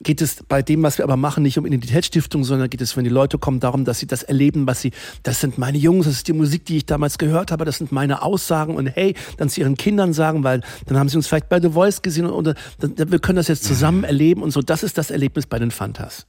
geht 0.00 0.22
es 0.22 0.44
bei 0.48 0.62
dem, 0.62 0.82
was 0.82 0.98
wir 0.98 1.04
aber 1.04 1.16
machen, 1.16 1.42
nicht 1.42 1.58
um 1.58 1.66
Identitätsstiftung, 1.66 2.44
sondern 2.44 2.70
geht 2.70 2.80
es, 2.80 2.96
wenn 2.96 3.04
die 3.04 3.10
Leute 3.10 3.38
kommen, 3.38 3.58
darum, 3.58 3.84
dass 3.84 3.98
sie 3.98 4.06
das 4.06 4.22
erleben, 4.22 4.66
was 4.66 4.80
sie, 4.80 4.92
das 5.24 5.40
sind 5.40 5.58
meine 5.58 5.78
Jungs, 5.78 6.06
das 6.06 6.16
ist 6.16 6.28
die 6.28 6.32
Musik, 6.32 6.64
die 6.66 6.78
ich 6.78 6.86
damals 6.86 7.18
gehört 7.18 7.50
habe, 7.50 7.64
das 7.64 7.78
sind 7.78 7.90
meine 7.90 8.22
Aussagen 8.22 8.76
und 8.76 8.86
hey, 8.86 9.14
dann 9.38 9.48
zu 9.48 9.60
ihren 9.60 9.76
Kindern 9.76 10.12
sagen, 10.12 10.44
weil 10.44 10.62
dann 10.86 10.98
haben 10.98 11.08
sie 11.08 11.16
uns 11.16 11.26
vielleicht 11.26 11.48
bei 11.48 11.60
The 11.60 11.70
Voice 11.70 12.02
gesehen 12.02 12.26
und, 12.26 12.46
und 12.46 12.56
dann, 12.78 13.10
wir 13.10 13.18
können 13.18 13.36
das 13.36 13.48
jetzt 13.48 13.64
zusammen 13.64 14.04
erleben 14.04 14.42
und 14.42 14.52
so, 14.52 14.62
das 14.62 14.82
ist 14.82 14.98
das 14.98 15.10
Erlebnis 15.10 15.46
bei 15.46 15.58
den 15.58 15.70
Fantas 15.70 16.26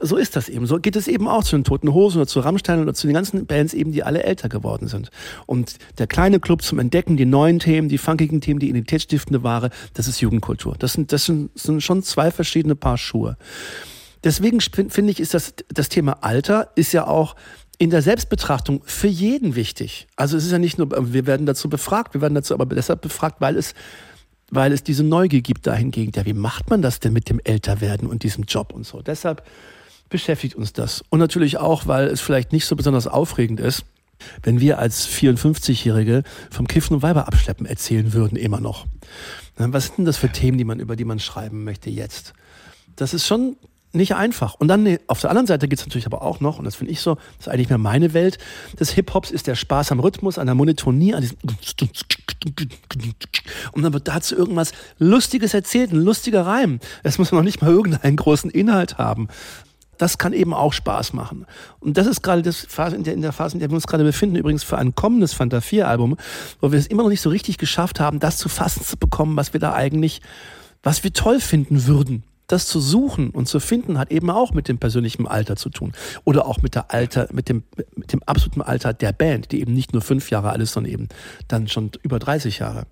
so 0.00 0.16
ist 0.16 0.36
das 0.36 0.48
eben. 0.48 0.66
So 0.66 0.78
geht 0.78 0.96
es 0.96 1.08
eben 1.08 1.28
auch 1.28 1.44
zu 1.44 1.56
den 1.56 1.64
Toten 1.64 1.92
Hosen 1.92 2.18
oder 2.18 2.26
zu 2.26 2.40
Rammstein 2.40 2.80
oder 2.80 2.94
zu 2.94 3.06
den 3.06 3.14
ganzen 3.14 3.46
Bands 3.46 3.74
eben, 3.74 3.92
die 3.92 4.02
alle 4.02 4.22
älter 4.22 4.48
geworden 4.48 4.88
sind. 4.88 5.10
Und 5.46 5.76
der 5.98 6.06
kleine 6.06 6.40
Club 6.40 6.62
zum 6.62 6.78
Entdecken, 6.78 7.16
die 7.16 7.24
neuen 7.24 7.58
Themen, 7.58 7.88
die 7.88 7.98
funkigen 7.98 8.40
Themen, 8.40 8.60
die 8.60 8.68
identitätsstiftende 8.68 9.42
Ware, 9.42 9.70
das 9.94 10.08
ist 10.08 10.20
Jugendkultur. 10.20 10.76
Das 10.78 10.92
sind, 10.92 11.12
das 11.12 11.24
sind, 11.24 11.50
sind 11.58 11.82
schon 11.82 12.02
zwei 12.02 12.30
verschiedene 12.30 12.74
Paar 12.74 12.98
Schuhe. 12.98 13.36
Deswegen 14.24 14.60
finde 14.60 15.10
ich, 15.10 15.18
ist 15.18 15.34
das, 15.34 15.54
das 15.68 15.88
Thema 15.88 16.18
Alter 16.22 16.70
ist 16.76 16.92
ja 16.92 17.06
auch 17.06 17.34
in 17.78 17.90
der 17.90 18.02
Selbstbetrachtung 18.02 18.82
für 18.84 19.08
jeden 19.08 19.56
wichtig. 19.56 20.06
Also 20.14 20.36
es 20.36 20.44
ist 20.44 20.52
ja 20.52 20.58
nicht 20.58 20.78
nur, 20.78 21.12
wir 21.12 21.26
werden 21.26 21.46
dazu 21.46 21.68
befragt, 21.68 22.14
wir 22.14 22.20
werden 22.20 22.34
dazu 22.34 22.54
aber 22.54 22.66
deshalb 22.66 23.00
befragt, 23.00 23.40
weil 23.40 23.56
es 23.56 23.74
weil 24.54 24.72
es 24.72 24.84
diese 24.84 25.02
Neugier 25.02 25.40
gibt 25.40 25.66
dahingegen, 25.66 26.12
ja, 26.14 26.26
wie 26.26 26.34
macht 26.34 26.68
man 26.68 26.82
das 26.82 27.00
denn 27.00 27.14
mit 27.14 27.30
dem 27.30 27.40
Älterwerden 27.42 28.06
und 28.06 28.22
diesem 28.22 28.44
Job 28.44 28.74
und 28.74 28.86
so. 28.86 29.00
Deshalb 29.00 29.42
beschäftigt 30.12 30.54
uns 30.54 30.72
das. 30.72 31.02
Und 31.10 31.18
natürlich 31.18 31.58
auch, 31.58 31.86
weil 31.88 32.06
es 32.06 32.20
vielleicht 32.20 32.52
nicht 32.52 32.66
so 32.66 32.76
besonders 32.76 33.08
aufregend 33.08 33.58
ist, 33.58 33.84
wenn 34.42 34.60
wir 34.60 34.78
als 34.78 35.08
54-Jährige 35.08 36.22
vom 36.50 36.68
Kiffen 36.68 36.94
und 36.94 37.02
Weiber 37.02 37.26
abschleppen 37.26 37.66
erzählen 37.66 38.12
würden, 38.12 38.36
immer 38.36 38.60
noch. 38.60 38.86
Was 39.56 39.86
sind 39.86 39.98
denn 39.98 40.04
das 40.04 40.16
für 40.16 40.30
Themen, 40.30 40.58
die 40.58 40.64
man, 40.64 40.78
über 40.78 40.94
die 40.94 41.04
man 41.04 41.18
schreiben 41.18 41.64
möchte 41.64 41.90
jetzt? 41.90 42.32
Das 42.94 43.14
ist 43.14 43.26
schon 43.26 43.56
nicht 43.92 44.14
einfach. 44.14 44.54
Und 44.54 44.68
dann 44.68 44.98
auf 45.06 45.20
der 45.20 45.30
anderen 45.30 45.46
Seite 45.46 45.68
gibt 45.68 45.80
es 45.80 45.86
natürlich 45.86 46.06
aber 46.06 46.22
auch 46.22 46.40
noch, 46.40 46.58
und 46.58 46.64
das 46.64 46.76
finde 46.76 46.92
ich 46.92 47.00
so, 47.00 47.16
das 47.36 47.46
ist 47.46 47.48
eigentlich 47.48 47.68
mehr 47.68 47.78
meine 47.78 48.14
Welt, 48.14 48.38
des 48.78 48.90
Hip-Hops 48.92 49.30
ist 49.30 49.46
der 49.46 49.54
Spaß 49.54 49.92
am 49.92 50.00
Rhythmus, 50.00 50.38
an 50.38 50.46
der 50.46 50.54
Monotonie, 50.54 51.14
an 51.14 51.20
diesem 51.20 51.36
und 53.72 53.82
dann 53.82 53.92
wird 53.92 54.08
dazu 54.08 54.36
irgendwas 54.36 54.72
Lustiges 54.98 55.54
erzählt, 55.54 55.92
ein 55.92 56.00
lustiger 56.00 56.46
Reim. 56.46 56.80
Es 57.02 57.18
muss 57.18 57.30
noch 57.32 57.42
nicht 57.42 57.62
mal 57.62 57.70
irgendeinen 57.70 58.16
großen 58.16 58.50
Inhalt 58.50 58.98
haben. 58.98 59.28
Das 59.98 60.18
kann 60.18 60.32
eben 60.32 60.54
auch 60.54 60.72
Spaß 60.72 61.12
machen. 61.12 61.46
Und 61.80 61.96
das 61.96 62.06
ist 62.06 62.22
gerade 62.22 62.42
das 62.42 62.66
Phase, 62.68 62.96
in 62.96 63.04
der, 63.04 63.14
in 63.14 63.22
der 63.22 63.32
Phase, 63.32 63.54
in 63.54 63.60
der 63.60 63.70
wir 63.70 63.74
uns 63.74 63.86
gerade 63.86 64.04
befinden, 64.04 64.36
übrigens 64.36 64.64
für 64.64 64.78
ein 64.78 64.94
kommendes 64.94 65.32
Fanta 65.32 65.60
4 65.60 65.86
Album, 65.88 66.16
wo 66.60 66.72
wir 66.72 66.78
es 66.78 66.86
immer 66.86 67.02
noch 67.02 67.10
nicht 67.10 67.20
so 67.20 67.30
richtig 67.30 67.58
geschafft 67.58 68.00
haben, 68.00 68.20
das 68.20 68.36
zu 68.36 68.48
fassen 68.48 68.84
zu 68.84 68.96
bekommen, 68.96 69.36
was 69.36 69.52
wir 69.52 69.60
da 69.60 69.74
eigentlich, 69.74 70.20
was 70.82 71.04
wir 71.04 71.12
toll 71.12 71.40
finden 71.40 71.86
würden. 71.86 72.24
Das 72.48 72.66
zu 72.66 72.80
suchen 72.80 73.30
und 73.30 73.48
zu 73.48 73.60
finden 73.60 73.98
hat 73.98 74.10
eben 74.10 74.28
auch 74.28 74.52
mit 74.52 74.68
dem 74.68 74.78
persönlichen 74.78 75.26
Alter 75.26 75.56
zu 75.56 75.70
tun. 75.70 75.92
Oder 76.24 76.46
auch 76.46 76.60
mit 76.60 76.74
der 76.74 76.92
Alter, 76.92 77.28
mit 77.32 77.48
dem, 77.48 77.62
mit 77.94 78.12
dem 78.12 78.22
absoluten 78.24 78.60
Alter 78.60 78.92
der 78.92 79.12
Band, 79.12 79.52
die 79.52 79.60
eben 79.60 79.72
nicht 79.72 79.92
nur 79.92 80.02
fünf 80.02 80.30
Jahre 80.30 80.50
alt 80.50 80.60
ist, 80.60 80.72
sondern 80.72 80.92
eben 80.92 81.08
dann 81.48 81.68
schon 81.68 81.92
über 82.02 82.18
30 82.18 82.58
Jahre. 82.58 82.86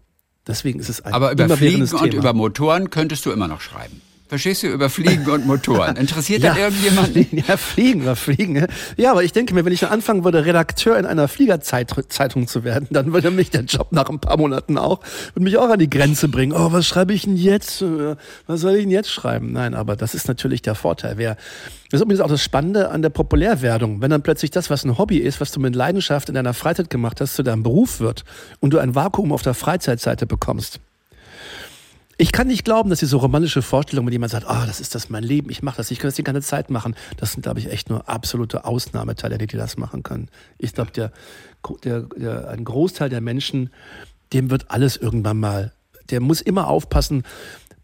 Deswegen 0.47 0.81
ist 0.81 0.89
es 0.89 1.01
ein 1.03 1.13
Aber 1.13 1.33
über 1.33 1.49
Fliegen 1.57 1.83
und 1.83 2.15
über 2.15 2.33
Motoren 2.33 2.91
könntest 2.91 3.27
du 3.27 3.33
immer 3.33 3.49
noch 3.49 3.61
schreiben. 3.61 4.01
Verstehst 4.31 4.63
du, 4.63 4.69
über 4.69 4.89
Fliegen 4.89 5.29
und 5.29 5.45
Motoren. 5.45 5.97
Interessiert 5.97 6.45
ja, 6.45 6.51
das 6.51 6.59
irgendjemand? 6.59 7.11
Ja, 7.49 7.57
Fliegen, 7.57 8.05
ja, 8.05 8.15
Fliegen. 8.15 8.67
Ja, 8.97 9.11
aber 9.11 9.25
ich 9.25 9.33
denke 9.33 9.55
mir, 9.55 9.65
wenn 9.65 9.73
ich 9.73 9.85
anfangen 9.85 10.23
würde, 10.23 10.45
Redakteur 10.45 10.97
in 10.97 11.05
einer 11.05 11.27
Fliegerzeitung 11.27 12.47
zu 12.47 12.63
werden, 12.63 12.87
dann 12.93 13.13
würde 13.13 13.33
mich 13.33 13.51
der 13.51 13.63
Job 13.63 13.89
nach 13.91 14.09
ein 14.09 14.21
paar 14.21 14.37
Monaten 14.37 14.79
auch, 14.79 15.01
würde 15.35 15.43
mich 15.43 15.59
auch 15.59 15.69
an 15.69 15.81
die 15.81 15.91
Grenze 15.91 16.29
bringen. 16.29 16.53
Oh, 16.53 16.71
was 16.71 16.87
schreibe 16.87 17.13
ich 17.13 17.23
denn 17.23 17.35
jetzt? 17.35 17.85
Was 18.47 18.61
soll 18.61 18.77
ich 18.77 18.83
denn 18.83 18.93
jetzt 18.93 19.11
schreiben? 19.11 19.51
Nein, 19.51 19.75
aber 19.75 19.97
das 19.97 20.15
ist 20.15 20.29
natürlich 20.29 20.63
der 20.63 20.77
Vorteil. 20.77 21.19
Wer, 21.19 21.35
das 21.91 21.99
ist 21.99 22.05
übrigens 22.05 22.21
auch 22.21 22.29
das 22.29 22.41
Spannende 22.41 22.91
an 22.91 23.03
der 23.03 23.11
Populärwerdung. 23.11 24.01
Wenn 24.01 24.13
dann 24.13 24.23
plötzlich 24.23 24.53
das, 24.53 24.71
was 24.71 24.85
ein 24.85 24.97
Hobby 24.97 25.19
ist, 25.19 25.41
was 25.41 25.51
du 25.51 25.59
mit 25.59 25.75
Leidenschaft 25.75 26.29
in 26.29 26.37
deiner 26.37 26.55
Freizeit 26.55 26.89
gemacht 26.89 27.21
hast, 27.21 27.35
zu 27.35 27.43
deinem 27.43 27.65
Beruf 27.65 27.99
wird 27.99 28.25
und 28.61 28.73
du 28.73 28.79
ein 28.79 28.95
Vakuum 28.95 29.33
auf 29.33 29.43
der 29.43 29.55
Freizeitseite 29.55 30.27
bekommst, 30.27 30.79
ich 32.21 32.33
kann 32.33 32.49
nicht 32.49 32.67
glauben, 32.67 32.91
dass 32.91 32.99
diese 32.99 33.17
romantische 33.17 33.63
Vorstellung, 33.63 34.05
wenn 34.05 34.13
jemand 34.13 34.33
sagt, 34.33 34.45
oh, 34.47 34.67
das 34.67 34.79
ist 34.79 34.95
das 34.95 35.09
mein 35.09 35.23
Leben, 35.23 35.49
ich 35.49 35.63
mache 35.63 35.79
das, 35.79 35.91
ich 35.91 35.99
kann 35.99 36.09
das 36.09 36.17
die 36.17 36.23
ganze 36.23 36.43
Zeit 36.43 36.69
machen, 36.69 36.95
das 37.17 37.33
sind, 37.33 37.41
glaube 37.41 37.61
ich, 37.61 37.73
echt 37.73 37.89
nur 37.89 38.11
absolute 38.11 38.67
Ausnahmetalente, 38.67 39.47
die 39.47 39.57
das 39.57 39.79
machen 39.79 40.03
können. 40.03 40.29
Ich 40.59 40.75
glaube, 40.75 40.91
der, 40.91 41.13
der, 41.83 42.03
der, 42.03 42.51
ein 42.51 42.63
Großteil 42.65 43.09
der 43.09 43.23
Menschen, 43.23 43.71
dem 44.35 44.51
wird 44.51 44.71
alles 44.71 44.99
irgendwann 44.99 45.41
mal, 45.41 45.73
der 46.11 46.21
muss 46.21 46.43
immer 46.43 46.69
aufpassen, 46.69 47.23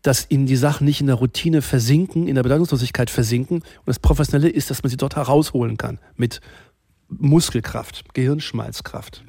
dass 0.02 0.26
ihnen 0.28 0.44
die 0.44 0.56
Sachen 0.56 0.84
nicht 0.84 1.00
in 1.00 1.06
der 1.06 1.16
Routine 1.16 1.62
versinken, 1.62 2.28
in 2.28 2.34
der 2.34 2.42
Bedeutungslosigkeit 2.42 3.08
versinken. 3.08 3.60
Und 3.60 3.86
das 3.86 3.98
Professionelle 3.98 4.50
ist, 4.50 4.68
dass 4.68 4.82
man 4.82 4.90
sie 4.90 4.98
dort 4.98 5.16
herausholen 5.16 5.78
kann 5.78 5.98
mit 6.14 6.42
Muskelkraft, 7.08 8.12
Gehirnschmalzkraft. 8.12 9.24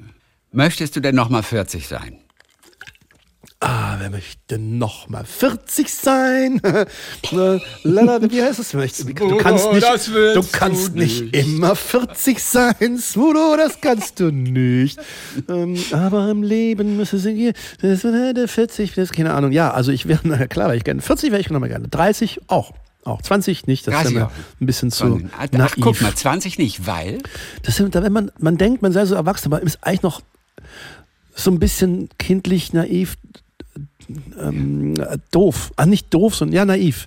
Möchtest 0.52 0.96
du 0.96 1.00
denn 1.00 1.14
noch 1.14 1.30
mal 1.30 1.42
40 1.42 1.88
sein? 1.88 2.18
Ah, 3.60 3.96
wer 3.98 4.10
möchte 4.10 4.58
noch 4.58 5.08
mal 5.08 5.24
40 5.24 5.92
sein? 5.92 6.60
Lala, 7.82 8.30
wie 8.30 8.42
heißt 8.42 8.60
es? 8.60 8.70
Du 8.70 9.36
kannst 9.36 9.72
nicht, 9.72 10.08
du 10.08 10.42
kannst 10.52 10.94
nicht 10.94 11.34
immer 11.34 11.74
40 11.74 12.40
sein, 12.40 12.98
Smudo, 12.98 13.56
das 13.56 13.80
kannst 13.80 14.20
du 14.20 14.30
nicht. 14.30 15.00
Ähm, 15.48 15.76
aber 15.92 16.30
im 16.30 16.44
Leben 16.44 16.96
müsste 16.96 17.18
sie 17.18 17.52
das 17.80 18.02
40, 18.02 18.94
das 18.94 19.10
keine 19.12 19.34
Ahnung. 19.34 19.50
Ja, 19.50 19.72
also 19.72 19.90
ich 19.90 20.06
wäre, 20.06 20.20
na 20.24 20.46
klar, 20.46 20.74
ich 20.74 20.84
gerne 20.84 21.00
40 21.00 21.32
wäre 21.32 21.40
ich 21.40 21.50
noch 21.50 21.58
mal 21.58 21.68
gerne. 21.68 21.88
30 21.88 22.40
auch. 22.46 22.72
Auch 23.04 23.22
20 23.22 23.66
nicht, 23.66 23.86
das 23.86 24.04
ist 24.04 24.10
ja 24.12 24.30
ein 24.60 24.66
bisschen 24.66 24.90
zu. 24.90 25.22
Ach, 25.36 25.46
naiv. 25.50 25.76
guck 25.80 26.00
mal, 26.02 26.14
20 26.14 26.58
nicht, 26.58 26.86
weil? 26.86 27.18
Das 27.62 27.80
wenn 27.80 28.12
man, 28.12 28.30
man 28.38 28.58
denkt, 28.58 28.82
man 28.82 28.92
sei 28.92 29.04
so 29.06 29.14
erwachsen, 29.14 29.52
aber 29.52 29.62
ist 29.62 29.78
eigentlich 29.82 30.02
noch 30.02 30.20
so 31.38 31.50
ein 31.50 31.58
bisschen 31.58 32.08
kindlich, 32.18 32.72
naiv, 32.72 33.16
ähm, 34.38 34.94
doof. 35.30 35.72
Ah, 35.76 35.86
nicht 35.86 36.12
doof, 36.12 36.34
sondern 36.34 36.56
ja, 36.56 36.64
naiv. 36.64 37.06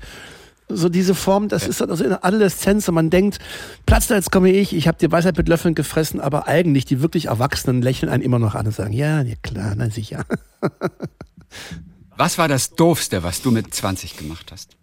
So 0.70 0.88
diese 0.88 1.15
Form, 1.15 1.50
das 1.50 1.67
ist 1.67 1.82
also 1.82 2.02
in 2.02 2.12
der 2.12 2.24
Adoleszenz 2.24 2.88
und 2.88 2.96
man 2.96 3.10
denkt, 3.10 3.39
Platz 3.86 4.08
da, 4.08 4.15
jetzt 4.15 4.32
komme 4.32 4.52
ich, 4.52 4.74
ich 4.74 4.88
habe 4.88 4.98
die 5.02 5.12
Weisheit 5.12 5.36
mit 5.36 5.50
Löffeln 5.50 5.76
gefressen, 5.76 6.22
aber 6.22 6.48
eigentlich 6.48 6.86
die 6.86 7.02
wirklich 7.02 7.26
Erwachsenen 7.26 7.82
lächeln 7.82 8.10
einen 8.10 8.24
immer 8.24 8.39
noch 8.39 8.56
an 8.56 8.67
und 8.67 8.76
sagen, 8.76 8.94
ja, 8.94 9.22
ja 9.22 9.36
klar, 9.41 9.74
na 9.76 9.89
sicher. 9.89 10.26
Was 12.15 12.38
war 12.38 12.48
das 12.48 12.70
Doofste, 12.76 13.24
was 13.24 13.41
du 13.41 13.52
mit 13.52 13.74
20 13.74 14.15
gemacht 14.15 14.52
hast? 14.52 14.78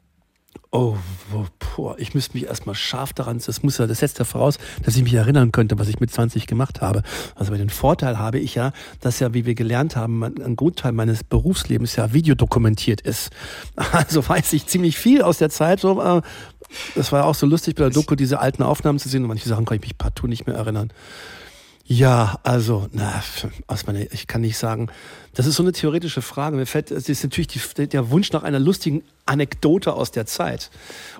Oh, 0.71 0.97
boah, 1.77 1.99
ich 1.99 2.15
müsste 2.15 2.37
mich 2.37 2.47
erstmal 2.47 2.75
scharf 2.75 3.15
daran, 3.15 3.41
das 3.45 3.63
muss 3.63 3.79
ja, 3.79 3.87
das 3.87 4.01
setzt 4.01 4.19
ja 4.19 4.27
voraus, 4.27 4.59
dass 4.83 4.97
ich 4.97 5.03
mich 5.03 5.15
erinnern 5.15 5.51
könnte, 5.51 5.79
was 5.79 5.89
ich 5.89 5.99
mit 5.99 6.11
20 6.11 6.47
gemacht 6.47 6.83
habe. 6.83 7.03
Also 7.35 7.55
den 7.55 7.71
Vorteil 7.71 8.19
habe 8.19 8.39
ich 8.39 8.55
ja, 8.55 8.73
dass 9.01 9.19
ja, 9.19 9.33
wie 9.33 9.47
wir 9.47 9.55
gelernt 9.55 9.97
haben, 9.97 10.23
ein 10.23 10.57
Gutteil 10.57 10.93
meines 10.93 11.25
Berufslebens 11.25 11.97
ja 11.97 12.13
videodokumentiert 12.13 13.01
ist. 13.01 13.31
Also 13.93 14.29
weiß 14.29 14.53
ich 14.53 14.67
ziemlich 14.67 14.99
viel 14.99 15.23
aus 15.23 15.39
der 15.39 15.51
Zeit. 15.51 15.81
So, 15.81 16.01
äh, 16.03 16.21
das 16.95 17.11
war 17.11 17.25
auch 17.25 17.35
so 17.35 17.47
lustig 17.47 17.75
bei 17.75 17.85
der 17.85 17.91
Doku, 17.91 18.15
diese 18.15 18.39
alten 18.39 18.63
Aufnahmen 18.63 18.99
zu 18.99 19.09
sehen 19.09 19.23
und 19.23 19.29
manche 19.29 19.49
Sachen 19.49 19.65
kann 19.65 19.77
ich 19.77 19.83
mich 19.83 19.97
partout 19.97 20.27
nicht 20.27 20.47
mehr 20.47 20.57
erinnern. 20.57 20.93
Ja, 21.91 22.39
also, 22.43 22.87
na, 22.93 23.23
aus 23.67 23.87
meiner, 23.87 24.01
ich 24.13 24.27
kann 24.27 24.43
nicht 24.43 24.59
sagen, 24.59 24.89
das 25.33 25.47
ist 25.47 25.57
so 25.57 25.63
eine 25.63 25.73
theoretische 25.73 26.21
Frage. 26.21 26.55
Mir 26.59 26.67
fällt, 26.67 26.91
es 26.91 27.09
ist 27.09 27.23
natürlich 27.23 27.47
die, 27.47 27.87
der 27.87 28.11
Wunsch 28.11 28.31
nach 28.31 28.43
einer 28.43 28.59
lustigen 28.59 29.03
Anekdote 29.25 29.95
aus 29.95 30.11
der 30.11 30.27
Zeit 30.27 30.71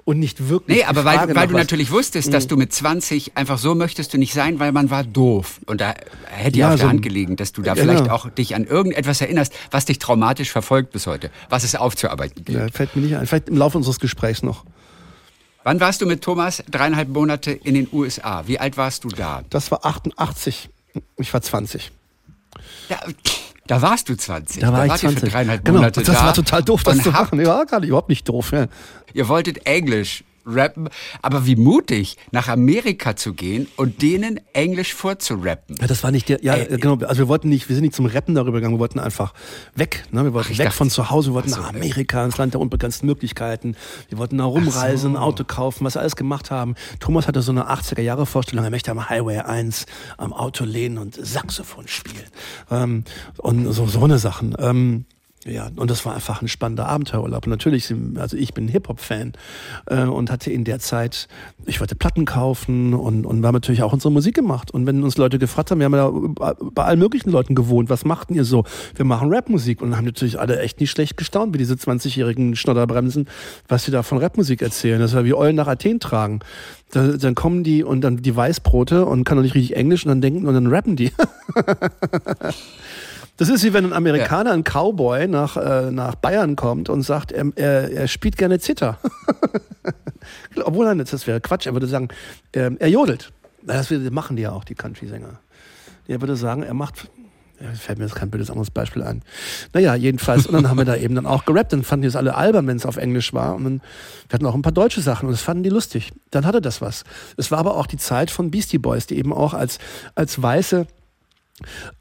und 0.05 0.19
nicht 0.19 0.51
wirklich. 0.51 0.79
Nee, 0.79 0.85
aber 0.85 1.07
weil, 1.07 1.35
weil 1.35 1.49
du 1.49 1.55
natürlich 1.55 1.91
wusstest, 1.91 2.35
dass 2.35 2.45
hm. 2.45 2.49
du 2.51 2.57
mit 2.59 2.75
20 2.75 3.35
einfach 3.35 3.57
so 3.57 3.75
möchtest 3.75 4.13
du 4.13 4.19
nicht 4.19 4.35
sein, 4.35 4.61
weil 4.61 4.73
man 4.73 4.91
war 4.91 5.05
doof. 5.05 5.59
Und 5.65 5.81
da 5.81 5.95
hätte 6.27 6.59
ja 6.59 6.69
auf 6.69 6.73
so 6.75 6.79
der 6.81 6.89
Hand 6.91 7.01
gelegen, 7.01 7.37
dass 7.37 7.53
du 7.53 7.63
da 7.63 7.73
genau. 7.73 7.87
vielleicht 7.87 8.11
auch 8.11 8.29
dich 8.29 8.55
an 8.55 8.65
irgendetwas 8.65 9.23
erinnerst, 9.23 9.55
was 9.71 9.87
dich 9.87 9.99
traumatisch 9.99 10.51
verfolgt 10.51 10.93
bis 10.93 11.07
heute, 11.07 11.31
was 11.49 11.65
es 11.65 11.77
aufzuarbeiten 11.77 12.45
gilt. 12.45 12.59
Ja, 12.59 12.69
fällt 12.71 12.95
mir 12.95 13.01
nicht 13.01 13.17
ein. 13.17 13.27
Vielleicht 13.27 13.49
im 13.49 13.57
Laufe 13.57 13.79
unseres 13.79 14.01
Gesprächs 14.01 14.43
noch. 14.43 14.67
Wann 15.69 15.81
warst 15.81 16.01
du 16.01 16.07
mit 16.07 16.23
Thomas 16.23 16.65
dreieinhalb 16.71 17.11
Monate 17.11 17.51
in 17.51 17.75
den 17.75 17.89
USA? 17.93 18.45
Wie 18.47 18.59
alt 18.59 18.79
warst 18.79 19.05
du 19.05 19.11
da? 19.11 19.43
Das 19.51 19.71
war 19.71 19.85
88. 19.85 20.71
Ich 21.19 21.35
war 21.35 21.43
20. 21.43 21.93
Ja, 22.89 22.97
da 23.67 23.83
warst 23.83 24.09
du 24.09 24.17
20. 24.17 24.63
Da 24.63 24.73
war 24.73 24.87
da 24.87 24.95
ich 24.95 25.01
20. 25.03 25.21
Für 25.21 25.27
dreieinhalb 25.27 25.67
genau. 25.67 25.81
Monate 25.81 26.03
das 26.03 26.17
da 26.17 26.25
war 26.25 26.33
total 26.33 26.63
doof, 26.63 26.85
das 26.85 27.03
zu 27.03 27.11
machen. 27.11 27.39
Ja, 27.39 27.65
gar 27.65 27.81
nicht, 27.81 27.91
überhaupt 27.91 28.09
nicht 28.09 28.27
doof. 28.27 28.53
Ja. 28.53 28.69
Ihr 29.13 29.29
wolltet 29.29 29.67
Englisch 29.67 30.25
rappen. 30.49 30.89
Aber 31.23 31.47
wie 31.47 31.57
mutig, 31.57 32.17
nach 32.31 32.49
Amerika 32.49 33.17
zu 33.17 33.35
gehen 33.35 33.69
und 33.77 34.03
denen 34.03 34.41
Englisch 34.53 34.95
vorzurappen. 34.95 35.77
Ja, 35.81 35.87
das 35.87 36.03
war 36.03 36.11
nicht 36.11 36.29
der, 36.29 36.43
ja, 36.43 36.57
äh, 36.57 36.79
genau. 36.79 36.99
Also 37.07 37.19
wir 37.19 37.29
wollten 37.29 37.49
nicht, 37.49 37.69
wir 37.69 37.77
sind 37.77 37.85
nicht 37.85 37.95
zum 37.95 38.07
Rappen 38.07 38.35
darüber 38.35 38.59
gegangen, 38.59 38.75
wir 38.75 38.81
wollten 38.81 38.99
einfach 38.99 39.35
weg. 39.75 40.05
Ne? 40.11 40.25
Wir 40.25 40.33
wollten 40.33 40.53
Ach, 40.53 40.59
weg 40.59 40.67
dachte, 40.67 40.77
von 40.77 40.91
zu 40.91 41.11
Hause, 41.11 41.31
wir 41.31 41.35
wollten 41.35 41.51
so, 41.51 41.61
nach 41.61 41.69
Amerika, 41.69 42.25
ins 42.25 42.39
Land 42.39 42.55
der 42.55 42.61
unbegrenzten 42.61 43.07
Möglichkeiten. 43.07 43.77
Wir 44.09 44.19
wollten 44.19 44.39
da 44.39 44.45
rumreisen, 44.45 45.13
so. 45.13 45.17
ein 45.19 45.23
Auto 45.23 45.45
kaufen, 45.45 45.85
was 45.85 45.95
wir 45.95 46.01
alles 46.01 46.17
gemacht 46.17 46.51
haben. 46.51 46.75
Thomas 47.01 47.29
hatte 47.29 47.43
so 47.43 47.53
eine 47.53 47.71
80er-Jahre-Vorstellung, 47.71 48.65
er 48.65 48.71
möchte 48.71 48.91
am 48.91 49.09
Highway 49.09 49.39
1 49.39 49.87
am 50.17 50.33
Auto 50.33 50.65
lehnen 50.65 50.99
und 50.99 51.15
Saxophon 51.15 51.89
spielen. 51.89 52.27
Ähm, 52.71 53.05
und 53.39 53.73
so, 53.73 53.87
so 53.87 54.03
eine 54.03 54.19
Sachen. 54.19 54.55
Ähm, 54.59 55.05
ja, 55.47 55.71
und 55.77 55.91
das 55.91 56.05
war 56.05 56.15
einfach 56.15 56.43
ein 56.43 56.49
spannender 56.49 56.89
Abenteuerurlaub. 56.89 57.47
Natürlich, 57.47 57.95
also 58.17 58.37
ich 58.37 58.55
bin 58.55 58.67
Hip-Hop-Fan 58.67 59.33
äh, 59.87 60.03
und 60.03 60.31
hatte 60.31 60.51
in 60.51 60.65
der 60.65 60.81
Zeit, 60.81 61.29
ich 61.65 61.79
wollte 61.79 61.95
Platten 61.95 62.25
kaufen 62.25 62.93
und, 62.93 63.25
und 63.25 63.41
wir 63.41 63.47
haben 63.47 63.55
natürlich 63.55 63.83
auch 63.83 63.93
unsere 63.93 64.11
Musik 64.11 64.35
gemacht. 64.35 64.73
Und 64.73 64.87
wenn 64.87 65.03
uns 65.03 65.17
Leute 65.17 65.39
gefragt 65.39 65.71
haben, 65.71 65.79
wir 65.79 65.85
haben 65.85 65.95
ja 65.95 66.11
bei 66.73 66.85
allen 66.85 66.99
möglichen 66.99 67.31
Leuten 67.31 67.55
gewohnt, 67.55 67.89
was 67.89 68.05
machten 68.05 68.35
ihr 68.35 68.45
so? 68.45 68.65
Wir 68.97 69.05
machen 69.05 69.33
Rapmusik 69.33 69.81
und 69.81 69.97
haben 69.97 70.07
natürlich 70.07 70.41
alle 70.41 70.59
echt 70.59 70.81
nicht 70.81 70.91
schlecht 70.91 71.17
gestaunt, 71.17 71.55
wie 71.55 71.59
diese 71.59 71.75
20-jährigen 71.75 72.57
Schnodderbremsen, 72.57 73.29
was 73.69 73.85
sie 73.85 73.93
da 73.93 74.03
von 74.03 74.19
Rapmusik 74.19 74.61
erzählen. 74.61 75.01
Das 75.01 75.15
war 75.15 75.25
wie 75.25 75.35
Eulen 75.35 75.57
nach 75.57 75.69
Athen 75.69 76.01
tragen. 76.01 76.41
Da, 76.91 77.17
dann 77.17 77.35
kommen 77.35 77.63
die 77.63 77.85
und 77.85 78.01
dann 78.01 78.17
die 78.19 78.35
Weißbrote 78.35 79.05
und 79.05 79.25
kann 79.25 79.37
noch 79.37 79.45
nicht 79.45 79.55
richtig 79.55 79.77
Englisch 79.77 80.05
und 80.05 80.09
dann 80.09 80.21
denken 80.21 80.47
und 80.47 80.55
dann 80.55 80.67
rappen 80.67 80.97
die. 80.97 81.13
Das 83.39 83.49
ist 83.49 83.65
wie 83.65 83.73
wenn 83.73 83.87
ein 83.87 83.93
Amerikaner, 83.93 84.51
ja. 84.51 84.57
ein 84.57 84.65
Cowboy 84.65 85.29
nach, 85.29 85.57
äh, 85.57 85.91
nach 85.91 86.17
Bayern 86.17 86.57
kommt 86.57 86.89
und 86.89 87.03
sagt, 87.03 87.33
er, 87.33 87.47
er, 87.55 87.91
er 87.91 88.09
spielt 88.09 88.37
gerne 88.37 88.59
Zitter. 88.59 88.99
Obwohl, 90.65 90.87
nein, 90.87 90.99
das 90.99 91.27
wäre 91.27 91.41
Quatsch. 91.41 91.67
Er 91.67 91.73
würde 91.73 91.87
sagen, 91.87 92.09
er, 92.53 92.73
er 92.79 92.89
jodelt. 92.89 93.33
Das 93.63 93.91
machen 94.11 94.37
die 94.37 94.43
ja 94.43 94.53
auch, 94.53 94.65
die 94.65 94.75
Country-Sänger. 94.75 95.39
Er 96.09 96.21
würde 96.21 96.37
sagen, 96.37 96.63
er 96.63 96.75
macht 96.75 97.09
fällt 97.75 97.99
mir 97.99 98.05
jetzt 98.05 98.15
kein 98.15 98.31
blödes 98.31 98.51
anderes 98.51 98.71
Beispiel 98.71 99.03
ein. 99.03 99.23
Naja, 99.73 99.95
jedenfalls. 99.95 100.47
Und 100.47 100.55
dann 100.55 100.69
haben 100.69 100.79
wir 100.79 100.85
da 100.85 100.95
eben 100.95 101.15
dann 101.15 101.27
auch 101.27 101.45
gerappt. 101.45 101.73
Dann 101.73 101.83
fanden 101.83 102.03
die 102.03 102.09
es 102.09 102.17
alle 102.17 102.37
albern, 102.37 102.67
wenn 102.67 102.77
es 102.77 102.87
auf 102.87 102.97
Englisch 102.97 103.35
war. 103.35 103.57
Und 103.57 103.65
dann, 103.65 103.81
wir 104.29 104.35
hatten 104.35 104.47
auch 104.47 104.55
ein 104.55 104.63
paar 104.63 104.73
deutsche 104.73 105.01
Sachen 105.01 105.27
und 105.27 105.33
das 105.33 105.43
fanden 105.43 105.65
die 105.65 105.69
lustig. 105.69 106.13
Dann 106.31 106.47
hatte 106.47 106.61
das 106.61 106.81
was. 106.81 107.05
Es 107.37 107.51
war 107.51 107.59
aber 107.59 107.77
auch 107.77 107.87
die 107.87 107.97
Zeit 107.97 108.31
von 108.31 108.51
Beastie 108.51 108.79
Boys, 108.79 109.07
die 109.07 109.19
eben 109.19 109.33
auch 109.33 109.55
als, 109.55 109.79
als 110.15 110.41
weiße 110.41 110.87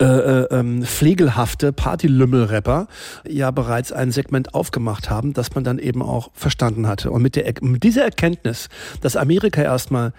äh, 0.01 0.05
äh, 0.05 0.47
ähm, 0.51 0.83
pflegelhafte 0.83 1.73
Partylümmel-Rapper 1.73 2.87
ja 3.27 3.51
bereits 3.51 3.91
ein 3.91 4.11
Segment 4.11 4.53
aufgemacht 4.53 5.09
haben, 5.09 5.33
das 5.33 5.55
man 5.55 5.63
dann 5.63 5.79
eben 5.79 6.01
auch 6.01 6.29
verstanden 6.33 6.87
hatte. 6.87 7.11
Und 7.11 7.21
mit, 7.21 7.35
der, 7.35 7.51
mit 7.61 7.83
dieser 7.83 8.03
Erkenntnis, 8.03 8.69
dass 9.01 9.15
Amerika 9.15 9.61
erstmal 9.61 10.13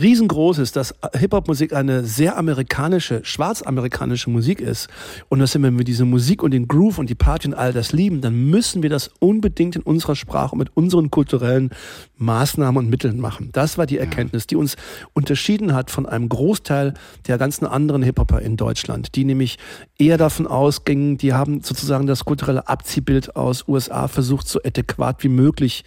riesengroß 0.00 0.58
ist, 0.58 0.76
dass 0.76 0.94
Hip-Hop-Musik 1.16 1.72
eine 1.72 2.04
sehr 2.04 2.36
amerikanische, 2.36 3.20
schwarzamerikanische 3.24 4.30
Musik 4.30 4.60
ist 4.60 4.88
und 5.28 5.38
dass 5.38 5.54
wenn 5.54 5.78
wir 5.78 5.84
diese 5.84 6.04
Musik 6.04 6.42
und 6.42 6.50
den 6.50 6.66
Groove 6.68 6.98
und 6.98 7.10
die 7.10 7.14
Party 7.14 7.48
und 7.48 7.54
all 7.54 7.72
das 7.72 7.92
lieben, 7.92 8.20
dann 8.20 8.50
müssen 8.50 8.82
wir 8.82 8.90
das 8.90 9.10
unbedingt 9.20 9.76
in 9.76 9.82
unserer 9.82 10.16
Sprache 10.16 10.52
und 10.52 10.58
mit 10.58 10.76
unseren 10.76 11.10
kulturellen 11.10 11.70
Maßnahmen 12.16 12.84
und 12.84 12.90
Mitteln 12.90 13.20
machen. 13.20 13.50
Das 13.52 13.78
war 13.78 13.86
die 13.86 13.98
Erkenntnis, 13.98 14.46
die 14.46 14.56
uns 14.56 14.76
unterschieden 15.12 15.74
hat 15.74 15.90
von 15.90 16.06
einem 16.06 16.28
Großteil 16.28 16.94
der 17.26 17.38
ganzen 17.38 17.66
anderen 17.66 18.02
Hip-Hopper 18.02 18.40
in 18.40 18.56
Deutschland, 18.56 19.14
die 19.14 19.24
nämlich 19.24 19.58
eher 19.98 20.18
davon 20.18 20.46
ausgingen, 20.46 21.18
die 21.18 21.32
haben 21.32 21.62
sozusagen 21.62 22.06
das 22.06 22.24
kulturelle 22.24 22.68
Abziehbild 22.68 23.36
aus 23.36 23.68
USA 23.68 24.08
versucht, 24.08 24.48
so 24.48 24.60
adäquat 24.64 25.22
wie 25.22 25.28
möglich 25.28 25.84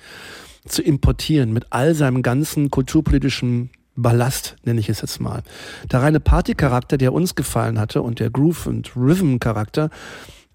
zu 0.66 0.82
importieren 0.82 1.54
mit 1.54 1.68
all 1.70 1.94
seinem 1.94 2.22
ganzen 2.22 2.70
kulturpolitischen 2.70 3.70
Ballast, 3.98 4.56
nenne 4.64 4.80
ich 4.80 4.90
es 4.90 5.02
jetzt 5.02 5.20
mal. 5.20 5.44
Der 5.92 6.02
reine 6.02 6.20
Party-Charakter, 6.20 6.98
der 6.98 7.14
uns 7.14 7.36
gefallen 7.36 7.80
hatte 7.80 8.02
und 8.02 8.20
der 8.20 8.30
Groove- 8.30 8.68
und 8.68 8.96
Rhythm-Charakter, 8.96 9.90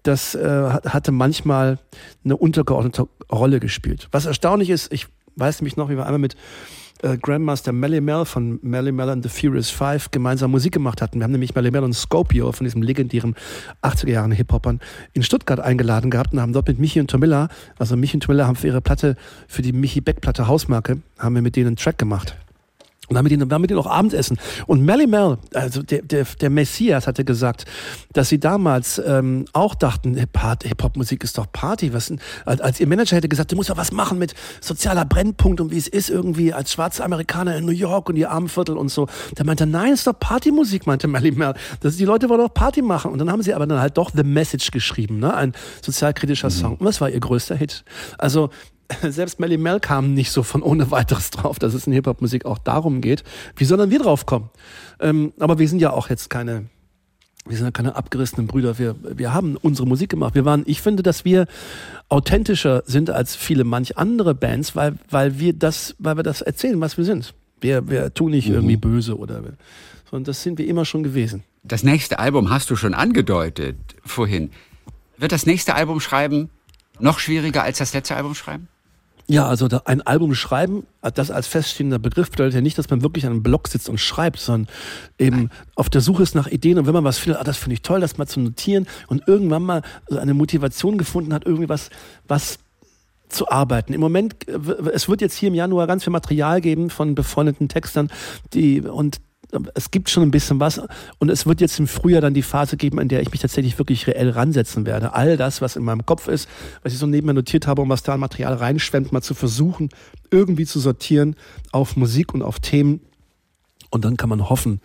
das 0.01 0.33
äh, 0.33 0.69
hatte 0.85 1.11
manchmal 1.11 1.77
eine 2.25 2.37
untergeordnete 2.37 3.07
Rolle 3.31 3.59
gespielt. 3.59 4.07
Was 4.11 4.25
erstaunlich 4.25 4.69
ist, 4.69 4.91
ich 4.91 5.07
weiß 5.35 5.61
nämlich 5.61 5.77
noch, 5.77 5.89
wie 5.89 5.97
wir 5.97 6.05
einmal 6.05 6.19
mit 6.19 6.35
äh, 7.01 7.17
Grandmaster 7.17 7.71
Melly 7.73 8.01
Mel 8.01 8.25
von 8.25 8.59
Melly 8.61 8.91
Mel 8.91 9.09
and 9.09 9.23
the 9.23 9.29
Furious 9.29 9.69
Five 9.69 10.11
gemeinsam 10.11 10.51
Musik 10.51 10.73
gemacht 10.73 11.01
hatten. 11.01 11.19
Wir 11.19 11.25
haben 11.25 11.31
nämlich 11.31 11.53
Melly 11.53 11.71
Mel 11.71 11.83
und 11.83 11.93
Scopio 11.93 12.51
von 12.51 12.63
diesem 12.63 12.81
legendären 12.81 13.35
80er 13.81 14.09
Jahren 14.09 14.31
Hip-Hopern 14.31 14.79
in 15.13 15.23
Stuttgart 15.23 15.59
eingeladen 15.59 16.11
gehabt 16.11 16.33
und 16.33 16.41
haben 16.41 16.53
dort 16.53 16.67
mit 16.67 16.79
Michi 16.79 16.99
und 16.99 17.09
Tomilla, 17.09 17.49
also 17.77 17.95
Michi 17.97 18.17
und 18.17 18.23
Tomilla 18.23 18.47
haben 18.47 18.55
für 18.55 18.67
ihre 18.67 18.81
Platte, 18.81 19.15
für 19.47 19.61
die 19.61 19.73
Michi 19.73 20.01
Beck 20.01 20.21
Platte 20.21 20.47
Hausmarke, 20.47 21.01
haben 21.19 21.35
wir 21.35 21.41
mit 21.41 21.55
denen 21.55 21.67
einen 21.67 21.75
Track 21.75 21.97
gemacht. 21.97 22.37
Und 23.13 23.17
dann 23.17 23.23
mit 23.25 23.31
ihnen, 23.31 23.47
dann 23.47 23.61
mit 23.61 23.69
ihnen 23.69 23.79
auch 23.79 23.85
Abendessen. 23.85 24.39
Und 24.65 24.81
Melly 24.81 25.05
Mel, 25.05 25.37
also 25.53 25.83
der, 25.83 26.01
der, 26.01 26.25
der 26.41 26.49
Messias, 26.49 27.05
hatte 27.05 27.23
gesagt, 27.23 27.65
dass 28.11 28.29
sie 28.29 28.39
damals 28.39 28.99
ähm, 29.05 29.45
auch 29.53 29.75
dachten, 29.75 30.15
Hip-Hop-Musik 30.15 31.23
ist 31.23 31.37
doch 31.37 31.45
Party. 31.51 31.93
Was, 31.93 32.11
als 32.45 32.79
ihr 32.79 32.87
Manager 32.87 33.15
hätte 33.15 33.29
gesagt, 33.29 33.51
du 33.51 33.55
musst 33.55 33.69
ja 33.69 33.77
was 33.77 33.91
machen 33.91 34.17
mit 34.17 34.33
sozialer 34.61 35.05
Brennpunkt 35.05 35.61
und 35.61 35.69
wie 35.69 35.77
es 35.77 35.87
ist 35.87 36.09
irgendwie 36.09 36.53
als 36.53 36.71
schwarze 36.71 37.03
Amerikaner 37.03 37.55
in 37.55 37.65
New 37.65 37.71
York 37.71 38.09
und 38.09 38.15
ihr 38.15 38.31
Armenviertel 38.31 38.77
und 38.77 38.89
so. 38.89 39.07
Der 39.37 39.45
meinte, 39.45 39.67
nein, 39.67 39.93
ist 39.93 40.07
doch 40.07 40.17
Partymusik, 40.19 40.87
meinte 40.87 41.07
Melly 41.07 41.29
Mel. 41.29 41.53
Das, 41.81 41.97
die 41.97 42.05
Leute 42.05 42.29
wollen 42.29 42.41
doch 42.41 42.51
Party 42.51 42.81
machen. 42.81 43.11
Und 43.11 43.19
dann 43.19 43.31
haben 43.31 43.43
sie 43.43 43.53
aber 43.53 43.67
dann 43.67 43.79
halt 43.79 43.95
doch 43.99 44.09
The 44.11 44.23
Message 44.23 44.71
geschrieben, 44.71 45.19
ne? 45.19 45.35
ein 45.35 45.53
sozialkritischer 45.83 46.47
mhm. 46.47 46.53
Song. 46.53 46.77
Und 46.77 46.85
das 46.87 46.99
war 46.99 47.11
ihr 47.11 47.19
größter 47.19 47.55
Hit. 47.55 47.83
Also 48.17 48.49
selbst 49.01 49.39
Melly 49.39 49.57
Mel 49.57 49.79
kam 49.79 50.13
nicht 50.13 50.31
so 50.31 50.43
von 50.43 50.61
ohne 50.61 50.91
weiteres 50.91 51.29
drauf, 51.31 51.59
dass 51.59 51.73
es 51.73 51.87
in 51.87 51.93
Hip-Hop-Musik 51.93 52.45
auch 52.45 52.57
darum 52.57 53.01
geht. 53.01 53.23
Wie 53.55 53.65
sollen 53.65 53.89
wir 53.89 53.99
drauf 53.99 54.25
kommen? 54.25 54.49
Ähm, 54.99 55.33
aber 55.39 55.59
wir 55.59 55.67
sind 55.67 55.79
ja 55.79 55.91
auch 55.91 56.09
jetzt 56.09 56.29
keine, 56.29 56.65
wir 57.45 57.57
sind 57.57 57.65
ja 57.65 57.71
keine 57.71 57.95
abgerissenen 57.95 58.47
Brüder. 58.47 58.77
Wir, 58.79 58.95
wir 59.03 59.33
haben 59.33 59.57
unsere 59.57 59.87
Musik 59.87 60.09
gemacht. 60.09 60.35
Wir 60.35 60.45
waren, 60.45 60.63
ich 60.65 60.81
finde, 60.81 61.03
dass 61.03 61.25
wir 61.25 61.47
authentischer 62.09 62.83
sind 62.85 63.09
als 63.09 63.35
viele 63.35 63.63
manch 63.63 63.97
andere 63.97 64.35
Bands, 64.35 64.75
weil, 64.75 64.95
weil 65.09 65.39
wir 65.39 65.53
das, 65.53 65.95
weil 65.99 66.17
wir 66.17 66.23
das 66.23 66.41
erzählen, 66.41 66.79
was 66.81 66.97
wir 66.97 67.05
sind. 67.05 67.33
Wir, 67.61 67.89
wir 67.89 68.13
tun 68.13 68.31
nicht 68.31 68.49
mhm. 68.49 68.55
irgendwie 68.55 68.77
böse 68.77 69.17
oder, 69.17 69.41
sondern 70.09 70.25
das 70.25 70.43
sind 70.43 70.57
wir 70.57 70.67
immer 70.67 70.85
schon 70.85 71.03
gewesen. 71.03 71.43
Das 71.63 71.83
nächste 71.83 72.19
Album 72.19 72.49
hast 72.49 72.69
du 72.69 72.75
schon 72.75 72.93
angedeutet 72.93 73.77
vorhin. 74.05 74.51
Wird 75.17 75.31
das 75.31 75.45
nächste 75.45 75.75
Album 75.75 76.01
schreiben 76.01 76.49
noch 76.99 77.19
schwieriger 77.19 77.63
als 77.63 77.77
das 77.77 77.93
letzte 77.93 78.15
Album 78.15 78.35
schreiben? 78.35 78.67
Ja, 79.27 79.47
also 79.47 79.69
ein 79.85 80.01
Album 80.01 80.35
schreiben, 80.35 80.85
das 81.01 81.31
als 81.31 81.47
feststehender 81.47 81.97
Begriff 81.97 82.29
bedeutet 82.29 82.55
ja 82.55 82.61
nicht, 82.61 82.77
dass 82.77 82.89
man 82.89 83.03
wirklich 83.03 83.25
an 83.25 83.31
einem 83.31 83.43
Blog 83.43 83.69
sitzt 83.69 83.87
und 83.87 83.97
schreibt, 83.99 84.39
sondern 84.39 84.69
eben 85.17 85.49
auf 85.75 85.89
der 85.89 86.01
Suche 86.01 86.23
ist 86.23 86.35
nach 86.35 86.47
Ideen 86.47 86.77
und 86.77 86.87
wenn 86.87 86.93
man 86.93 87.05
was 87.05 87.19
findet, 87.19 87.39
ah, 87.39 87.43
das 87.45 87.57
finde 87.57 87.75
ich 87.75 87.81
toll, 87.81 88.01
das 88.01 88.17
mal 88.17 88.27
zu 88.27 88.41
notieren 88.41 88.85
und 89.07 89.25
irgendwann 89.25 89.63
mal 89.63 89.81
eine 90.09 90.33
Motivation 90.33 90.97
gefunden 90.97 91.33
hat, 91.33 91.45
irgendwie 91.45 91.69
was, 91.69 91.89
was 92.27 92.59
zu 93.29 93.49
arbeiten. 93.49 93.93
Im 93.93 94.01
Moment, 94.01 94.35
es 94.93 95.07
wird 95.07 95.21
jetzt 95.21 95.35
hier 95.35 95.47
im 95.47 95.55
Januar 95.55 95.87
ganz 95.87 96.03
viel 96.03 96.11
Material 96.11 96.59
geben 96.59 96.89
von 96.89 97.15
befreundeten 97.15 97.69
Textern, 97.69 98.09
die 98.53 98.81
und 98.81 99.21
es 99.73 99.91
gibt 99.91 100.09
schon 100.09 100.23
ein 100.23 100.31
bisschen 100.31 100.59
was 100.59 100.81
und 101.19 101.29
es 101.29 101.45
wird 101.45 101.61
jetzt 101.61 101.79
im 101.79 101.87
Frühjahr 101.87 102.21
dann 102.21 102.33
die 102.33 102.41
Phase 102.41 102.77
geben, 102.77 102.99
in 102.99 103.07
der 103.07 103.21
ich 103.21 103.31
mich 103.31 103.41
tatsächlich 103.41 103.77
wirklich 103.77 104.07
reell 104.07 104.29
ransetzen 104.29 104.85
werde. 104.85 105.13
All 105.13 105.37
das, 105.37 105.61
was 105.61 105.75
in 105.75 105.83
meinem 105.83 106.05
Kopf 106.05 106.27
ist, 106.27 106.49
was 106.81 106.93
ich 106.93 106.99
so 106.99 107.07
nebenher 107.07 107.33
notiert 107.33 107.67
habe 107.67 107.81
und 107.81 107.89
was 107.89 108.03
da 108.03 108.13
an 108.13 108.19
Material 108.19 108.53
reinschwemmt, 108.53 109.11
mal 109.11 109.21
zu 109.21 109.33
versuchen, 109.33 109.89
irgendwie 110.31 110.65
zu 110.65 110.79
sortieren 110.79 111.35
auf 111.71 111.95
Musik 111.95 112.33
und 112.33 112.41
auf 112.41 112.59
Themen. 112.59 113.01
Und 113.89 114.05
dann 114.05 114.17
kann 114.17 114.29
man 114.29 114.49
hoffen, 114.49 114.81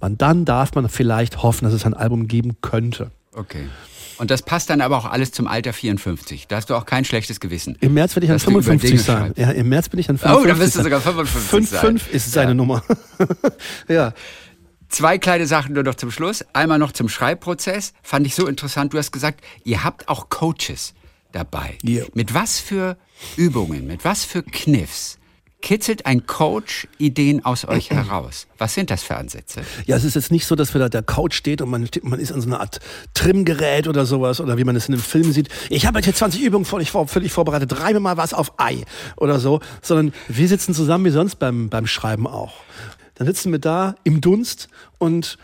man, 0.00 0.18
dann 0.18 0.44
darf 0.44 0.74
man 0.74 0.88
vielleicht 0.88 1.42
hoffen, 1.42 1.64
dass 1.64 1.74
es 1.74 1.86
ein 1.86 1.94
Album 1.94 2.28
geben 2.28 2.56
könnte. 2.60 3.10
Okay. 3.32 3.68
Und 4.18 4.30
das 4.30 4.42
passt 4.42 4.68
dann 4.70 4.80
aber 4.80 4.98
auch 4.98 5.04
alles 5.04 5.32
zum 5.32 5.46
Alter 5.46 5.72
54. 5.72 6.48
Da 6.48 6.56
hast 6.56 6.70
du 6.70 6.74
auch 6.74 6.86
kein 6.86 7.04
schlechtes 7.04 7.40
Gewissen. 7.40 7.76
Im 7.80 7.94
März 7.94 8.16
werde 8.16 8.26
ich 8.26 8.30
dann 8.30 8.38
55 8.38 9.02
sein. 9.02 9.32
Ja, 9.36 9.50
im 9.50 9.68
März 9.68 9.88
bin 9.88 10.00
ich 10.00 10.08
dann 10.08 10.18
55. 10.18 10.44
Oh, 10.44 10.54
da 10.54 10.64
bist 10.64 10.76
du 10.76 10.82
sogar 10.82 11.00
55 11.00 11.50
5, 11.50 11.70
sein. 11.70 11.80
5 11.80 12.12
ist 12.12 12.32
seine 12.32 12.50
ja. 12.50 12.54
Nummer. 12.54 12.82
ja. 13.88 14.12
Zwei 14.88 15.18
kleine 15.18 15.46
Sachen 15.46 15.74
nur 15.74 15.82
noch 15.82 15.94
zum 15.94 16.10
Schluss. 16.10 16.44
Einmal 16.52 16.78
noch 16.78 16.92
zum 16.92 17.08
Schreibprozess. 17.08 17.92
Fand 18.02 18.26
ich 18.26 18.34
so 18.34 18.46
interessant. 18.46 18.92
Du 18.92 18.98
hast 18.98 19.12
gesagt, 19.12 19.44
ihr 19.64 19.84
habt 19.84 20.08
auch 20.08 20.28
Coaches 20.30 20.94
dabei. 21.32 21.78
Yeah. 21.84 22.06
Mit 22.14 22.34
was 22.34 22.58
für 22.58 22.96
Übungen, 23.36 23.86
mit 23.86 24.04
was 24.04 24.24
für 24.24 24.42
Kniffs 24.42 25.18
kitzelt 25.60 26.06
ein 26.06 26.26
Coach 26.26 26.88
Ideen 26.98 27.44
aus 27.44 27.66
euch 27.66 27.90
heraus? 27.90 28.46
Was 28.58 28.74
sind 28.74 28.90
das 28.90 29.02
für 29.02 29.16
Ansätze? 29.16 29.62
Ja, 29.86 29.96
es 29.96 30.04
ist 30.04 30.14
jetzt 30.14 30.30
nicht 30.30 30.46
so, 30.46 30.54
dass 30.54 30.74
wir 30.74 30.80
da 30.80 30.88
der 30.88 31.02
Coach 31.02 31.36
steht 31.36 31.60
und 31.60 31.70
man, 31.70 31.86
steht, 31.86 32.04
man 32.04 32.20
ist 32.20 32.32
an 32.32 32.40
so 32.40 32.48
einer 32.48 32.60
Art 32.60 32.80
Trimgerät 33.14 33.88
oder 33.88 34.06
sowas 34.06 34.40
oder 34.40 34.58
wie 34.58 34.64
man 34.64 34.76
es 34.76 34.88
in 34.88 34.94
einem 34.94 35.02
Film 35.02 35.32
sieht. 35.32 35.48
Ich 35.70 35.86
habe 35.86 36.00
jetzt 36.00 36.18
20 36.18 36.42
Übungen 36.42 36.64
völlig, 36.64 36.90
völlig 36.90 37.32
vorbereitet, 37.32 37.80
reibe 37.80 38.00
mal 38.00 38.16
was 38.16 38.34
auf 38.34 38.52
Ei 38.58 38.84
oder 39.16 39.38
so, 39.38 39.60
sondern 39.82 40.12
wir 40.28 40.48
sitzen 40.48 40.74
zusammen 40.74 41.04
wie 41.04 41.10
sonst 41.10 41.36
beim, 41.36 41.68
beim 41.68 41.86
Schreiben 41.86 42.26
auch. 42.26 42.54
Dann 43.14 43.26
sitzen 43.26 43.50
wir 43.50 43.58
da 43.58 43.96
im 44.04 44.20
Dunst 44.20 44.68
und 44.98 45.38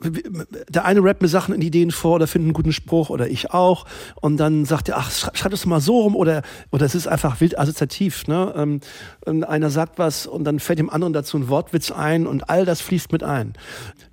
der 0.00 0.84
eine 0.84 1.02
rappt 1.02 1.22
mir 1.22 1.28
Sachen 1.28 1.54
in 1.54 1.60
Ideen 1.60 1.90
vor 1.90 2.16
oder 2.16 2.26
findet 2.26 2.46
einen 2.48 2.54
guten 2.54 2.72
Spruch 2.72 3.10
oder 3.10 3.28
ich 3.28 3.50
auch. 3.50 3.84
Und 4.20 4.36
dann 4.36 4.64
sagt 4.64 4.88
er, 4.88 4.98
ach, 4.98 5.10
schreib 5.10 5.50
das 5.50 5.66
mal 5.66 5.80
so 5.80 6.02
rum 6.02 6.16
oder, 6.16 6.42
oder 6.70 6.86
es 6.86 6.94
ist 6.94 7.08
einfach 7.08 7.40
wild 7.40 7.58
assoziativ. 7.58 8.26
Ne? 8.26 8.80
Ähm, 9.26 9.44
einer 9.44 9.70
sagt 9.70 9.98
was 9.98 10.26
und 10.26 10.44
dann 10.44 10.60
fällt 10.60 10.78
dem 10.78 10.90
anderen 10.90 11.12
dazu 11.12 11.36
ein 11.36 11.48
Wortwitz 11.48 11.90
ein 11.90 12.26
und 12.26 12.48
all 12.48 12.64
das 12.64 12.80
fließt 12.80 13.12
mit 13.12 13.22
ein. 13.22 13.54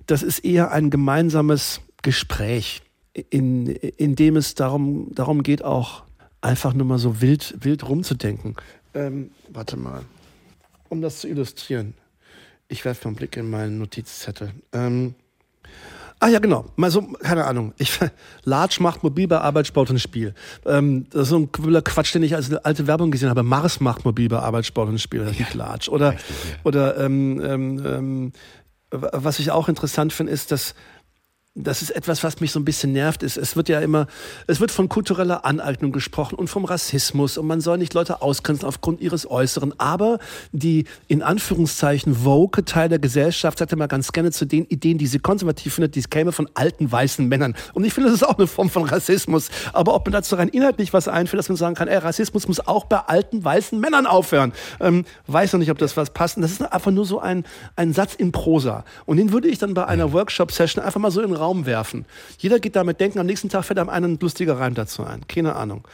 Das 0.06 0.22
ist 0.22 0.40
eher 0.40 0.72
ein 0.72 0.90
gemeinsames 0.90 1.80
Gespräch, 2.02 2.82
in, 3.30 3.66
in 3.66 4.16
dem 4.16 4.36
es 4.36 4.54
darum, 4.54 5.08
darum 5.14 5.42
geht, 5.42 5.64
auch 5.64 6.02
einfach 6.40 6.74
nur 6.74 6.86
mal 6.86 6.98
so 6.98 7.20
wild, 7.20 7.54
wild 7.60 7.88
rumzudenken. 7.88 8.56
Ähm, 8.94 9.30
warte 9.48 9.76
mal, 9.76 10.02
um 10.88 11.00
das 11.00 11.20
zu 11.20 11.28
illustrieren. 11.28 11.94
Ich 12.68 12.84
werfe 12.84 13.04
mal 13.04 13.10
einen 13.10 13.16
Blick 13.16 13.36
in 13.36 13.50
meinen 13.50 13.78
Notizzettel. 13.78 14.50
Ähm, 14.72 15.14
Ah 16.18 16.28
ja, 16.28 16.38
genau. 16.38 16.64
Mal 16.76 16.90
so, 16.90 17.02
keine 17.02 17.44
Ahnung. 17.44 17.74
Ich, 17.76 17.98
Large 18.44 18.78
macht 18.80 19.02
mobil 19.02 19.28
bei 19.28 19.38
Arbeitssport 19.38 19.90
und 19.90 19.98
Spiel. 19.98 20.34
Ähm, 20.64 21.06
das 21.10 21.24
ist 21.24 21.28
so 21.28 21.38
ein 21.38 21.52
Quatsch, 21.52 22.14
den 22.14 22.22
ich 22.22 22.34
als 22.34 22.52
alte 22.54 22.86
Werbung 22.86 23.10
gesehen 23.10 23.28
habe. 23.28 23.42
Mars 23.42 23.80
macht 23.80 24.04
mobil 24.04 24.28
bei 24.28 24.38
Arbeitssport 24.38 24.88
und 24.88 24.98
Spiel. 24.98 25.20
Das 25.20 25.32
ist 25.32 25.38
ja, 25.38 25.44
nicht 25.44 25.54
Large. 25.54 25.90
Oder, 25.90 26.12
richtig, 26.12 26.36
ja. 26.50 26.56
oder 26.64 26.96
ähm, 26.98 27.40
ähm, 27.44 27.86
ähm 27.86 28.32
was 28.90 29.40
ich 29.40 29.50
auch 29.50 29.68
interessant 29.68 30.12
finde, 30.12 30.32
ist, 30.32 30.52
dass 30.52 30.74
das 31.56 31.80
ist 31.80 31.90
etwas, 31.90 32.22
was 32.22 32.40
mich 32.40 32.52
so 32.52 32.60
ein 32.60 32.64
bisschen 32.64 32.92
nervt. 32.92 33.22
Ist, 33.22 33.38
es 33.38 33.56
wird 33.56 33.70
ja 33.70 33.80
immer, 33.80 34.06
es 34.46 34.60
wird 34.60 34.70
von 34.70 34.90
kultureller 34.90 35.46
Aneignung 35.46 35.90
gesprochen 35.90 36.34
und 36.34 36.48
vom 36.48 36.66
Rassismus 36.66 37.38
und 37.38 37.46
man 37.46 37.62
soll 37.62 37.78
nicht 37.78 37.94
Leute 37.94 38.20
ausgrenzen 38.20 38.68
aufgrund 38.68 39.00
ihres 39.00 39.28
Äußeren. 39.28 39.74
Aber 39.80 40.18
die 40.52 40.84
in 41.08 41.22
Anführungszeichen 41.22 42.24
woke 42.24 42.64
Teil 42.66 42.90
der 42.90 42.98
Gesellschaft 42.98 43.58
sagt 43.58 43.72
immer 43.72 43.88
ganz 43.88 44.12
gerne 44.12 44.32
zu 44.32 44.44
den 44.44 44.66
Ideen, 44.66 44.98
die 44.98 45.06
sie 45.06 45.18
konservativ 45.18 45.74
findet, 45.74 45.94
die 45.94 46.02
käme 46.02 46.30
von 46.30 46.48
alten 46.52 46.92
weißen 46.92 47.26
Männern. 47.26 47.54
Und 47.72 47.84
ich 47.84 47.94
finde, 47.94 48.10
das 48.10 48.20
ist 48.20 48.28
auch 48.28 48.36
eine 48.36 48.46
Form 48.46 48.68
von 48.68 48.84
Rassismus. 48.84 49.48
Aber 49.72 49.94
ob 49.94 50.06
man 50.06 50.12
dazu 50.12 50.36
rein 50.36 50.48
inhaltlich 50.48 50.92
was 50.92 51.08
einfällt, 51.08 51.38
dass 51.38 51.48
man 51.48 51.56
sagen 51.56 51.74
kann, 51.74 51.88
ey, 51.88 51.96
Rassismus 51.96 52.46
muss 52.48 52.60
auch 52.60 52.84
bei 52.84 52.98
alten 52.98 53.42
weißen 53.42 53.80
Männern 53.80 54.06
aufhören. 54.06 54.52
Ähm, 54.78 55.06
weiß 55.26 55.54
noch 55.54 55.60
nicht, 55.60 55.70
ob 55.70 55.78
das 55.78 55.96
was 55.96 56.10
passt. 56.10 56.36
Und 56.36 56.42
das 56.42 56.52
ist 56.52 56.60
einfach 56.60 56.90
nur 56.90 57.06
so 57.06 57.18
ein, 57.18 57.44
ein 57.76 57.94
Satz 57.94 58.14
in 58.14 58.30
Prosa. 58.30 58.84
Und 59.06 59.16
den 59.16 59.32
würde 59.32 59.48
ich 59.48 59.58
dann 59.58 59.72
bei 59.72 59.86
einer 59.86 60.12
Workshop-Session 60.12 60.84
einfach 60.84 61.00
mal 61.00 61.10
so 61.10 61.22
in 61.22 61.28
den 61.28 61.36
Raum 61.36 61.45
Raum 61.46 61.64
werfen. 61.64 62.06
Jeder 62.38 62.58
geht 62.58 62.74
damit 62.74 62.98
denken, 62.98 63.20
am 63.20 63.26
nächsten 63.26 63.48
Tag 63.48 63.64
fällt 63.64 63.78
einem 63.78 63.88
einen 63.88 64.18
lustiger 64.18 64.58
Reim 64.58 64.74
dazu 64.74 65.04
ein. 65.04 65.28
Keine 65.28 65.54
Ahnung. 65.54 65.86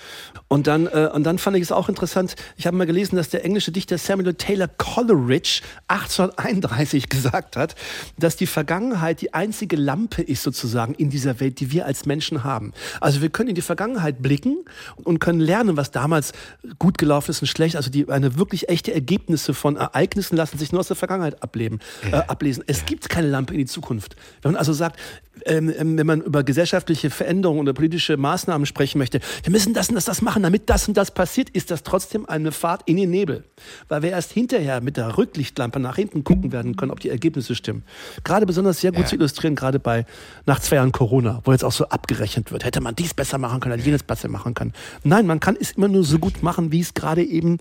Und 0.48 0.66
dann, 0.66 0.86
äh, 0.86 1.10
und 1.12 1.24
dann 1.24 1.38
fand 1.38 1.58
ich 1.58 1.62
es 1.62 1.72
auch 1.72 1.90
interessant, 1.90 2.36
ich 2.56 2.66
habe 2.66 2.76
mal 2.76 2.86
gelesen, 2.86 3.16
dass 3.16 3.28
der 3.28 3.44
englische 3.44 3.70
Dichter 3.70 3.98
Samuel 3.98 4.32
Taylor 4.32 4.68
Coleridge 4.68 5.60
1831 5.88 7.10
gesagt 7.10 7.56
hat, 7.56 7.74
dass 8.18 8.36
die 8.36 8.46
Vergangenheit 8.46 9.20
die 9.20 9.34
einzige 9.34 9.76
Lampe 9.76 10.22
ist 10.22 10.42
sozusagen 10.42 10.94
in 10.94 11.10
dieser 11.10 11.38
Welt, 11.40 11.60
die 11.60 11.70
wir 11.70 11.84
als 11.84 12.06
Menschen 12.06 12.44
haben. 12.44 12.72
Also 13.00 13.20
wir 13.20 13.28
können 13.28 13.50
in 13.50 13.54
die 13.54 13.60
Vergangenheit 13.62 14.22
blicken 14.22 14.64
und 15.04 15.18
können 15.18 15.40
lernen, 15.40 15.76
was 15.76 15.90
damals 15.90 16.32
gut 16.78 16.96
gelaufen 16.96 17.30
ist 17.30 17.42
und 17.42 17.48
schlecht. 17.48 17.76
Also 17.76 17.90
die, 17.90 18.08
eine 18.08 18.38
wirklich 18.38 18.70
echte 18.70 18.94
Ergebnisse 18.94 19.52
von 19.52 19.76
Ereignissen 19.76 20.36
lassen 20.36 20.56
sich 20.56 20.72
nur 20.72 20.80
aus 20.80 20.88
der 20.88 20.96
Vergangenheit 20.96 21.42
ableben, 21.42 21.80
äh, 22.10 22.16
ablesen. 22.16 22.64
Es 22.66 22.86
gibt 22.86 23.10
keine 23.10 23.28
Lampe 23.28 23.52
in 23.52 23.58
die 23.58 23.66
Zukunft. 23.66 24.16
Wenn 24.40 24.52
man 24.52 24.58
also 24.58 24.72
sagt, 24.72 24.98
ähm, 25.46 25.72
ähm, 25.76 25.98
wenn 25.98 26.06
man 26.06 26.20
über 26.20 26.44
gesellschaftliche 26.44 27.10
Veränderungen 27.10 27.60
oder 27.60 27.72
politische 27.72 28.16
Maßnahmen 28.16 28.66
sprechen 28.66 28.98
möchte, 28.98 29.20
wir 29.42 29.50
müssen 29.50 29.74
das 29.74 29.88
und 29.88 29.94
das, 29.94 30.04
das 30.04 30.22
machen, 30.22 30.42
damit 30.42 30.68
das 30.68 30.88
und 30.88 30.96
das 30.96 31.12
passiert, 31.12 31.50
ist 31.50 31.70
das 31.70 31.82
trotzdem 31.82 32.26
eine 32.28 32.52
Fahrt 32.52 32.82
in 32.86 32.96
den 32.96 33.10
Nebel. 33.10 33.44
Weil 33.88 34.02
wir 34.02 34.10
erst 34.10 34.32
hinterher 34.32 34.80
mit 34.80 34.96
der 34.96 35.16
Rücklichtlampe 35.16 35.80
nach 35.80 35.96
hinten 35.96 36.24
gucken 36.24 36.52
werden 36.52 36.76
können, 36.76 36.90
ob 36.90 37.00
die 37.00 37.08
Ergebnisse 37.08 37.54
stimmen. 37.54 37.82
Gerade 38.24 38.46
besonders 38.46 38.80
sehr 38.80 38.92
gut 38.92 39.02
ja. 39.02 39.06
zu 39.06 39.16
illustrieren, 39.16 39.54
gerade 39.54 39.78
bei 39.78 40.04
nach 40.46 40.60
zwei 40.60 40.76
Jahren 40.76 40.92
Corona, 40.92 41.40
wo 41.44 41.52
jetzt 41.52 41.64
auch 41.64 41.72
so 41.72 41.88
abgerechnet 41.88 42.52
wird. 42.52 42.64
Hätte 42.64 42.80
man 42.80 42.94
dies 42.94 43.14
besser 43.14 43.38
machen 43.38 43.60
können, 43.60 43.74
oder 43.74 43.82
jenes 43.82 44.02
besser 44.02 44.28
machen 44.28 44.54
können. 44.54 44.72
Nein, 45.02 45.26
man 45.26 45.40
kann 45.40 45.56
es 45.58 45.72
immer 45.72 45.88
nur 45.88 46.04
so 46.04 46.18
gut 46.18 46.42
machen, 46.42 46.72
wie 46.72 46.80
es 46.80 46.94
gerade 46.94 47.24
eben 47.24 47.58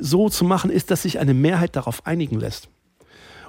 so 0.00 0.28
zu 0.28 0.44
machen 0.44 0.70
ist, 0.70 0.90
dass 0.90 1.02
sich 1.02 1.18
eine 1.18 1.34
Mehrheit 1.34 1.76
darauf 1.76 2.06
einigen 2.06 2.40
lässt. 2.40 2.68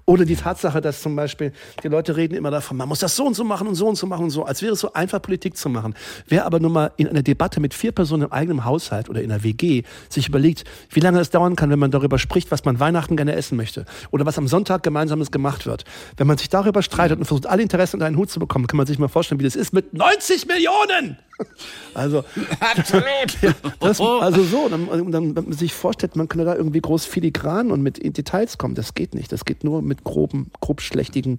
Oder 0.07 0.23
die 0.25 0.35
Tatsache, 0.35 0.81
dass 0.81 1.01
zum 1.01 1.15
Beispiel 1.15 1.51
die 1.83 1.87
Leute 1.87 2.15
reden 2.15 2.35
immer 2.35 2.51
davon, 2.51 2.77
man 2.77 2.87
muss 2.87 2.99
das 2.99 3.15
so 3.15 3.25
und 3.25 3.33
so 3.33 3.43
machen 3.43 3.67
und 3.67 3.73
so 3.73 3.87
und 3.87 3.95
so 3.95 4.05
machen 4.05 4.25
und 4.25 4.29
so, 4.29 4.43
als 4.43 4.61
wäre 4.61 4.73
es 4.73 4.79
so 4.79 4.93
einfach 4.93 5.19
Politik 5.19 5.57
zu 5.57 5.67
machen. 5.67 5.95
Wer 6.27 6.45
aber 6.45 6.59
nun 6.59 6.73
mal 6.73 6.91
in 6.97 7.07
einer 7.07 7.23
Debatte 7.23 7.59
mit 7.59 7.73
vier 7.73 7.91
Personen 7.91 8.23
im 8.23 8.31
eigenen 8.31 8.65
Haushalt 8.65 9.09
oder 9.09 9.23
in 9.23 9.31
einer 9.31 9.43
WG 9.43 9.81
sich 10.07 10.29
überlegt, 10.29 10.63
wie 10.91 10.99
lange 10.99 11.19
es 11.19 11.31
dauern 11.31 11.55
kann, 11.55 11.71
wenn 11.71 11.79
man 11.79 11.89
darüber 11.89 12.19
spricht, 12.19 12.51
was 12.51 12.65
man 12.65 12.79
Weihnachten 12.79 13.17
gerne 13.17 13.33
essen 13.33 13.57
möchte 13.57 13.85
oder 14.11 14.27
was 14.27 14.37
am 14.37 14.47
Sonntag 14.47 14.83
gemeinsames 14.83 15.31
gemacht 15.31 15.65
wird. 15.65 15.85
Wenn 16.17 16.27
man 16.27 16.37
sich 16.37 16.49
darüber 16.49 16.83
streitet 16.83 17.17
und 17.17 17.25
versucht, 17.25 17.47
alle 17.47 17.63
Interessen 17.63 17.95
unter 17.95 18.05
einen 18.05 18.17
Hut 18.17 18.29
zu 18.29 18.39
bekommen, 18.39 18.67
kann 18.67 18.77
man 18.77 18.85
sich 18.85 18.99
mal 18.99 19.07
vorstellen, 19.07 19.39
wie 19.39 19.45
das 19.45 19.55
ist 19.55 19.73
mit 19.73 19.91
90 19.93 20.45
Millionen! 20.45 21.17
Also, 21.93 22.23
Absolut. 22.59 23.05
Das, 23.79 24.01
also 24.01 24.43
so, 24.43 24.67
dann, 24.69 25.11
dann, 25.11 25.33
man 25.33 25.53
sich 25.53 25.73
vorstellt, 25.73 26.15
man 26.15 26.27
könnte 26.27 26.45
da 26.45 26.55
irgendwie 26.55 26.81
groß 26.81 27.05
filigran 27.05 27.71
und 27.71 27.81
mit 27.81 28.03
Details 28.17 28.57
kommen. 28.57 28.75
Das 28.75 28.95
geht 28.95 29.15
nicht. 29.15 29.31
Das 29.31 29.45
geht 29.45 29.63
nur 29.63 29.81
mit 29.81 29.94
groben, 30.03 30.51
grob 30.59 30.81
schlechtigen 30.81 31.37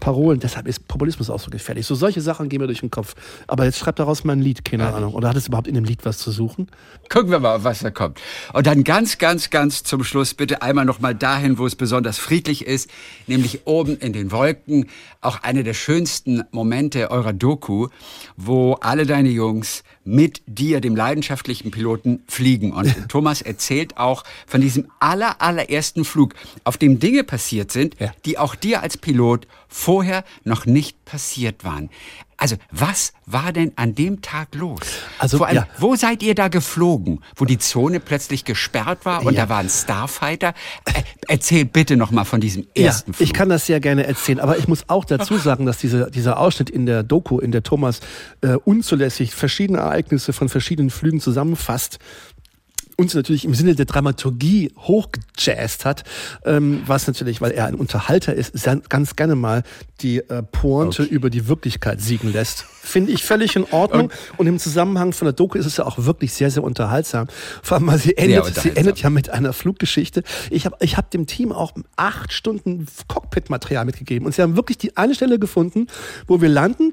Parolen. 0.00 0.40
Deshalb 0.40 0.66
ist 0.66 0.86
Populismus 0.88 1.30
auch 1.30 1.40
so 1.40 1.50
gefährlich. 1.50 1.86
So 1.86 1.94
solche 1.94 2.20
Sachen 2.20 2.48
gehen 2.48 2.60
mir 2.60 2.66
durch 2.66 2.80
den 2.80 2.90
Kopf. 2.90 3.14
Aber 3.46 3.64
jetzt 3.64 3.78
schreibt 3.78 3.98
daraus 3.98 4.24
mal 4.24 4.34
ein 4.34 4.40
Lied, 4.40 4.64
keine 4.64 4.92
Ahnung. 4.92 5.14
Oder 5.14 5.28
hat 5.28 5.36
es 5.36 5.48
überhaupt 5.48 5.68
in 5.68 5.74
dem 5.74 5.84
Lied 5.84 6.04
was 6.04 6.18
zu 6.18 6.30
suchen? 6.30 6.68
Gucken 7.08 7.30
wir 7.30 7.38
mal, 7.38 7.64
was 7.64 7.80
da 7.80 7.90
kommt. 7.90 8.20
Und 8.52 8.66
dann 8.66 8.84
ganz, 8.84 9.18
ganz, 9.18 9.50
ganz 9.50 9.82
zum 9.82 10.04
Schluss 10.04 10.34
bitte 10.34 10.62
einmal 10.62 10.84
noch 10.84 11.00
mal 11.00 11.14
dahin, 11.14 11.58
wo 11.58 11.66
es 11.66 11.76
besonders 11.76 12.18
friedlich 12.18 12.66
ist, 12.66 12.90
nämlich 13.26 13.66
oben 13.66 13.96
in 13.98 14.12
den 14.12 14.30
Wolken. 14.30 14.86
Auch 15.20 15.42
eine 15.42 15.64
der 15.64 15.74
schönsten 15.74 16.42
Momente 16.50 17.10
eurer 17.10 17.32
Doku, 17.32 17.88
wo 18.36 18.74
alle 18.74 19.06
deine 19.06 19.30
Jungs 19.30 19.82
mit 20.04 20.42
dir, 20.46 20.80
dem 20.80 20.94
leidenschaftlichen 20.94 21.70
Piloten, 21.70 22.22
fliegen. 22.28 22.72
Und 22.72 23.08
Thomas 23.08 23.42
erzählt 23.42 23.96
auch 23.96 24.24
von 24.46 24.60
diesem 24.60 24.88
aller, 25.00 25.40
allerersten 25.40 26.04
Flug, 26.04 26.34
auf 26.64 26.76
dem 26.76 26.98
Dinge 26.98 27.24
passiert 27.24 27.72
sind, 27.72 27.98
ja. 27.98 28.12
die 28.24 28.38
auch 28.38 28.54
dir 28.54 28.82
als 28.82 28.96
Pilot 28.96 29.46
vorher 29.68 30.24
noch 30.44 30.66
nicht 30.66 31.04
passiert 31.04 31.64
waren. 31.64 31.90
Also, 32.44 32.56
was 32.70 33.14
war 33.24 33.54
denn 33.54 33.72
an 33.76 33.94
dem 33.94 34.20
Tag 34.20 34.54
los? 34.54 34.80
Also, 35.18 35.38
Vor 35.38 35.46
allem, 35.46 35.56
ja. 35.56 35.66
wo 35.78 35.96
seid 35.96 36.22
ihr 36.22 36.34
da 36.34 36.48
geflogen? 36.48 37.20
Wo 37.36 37.46
die 37.46 37.56
Zone 37.56 38.00
plötzlich 38.00 38.44
gesperrt 38.44 39.06
war 39.06 39.24
und 39.24 39.32
ja. 39.32 39.46
da 39.46 39.48
waren 39.48 39.70
Starfighter? 39.70 40.52
Äh, 40.84 41.04
erzähl 41.26 41.64
bitte 41.64 41.96
noch 41.96 42.10
mal 42.10 42.26
von 42.26 42.42
diesem 42.42 42.66
ersten 42.74 43.12
ja, 43.12 43.16
Flug. 43.16 43.26
Ich 43.26 43.32
kann 43.32 43.48
das 43.48 43.64
sehr 43.64 43.80
gerne 43.80 44.06
erzählen, 44.06 44.40
aber 44.40 44.58
ich 44.58 44.68
muss 44.68 44.90
auch 44.90 45.06
dazu 45.06 45.38
sagen, 45.38 45.64
dass 45.64 45.78
diese, 45.78 46.10
dieser 46.10 46.38
Ausschnitt 46.38 46.68
in 46.68 46.84
der 46.84 47.02
Doku, 47.02 47.38
in 47.38 47.50
der 47.50 47.62
Thomas 47.62 48.00
äh, 48.42 48.56
unzulässig 48.56 49.34
verschiedene 49.34 49.78
Ereignisse 49.78 50.34
von 50.34 50.50
verschiedenen 50.50 50.90
Flügen 50.90 51.20
zusammenfasst, 51.20 51.98
uns 52.96 53.14
natürlich 53.14 53.44
im 53.44 53.54
Sinne 53.54 53.74
der 53.74 53.86
Dramaturgie 53.86 54.72
hochgejazzt 54.78 55.84
hat, 55.84 56.04
ähm, 56.44 56.82
was 56.86 57.06
natürlich, 57.06 57.40
weil 57.40 57.52
er 57.52 57.66
ein 57.66 57.74
Unterhalter 57.74 58.34
ist, 58.34 58.52
ganz 58.88 59.16
gerne 59.16 59.34
mal 59.34 59.62
die 60.00 60.18
äh, 60.18 60.42
Pointe 60.42 61.02
okay. 61.02 61.14
über 61.14 61.30
die 61.30 61.48
Wirklichkeit 61.48 62.00
siegen 62.00 62.32
lässt. 62.32 62.64
Finde 62.82 63.12
ich 63.12 63.24
völlig 63.24 63.56
in 63.56 63.64
Ordnung. 63.70 64.10
Und 64.36 64.46
im 64.46 64.58
Zusammenhang 64.58 65.12
von 65.12 65.26
der 65.26 65.32
Doku 65.32 65.56
ist 65.56 65.66
es 65.66 65.78
ja 65.78 65.86
auch 65.86 65.98
wirklich 65.98 66.34
sehr, 66.34 66.50
sehr 66.50 66.62
unterhaltsam. 66.62 67.28
Vor 67.62 67.78
allem, 67.78 67.86
weil 67.86 67.98
sie 67.98 68.16
endet, 68.16 68.54
sie 68.54 68.76
endet 68.76 69.00
ja 69.00 69.10
mit 69.10 69.30
einer 69.30 69.52
Fluggeschichte. 69.52 70.22
Ich 70.50 70.66
habe 70.66 70.76
ich 70.80 70.96
hab 70.96 71.10
dem 71.10 71.26
Team 71.26 71.52
auch 71.52 71.72
acht 71.96 72.32
Stunden 72.32 72.86
Cockpit-Material 73.08 73.84
mitgegeben. 73.84 74.26
Und 74.26 74.34
sie 74.34 74.42
haben 74.42 74.56
wirklich 74.56 74.78
die 74.78 74.96
eine 74.96 75.14
Stelle 75.14 75.38
gefunden, 75.38 75.86
wo 76.26 76.40
wir 76.40 76.48
landen, 76.48 76.92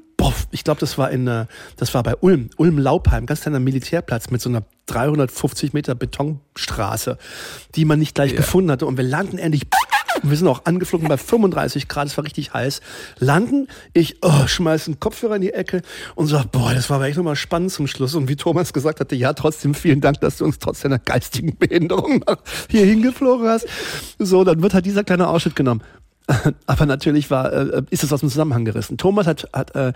ich 0.50 0.64
glaube, 0.64 0.80
das 0.80 0.98
war 0.98 1.10
in, 1.10 1.26
äh, 1.26 1.46
das 1.76 1.94
war 1.94 2.02
bei 2.02 2.16
Ulm, 2.16 2.50
Ulm-Laupheim, 2.56 3.26
ganz 3.26 3.42
kleiner 3.42 3.60
Militärplatz 3.60 4.30
mit 4.30 4.40
so 4.40 4.48
einer 4.48 4.62
350 4.86 5.72
Meter 5.72 5.94
Betonstraße, 5.94 7.18
die 7.74 7.84
man 7.84 7.98
nicht 7.98 8.14
gleich 8.14 8.32
ja. 8.32 8.36
gefunden 8.38 8.70
hatte. 8.70 8.86
Und 8.86 8.96
wir 8.96 9.04
landen 9.04 9.38
endlich. 9.38 9.62
Wir 10.22 10.36
sind 10.36 10.46
auch 10.46 10.66
angeflogen 10.66 11.08
bei 11.08 11.16
35 11.16 11.88
Grad, 11.88 12.06
es 12.06 12.16
war 12.16 12.24
richtig 12.24 12.52
heiß. 12.52 12.80
Landen, 13.18 13.66
ich 13.92 14.18
oh, 14.22 14.46
schmeiß 14.46 14.86
einen 14.86 15.00
Kopfhörer 15.00 15.36
in 15.36 15.42
die 15.42 15.52
Ecke 15.52 15.82
und 16.14 16.26
sag, 16.26 16.52
boah, 16.52 16.74
das 16.74 16.90
war 16.90 16.96
aber 16.96 17.06
echt 17.06 17.16
nochmal 17.16 17.34
spannend 17.34 17.72
zum 17.72 17.86
Schluss. 17.86 18.14
Und 18.14 18.28
wie 18.28 18.36
Thomas 18.36 18.72
gesagt 18.72 19.00
hatte, 19.00 19.16
ja, 19.16 19.32
trotzdem 19.32 19.74
vielen 19.74 20.00
Dank, 20.00 20.20
dass 20.20 20.36
du 20.36 20.44
uns 20.44 20.58
trotz 20.58 20.80
deiner 20.80 20.98
geistigen 20.98 21.56
Behinderung 21.56 22.24
hier 22.68 22.84
hingeflogen 22.84 23.48
hast. 23.48 23.66
So, 24.18 24.44
dann 24.44 24.62
wird 24.62 24.74
halt 24.74 24.84
dieser 24.84 25.02
kleine 25.02 25.28
Ausschnitt 25.28 25.56
genommen. 25.56 25.82
Aber 26.66 26.86
natürlich 26.86 27.30
war, 27.30 27.52
äh, 27.52 27.82
ist 27.90 28.04
es 28.04 28.12
aus 28.12 28.20
dem 28.20 28.28
Zusammenhang 28.28 28.64
gerissen. 28.64 28.98
Thomas 28.98 29.26
hat, 29.26 29.48
hat 29.52 29.74
äh, 29.74 29.92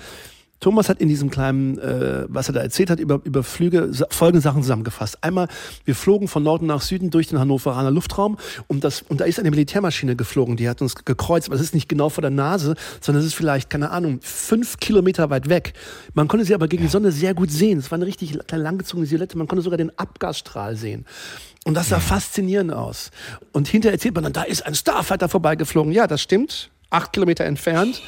Thomas 0.61 0.89
hat 0.89 1.01
in 1.01 1.09
diesem 1.09 1.31
kleinen, 1.31 1.79
äh, 1.79 2.25
was 2.29 2.49
er 2.49 2.55
da 2.55 2.61
erzählt 2.61 2.91
hat, 2.91 2.99
über, 2.99 3.21
über 3.25 3.43
Flüge 3.43 3.91
folgende 4.11 4.41
Sachen 4.41 4.63
zusammengefasst. 4.63 5.19
Einmal, 5.23 5.49
wir 5.85 5.95
flogen 5.95 6.29
von 6.29 6.43
Norden 6.43 6.67
nach 6.67 6.81
Süden 6.81 7.11
durch 7.11 7.29
den 7.29 7.39
Hannoveraner 7.39 7.91
Luftraum 7.91 8.39
und, 8.67 8.85
das, 8.85 9.03
und 9.03 9.21
da 9.21 9.25
ist 9.25 9.39
eine 9.39 9.51
Militärmaschine 9.51 10.17
geflogen, 10.17 10.57
die 10.57 10.69
hat 10.69 10.81
uns 10.81 10.95
gekreuzt, 10.95 11.49
aber 11.49 11.57
das 11.57 11.65
ist 11.65 11.75
nicht 11.75 11.89
genau 11.89 12.09
vor 12.09 12.23
der 12.23 12.31
Nase, 12.31 12.75
sondern 13.01 13.21
es 13.21 13.27
ist 13.27 13.35
vielleicht, 13.35 13.69
keine 13.71 13.91
Ahnung, 13.91 14.19
fünf 14.23 14.79
Kilometer 14.79 15.31
weit 15.31 15.49
weg. 15.49 15.75
Man 16.15 16.29
konnte 16.29 16.47
sie 16.47 16.55
aber 16.55 16.69
gegen 16.69 16.83
die 16.83 16.89
Sonne 16.89 17.13
sehr 17.13 17.35
gut 17.35 17.51
sehen. 17.51 17.79
Es 17.79 17.91
war 17.91 17.97
eine 17.97 18.07
richtig 18.07 18.39
kleine 18.47 18.65
langgezogene 18.65 19.07
Silhouette, 19.07 19.37
man 19.37 19.49
konnte 19.49 19.63
sogar 19.63 19.77
den 19.77 19.97
Abgasstrahl 19.99 20.77
sehen. 20.77 21.05
Und 21.65 21.75
das 21.75 21.89
sah 21.89 21.99
faszinierend 21.99 22.73
aus. 22.73 23.11
Und 23.53 23.67
hinterher 23.67 23.95
erzählt 23.95 24.15
man 24.15 24.23
dann, 24.23 24.33
da 24.33 24.45
ist 24.45 24.65
ein 24.65 24.75
Starfighter 24.75 25.29
vorbeigeflogen. 25.29 25.93
Ja, 25.93 26.07
das 26.07 26.23
stimmt. 26.23 26.71
Acht 26.91 27.13
Kilometer 27.13 27.45
entfernt. 27.45 28.01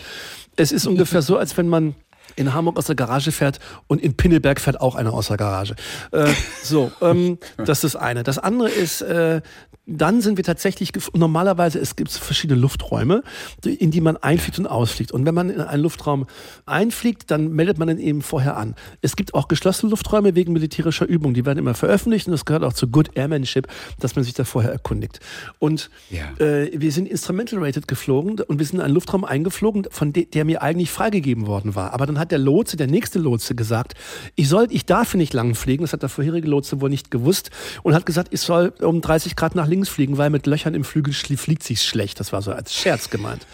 Es 0.54 0.70
ist 0.70 0.86
ungefähr 0.86 1.22
so, 1.22 1.36
als 1.36 1.56
wenn 1.56 1.68
man 1.68 1.96
in 2.38 2.54
Hamburg 2.54 2.78
aus 2.78 2.86
der 2.86 2.94
Garage 2.94 3.32
fährt 3.32 3.58
und 3.86 4.00
in 4.00 4.16
Pinneberg 4.16 4.60
fährt 4.60 4.80
auch 4.80 4.94
einer 4.94 5.12
aus 5.12 5.28
der 5.28 5.36
Garage. 5.36 5.74
Äh, 6.12 6.32
so, 6.62 6.92
ähm, 7.00 7.38
das 7.56 7.84
ist 7.84 7.88
das 7.94 7.96
eine. 7.96 8.22
Das 8.22 8.38
andere 8.38 8.68
ist, 8.68 9.00
äh, 9.00 9.40
dann 9.88 10.20
sind 10.20 10.36
wir 10.36 10.44
tatsächlich, 10.44 10.92
normalerweise 11.14 11.78
es 11.78 11.96
gibt 11.96 12.12
verschiedene 12.12 12.60
Lufträume, 12.60 13.22
in 13.64 13.90
die 13.90 14.02
man 14.02 14.18
einfliegt 14.18 14.58
und 14.58 14.66
ausfliegt. 14.66 15.12
Und 15.12 15.24
wenn 15.24 15.34
man 15.34 15.48
in 15.48 15.60
einen 15.62 15.82
Luftraum 15.82 16.26
einfliegt, 16.66 17.30
dann 17.30 17.52
meldet 17.52 17.78
man 17.78 17.88
ihn 17.88 17.98
eben 17.98 18.22
vorher 18.22 18.58
an. 18.58 18.74
Es 19.00 19.16
gibt 19.16 19.32
auch 19.34 19.48
geschlossene 19.48 19.88
Lufträume 19.90 20.34
wegen 20.34 20.52
militärischer 20.52 21.06
Übungen, 21.06 21.32
die 21.32 21.46
werden 21.46 21.58
immer 21.58 21.72
veröffentlicht 21.74 22.26
und 22.26 22.32
das 22.32 22.44
gehört 22.44 22.64
auch 22.64 22.74
zu 22.74 22.88
Good 22.88 23.16
Airmanship, 23.16 23.66
dass 23.98 24.14
man 24.14 24.24
sich 24.24 24.34
da 24.34 24.44
vorher 24.44 24.70
erkundigt. 24.70 25.20
Und 25.58 25.88
ja. 26.10 26.34
äh, 26.44 26.70
wir 26.78 26.92
sind 26.92 27.08
instrumental 27.08 27.64
rated 27.64 27.88
geflogen 27.88 28.40
und 28.40 28.58
wir 28.58 28.66
sind 28.66 28.78
in 28.78 28.84
einen 28.84 28.94
Luftraum 28.94 29.24
eingeflogen, 29.24 29.86
von 29.90 30.12
de 30.12 30.26
der 30.26 30.44
mir 30.44 30.60
eigentlich 30.60 30.90
freigegeben 30.90 31.46
worden 31.46 31.74
war. 31.74 31.94
Aber 31.94 32.04
dann 32.04 32.18
hat 32.18 32.30
der 32.30 32.38
Lotse, 32.38 32.76
der 32.76 32.88
nächste 32.88 33.18
Lotse 33.18 33.54
gesagt, 33.54 33.94
ich 34.34 34.48
soll, 34.48 34.66
ich 34.68 34.84
darf 34.84 35.14
nicht 35.14 35.32
lang 35.32 35.54
fliegen, 35.54 35.84
das 35.84 35.94
hat 35.94 36.02
der 36.02 36.10
vorherige 36.10 36.48
Lotse 36.48 36.82
wohl 36.82 36.90
nicht 36.90 37.10
gewusst 37.10 37.50
und 37.82 37.94
hat 37.94 38.04
gesagt, 38.04 38.28
ich 38.32 38.42
soll 38.42 38.74
um 38.82 39.00
30 39.00 39.34
Grad 39.34 39.54
nach 39.54 39.66
links 39.66 39.77
links 39.78 39.88
fliegen, 39.88 40.18
weil 40.18 40.30
mit 40.30 40.46
Löchern 40.46 40.74
im 40.74 40.84
Flügel 40.84 41.14
fliegt 41.14 41.62
sich 41.62 41.82
schlecht. 41.82 42.20
Das 42.20 42.32
war 42.32 42.42
so 42.42 42.52
als 42.52 42.74
Scherz 42.74 43.10
gemeint. 43.10 43.46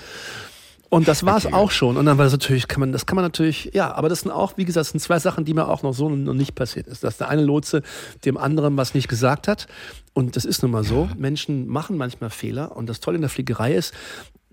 Und 0.88 1.08
das 1.08 1.26
war 1.26 1.36
es 1.36 1.46
okay. 1.46 1.54
auch 1.54 1.70
schon. 1.72 1.96
Und 1.96 2.06
dann 2.06 2.18
war 2.18 2.24
das 2.24 2.32
natürlich, 2.32 2.68
kann 2.68 2.78
man, 2.78 2.92
das 2.92 3.04
kann 3.04 3.16
man 3.16 3.24
natürlich, 3.24 3.70
ja, 3.74 3.92
aber 3.92 4.08
das 4.08 4.20
sind 4.20 4.30
auch, 4.30 4.56
wie 4.56 4.64
gesagt, 4.64 4.82
das 4.82 4.90
sind 4.90 5.00
zwei 5.00 5.18
Sachen, 5.18 5.44
die 5.44 5.52
mir 5.52 5.66
auch 5.68 5.82
noch 5.82 5.92
so 5.92 6.08
noch 6.08 6.34
nicht 6.34 6.54
passiert 6.54 6.86
ist. 6.86 7.02
Dass 7.02 7.16
der 7.16 7.28
eine 7.28 7.42
Lotse 7.42 7.82
dem 8.24 8.36
anderen 8.36 8.76
was 8.76 8.94
nicht 8.94 9.08
gesagt 9.08 9.48
hat. 9.48 9.66
Und 10.12 10.36
das 10.36 10.44
ist 10.44 10.62
nun 10.62 10.70
mal 10.70 10.84
so. 10.84 11.08
Menschen 11.16 11.66
machen 11.66 11.96
manchmal 11.96 12.30
Fehler. 12.30 12.76
Und 12.76 12.88
das 12.88 13.00
Tolle 13.00 13.16
in 13.16 13.22
der 13.22 13.30
Fliegerei 13.30 13.74
ist, 13.74 13.92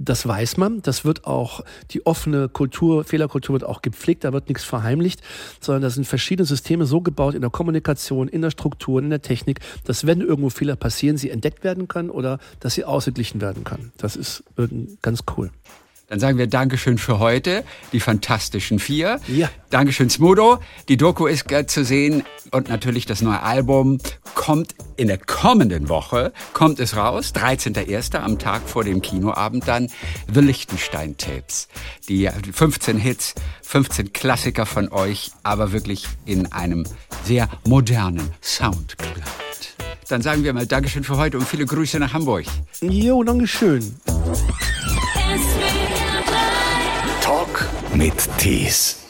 das 0.04 0.28
weiß 0.28 0.58
man. 0.58 0.82
Das 0.82 1.06
wird 1.06 1.26
auch, 1.26 1.62
die 1.92 2.06
offene 2.06 2.50
Kultur, 2.50 3.04
Fehlerkultur 3.04 3.54
wird 3.54 3.64
auch 3.64 3.82
gepflegt. 3.82 4.24
Da 4.24 4.34
wird 4.34 4.48
nichts 4.50 4.64
verheimlicht, 4.64 5.22
sondern 5.60 5.84
da 5.84 5.90
sind 5.90 6.06
verschiedene 6.06 6.46
Systeme 6.46 6.86
so 6.86 7.02
gebaut 7.02 7.36
in 7.36 7.42
der 7.42 7.50
Kommunikation, 7.50 8.28
in 8.28 8.42
der 8.42 8.52
Struktur, 8.52 9.02
in 9.02 9.10
der 9.10 9.22
Technik, 9.22 9.60
dass 9.86 10.06
wenn 10.06 10.22
irgendwo 10.22 10.50
Fehler 10.50 10.76
passieren, 10.76 11.18
sie 11.18 11.30
entdeckt 11.30 11.64
werden 11.64 11.88
können 11.88 12.10
oder 12.10 12.40
dass 12.60 12.74
sie 12.74 12.86
ausgeglichen 12.86 13.42
werden 13.42 13.64
können. 13.64 13.92
Das 13.98 14.16
ist 14.16 14.44
ganz 15.02 15.24
cool. 15.38 15.52
Dann 16.12 16.20
sagen 16.20 16.38
wir 16.38 16.48
Dankeschön 16.48 16.98
für 16.98 17.20
heute, 17.20 17.64
die 17.94 18.02
Fantastischen 18.02 18.80
Vier. 18.80 19.22
Ja. 19.30 19.50
Dankeschön, 19.70 20.10
Smudo. 20.10 20.60
Die 20.90 20.98
Doku 20.98 21.26
ist 21.26 21.50
äh, 21.54 21.66
zu 21.68 21.86
sehen 21.86 22.24
und 22.52 22.68
natürlich 22.68 23.06
das 23.06 23.22
neue 23.22 23.42
Album 23.42 23.98
kommt 24.36 24.76
in 24.98 25.08
der 25.08 25.18
kommenden 25.18 25.88
Woche, 25.88 26.34
kommt 26.52 26.82
es 26.82 26.98
raus, 26.98 27.32
13.01. 27.34 28.18
am 28.18 28.40
Tag 28.40 28.68
vor 28.68 28.84
dem 28.84 29.02
Kinoabend 29.02 29.66
dann, 29.70 29.88
The 30.34 30.42
Lichtenstein 30.42 31.16
Tapes. 31.16 31.70
Die 32.10 32.28
15 32.28 32.98
Hits, 32.98 33.34
15 33.62 34.12
Klassiker 34.12 34.66
von 34.66 34.92
euch, 34.92 35.32
aber 35.44 35.72
wirklich 35.72 36.10
in 36.26 36.52
einem 36.52 36.86
sehr 37.24 37.48
modernen 37.66 38.32
Soundcloud. 38.42 39.16
Dann 40.10 40.22
sagen 40.22 40.44
wir 40.44 40.52
mal 40.52 40.68
Dankeschön 40.68 41.06
für 41.06 41.16
heute 41.16 41.38
und 41.38 41.48
viele 41.48 41.66
Grüße 41.66 42.00
nach 42.00 42.12
Hamburg. 42.12 42.44
Jo, 42.82 43.24
Dankeschön. 43.24 43.96
Mit 48.02 48.28
Tees. 48.40 49.01